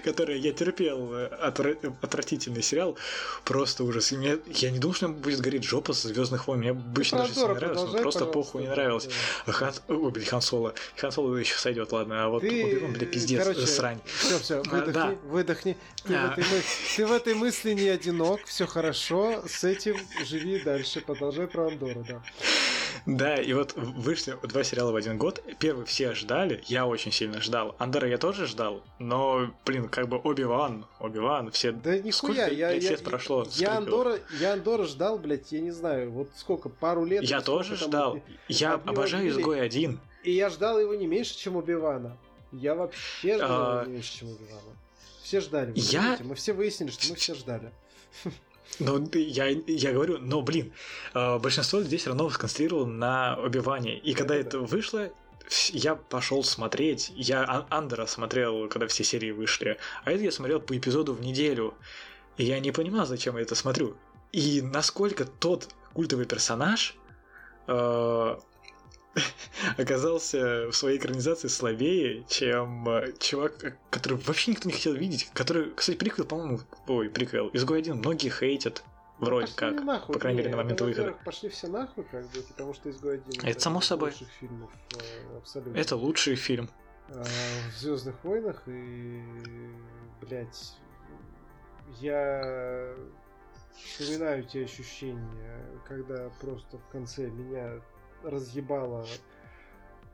[0.04, 2.96] которое я терпел, э, отвратительный сериал,
[3.44, 4.12] просто ужас.
[4.12, 6.60] И мне, я не думал, что мне будет гореть жопа со Звездных войн.
[6.60, 9.08] Мне обычно даже не нравилось, но просто похуй не нравилось.
[9.46, 10.74] Хан, ой, блин, Хан Соло.
[10.96, 12.80] Хан Соло еще сойдет, ладно, а вот Ты...
[12.88, 14.00] бля, пиздец, короче, срань.
[14.04, 15.14] Все, все, выдохни, а, да.
[15.24, 15.76] выдохни.
[16.04, 16.28] Ты, а...
[16.28, 16.44] в этой,
[16.96, 22.04] ты в этой мысли не одинок, все хорошо, с этим живи дальше, продолжай про Андору,
[22.08, 22.22] да.
[23.06, 25.42] Да, и вот вышли два сериала в один год.
[25.58, 27.74] Первый все ждали, я очень сильно ждал.
[27.78, 31.72] Андера я тоже ждал, но, блин, как бы Оби-Ван, Оби-Ван, все...
[31.72, 33.46] Да нихуя, сколько я, я, лет прошло?
[33.52, 37.22] Я Андора, я Андора ждал, блядь, я не знаю, вот сколько, пару лет...
[37.22, 40.00] Я тоже ждал, там, я обожаю Изгой один.
[40.24, 42.16] И я ждал его не меньше, чем Оби-Вана.
[42.52, 43.80] Я вообще ждал а...
[43.80, 44.76] его не меньше, чем Оби-Вана.
[45.22, 46.18] Все ждали, я...
[46.22, 47.72] мы все выяснили, что мы все ждали.
[48.78, 50.72] Ну, я, я говорю, но, блин,
[51.14, 53.98] э, большинство людей все равно сконцентрировало на убивании.
[53.98, 55.10] И когда это вышло,
[55.72, 57.12] я пошел смотреть.
[57.14, 59.78] Я Андера смотрел, когда все серии вышли.
[60.04, 61.74] А это я смотрел по эпизоду в неделю.
[62.36, 63.96] И я не понимал, зачем я это смотрю.
[64.32, 66.96] И насколько тот культовый персонаж
[67.66, 68.36] э,
[69.76, 75.30] оказался в своей экранизации слабее, чем э, чувак, который вообще никто не хотел видеть.
[75.34, 78.82] Который, кстати, приквел, по-моему, ой, приквел, изгой один, многие хейтят.
[79.18, 81.16] Вроде пошли как, нахуй, по крайней мере, на момент это, выхода.
[81.24, 83.40] Пошли все нахуй, как бы, потому что изгой один.
[83.40, 84.12] Это, это само собой.
[84.40, 85.78] Фильмов, э, абсолютно.
[85.78, 86.70] Это лучший фильм.
[87.08, 89.22] А, в Звездных войнах и,
[90.20, 90.76] блять,
[92.00, 92.94] я
[93.74, 97.80] вспоминаю те ощущения, когда просто в конце меня
[98.24, 99.06] разъебало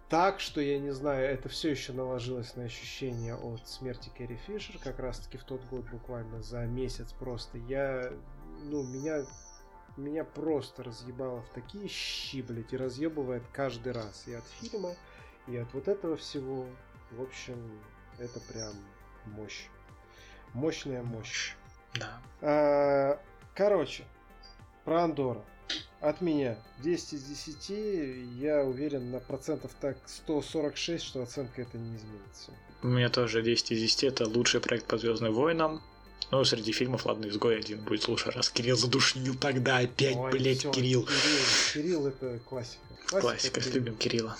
[0.08, 4.78] так, что я не знаю, это все еще наложилось на ощущение от смерти Кэрри Фишер,
[4.82, 7.58] как раз таки в тот год буквально за месяц просто.
[7.58, 8.12] Я,
[8.64, 9.24] ну, меня,
[9.96, 14.26] меня просто разъебало в такие щи, блядь, и разъебывает каждый раз.
[14.26, 14.94] И от фильма,
[15.46, 16.66] и от вот этого всего.
[17.10, 17.56] В общем,
[18.18, 18.74] это прям
[19.26, 19.66] мощь.
[20.52, 21.54] Мощная мощь.
[21.94, 22.20] Да.
[22.42, 23.20] А,
[23.54, 24.04] короче,
[24.84, 25.44] про Андора.
[26.00, 28.38] От меня 10 из 10.
[28.40, 32.52] Я уверен на процентов так 146, что оценка это не изменится.
[32.82, 34.04] У меня тоже 10 из 10.
[34.04, 35.82] Это лучший проект по Звездным войнам.
[36.30, 40.58] Ну, среди фильмов, ладно, «Изгой» один будет лучше, раз Кирилл задушнил тогда опять, Ой, блять,
[40.58, 41.04] всё, Кирилл.
[41.06, 41.44] Кирилл.
[41.72, 42.82] Кирилл это классика.
[43.06, 43.74] Классика, Кирилл.
[43.76, 44.36] любим Кирилла.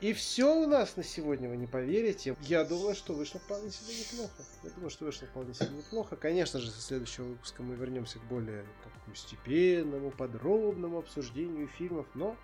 [0.00, 2.36] И все у нас на сегодня, вы не поверите.
[2.40, 4.32] Я думаю, что вышло вполне себе неплохо.
[4.64, 6.16] Я думаю, что вышло вполне себе неплохо.
[6.16, 12.36] Конечно же, со следующего выпуска мы вернемся к более такому степенному, подробному обсуждению фильмов, но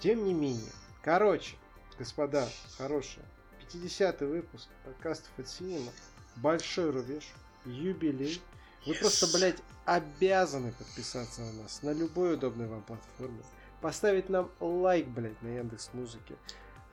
[0.00, 0.72] тем не менее.
[1.02, 1.54] Короче,
[2.00, 3.24] господа, хорошие,
[3.72, 5.92] 50-й выпуск подкастов от Синема.
[6.34, 7.32] Большой рубеж,
[7.66, 8.40] юбилей.
[8.86, 9.00] Вы Yes.
[9.00, 13.42] просто, блядь, обязаны подписаться на нас на любой удобной вам платформе.
[13.80, 16.36] Поставить нам лайк, блядь, на Яндекс Музыке.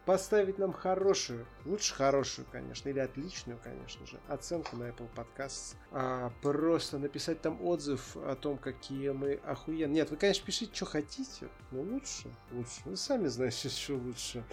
[0.05, 5.75] Поставить нам хорошую, лучше хорошую, конечно, или отличную, конечно же, оценку на Apple Podcasts.
[5.91, 9.95] А, просто написать там отзыв о том, какие мы охуенные.
[10.01, 12.81] Нет, вы, конечно, пишите, что хотите, но лучше, лучше.
[12.83, 14.43] Вы сами знаете, что лучше.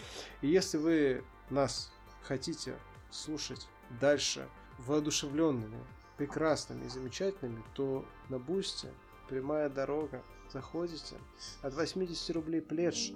[0.41, 1.91] И если вы нас
[2.23, 2.77] хотите
[3.11, 3.67] слушать
[4.01, 4.47] дальше
[4.79, 5.85] воодушевленными,
[6.21, 8.89] прекрасными и замечательными, то на Бусте
[9.27, 10.23] прямая дорога.
[10.53, 11.17] Заходите.
[11.63, 13.13] От 80 рублей пледж.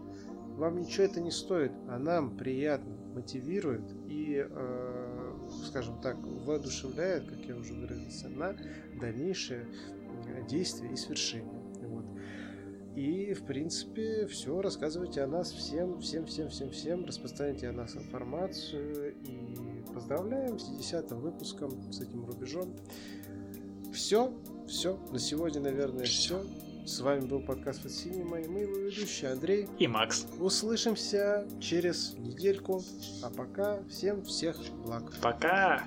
[0.56, 7.40] Вам ничего это не стоит, а нам приятно, мотивирует и, э, скажем так, воодушевляет, как
[7.40, 8.56] я уже выразился, на
[8.98, 9.66] дальнейшее
[10.26, 11.60] э, действия и свершения.
[11.82, 12.06] Вот.
[12.97, 14.62] И, в принципе, все.
[14.62, 17.05] Рассказывайте о нас всем, всем, всем, всем, всем.
[17.05, 19.14] Распространяйте о нас информацию.
[19.24, 19.43] И
[19.94, 22.74] поздравляем с 10 выпуском, с этим рубежом.
[23.92, 24.32] Все,
[24.66, 24.98] все.
[25.12, 26.44] На сегодня, наверное, все.
[26.84, 29.66] С вами был подкаст от Синема и мы его ведущие Андрей.
[29.78, 30.26] И Макс.
[30.38, 32.82] Услышимся через недельку.
[33.22, 35.14] А пока всем всех благ.
[35.22, 35.84] Пока!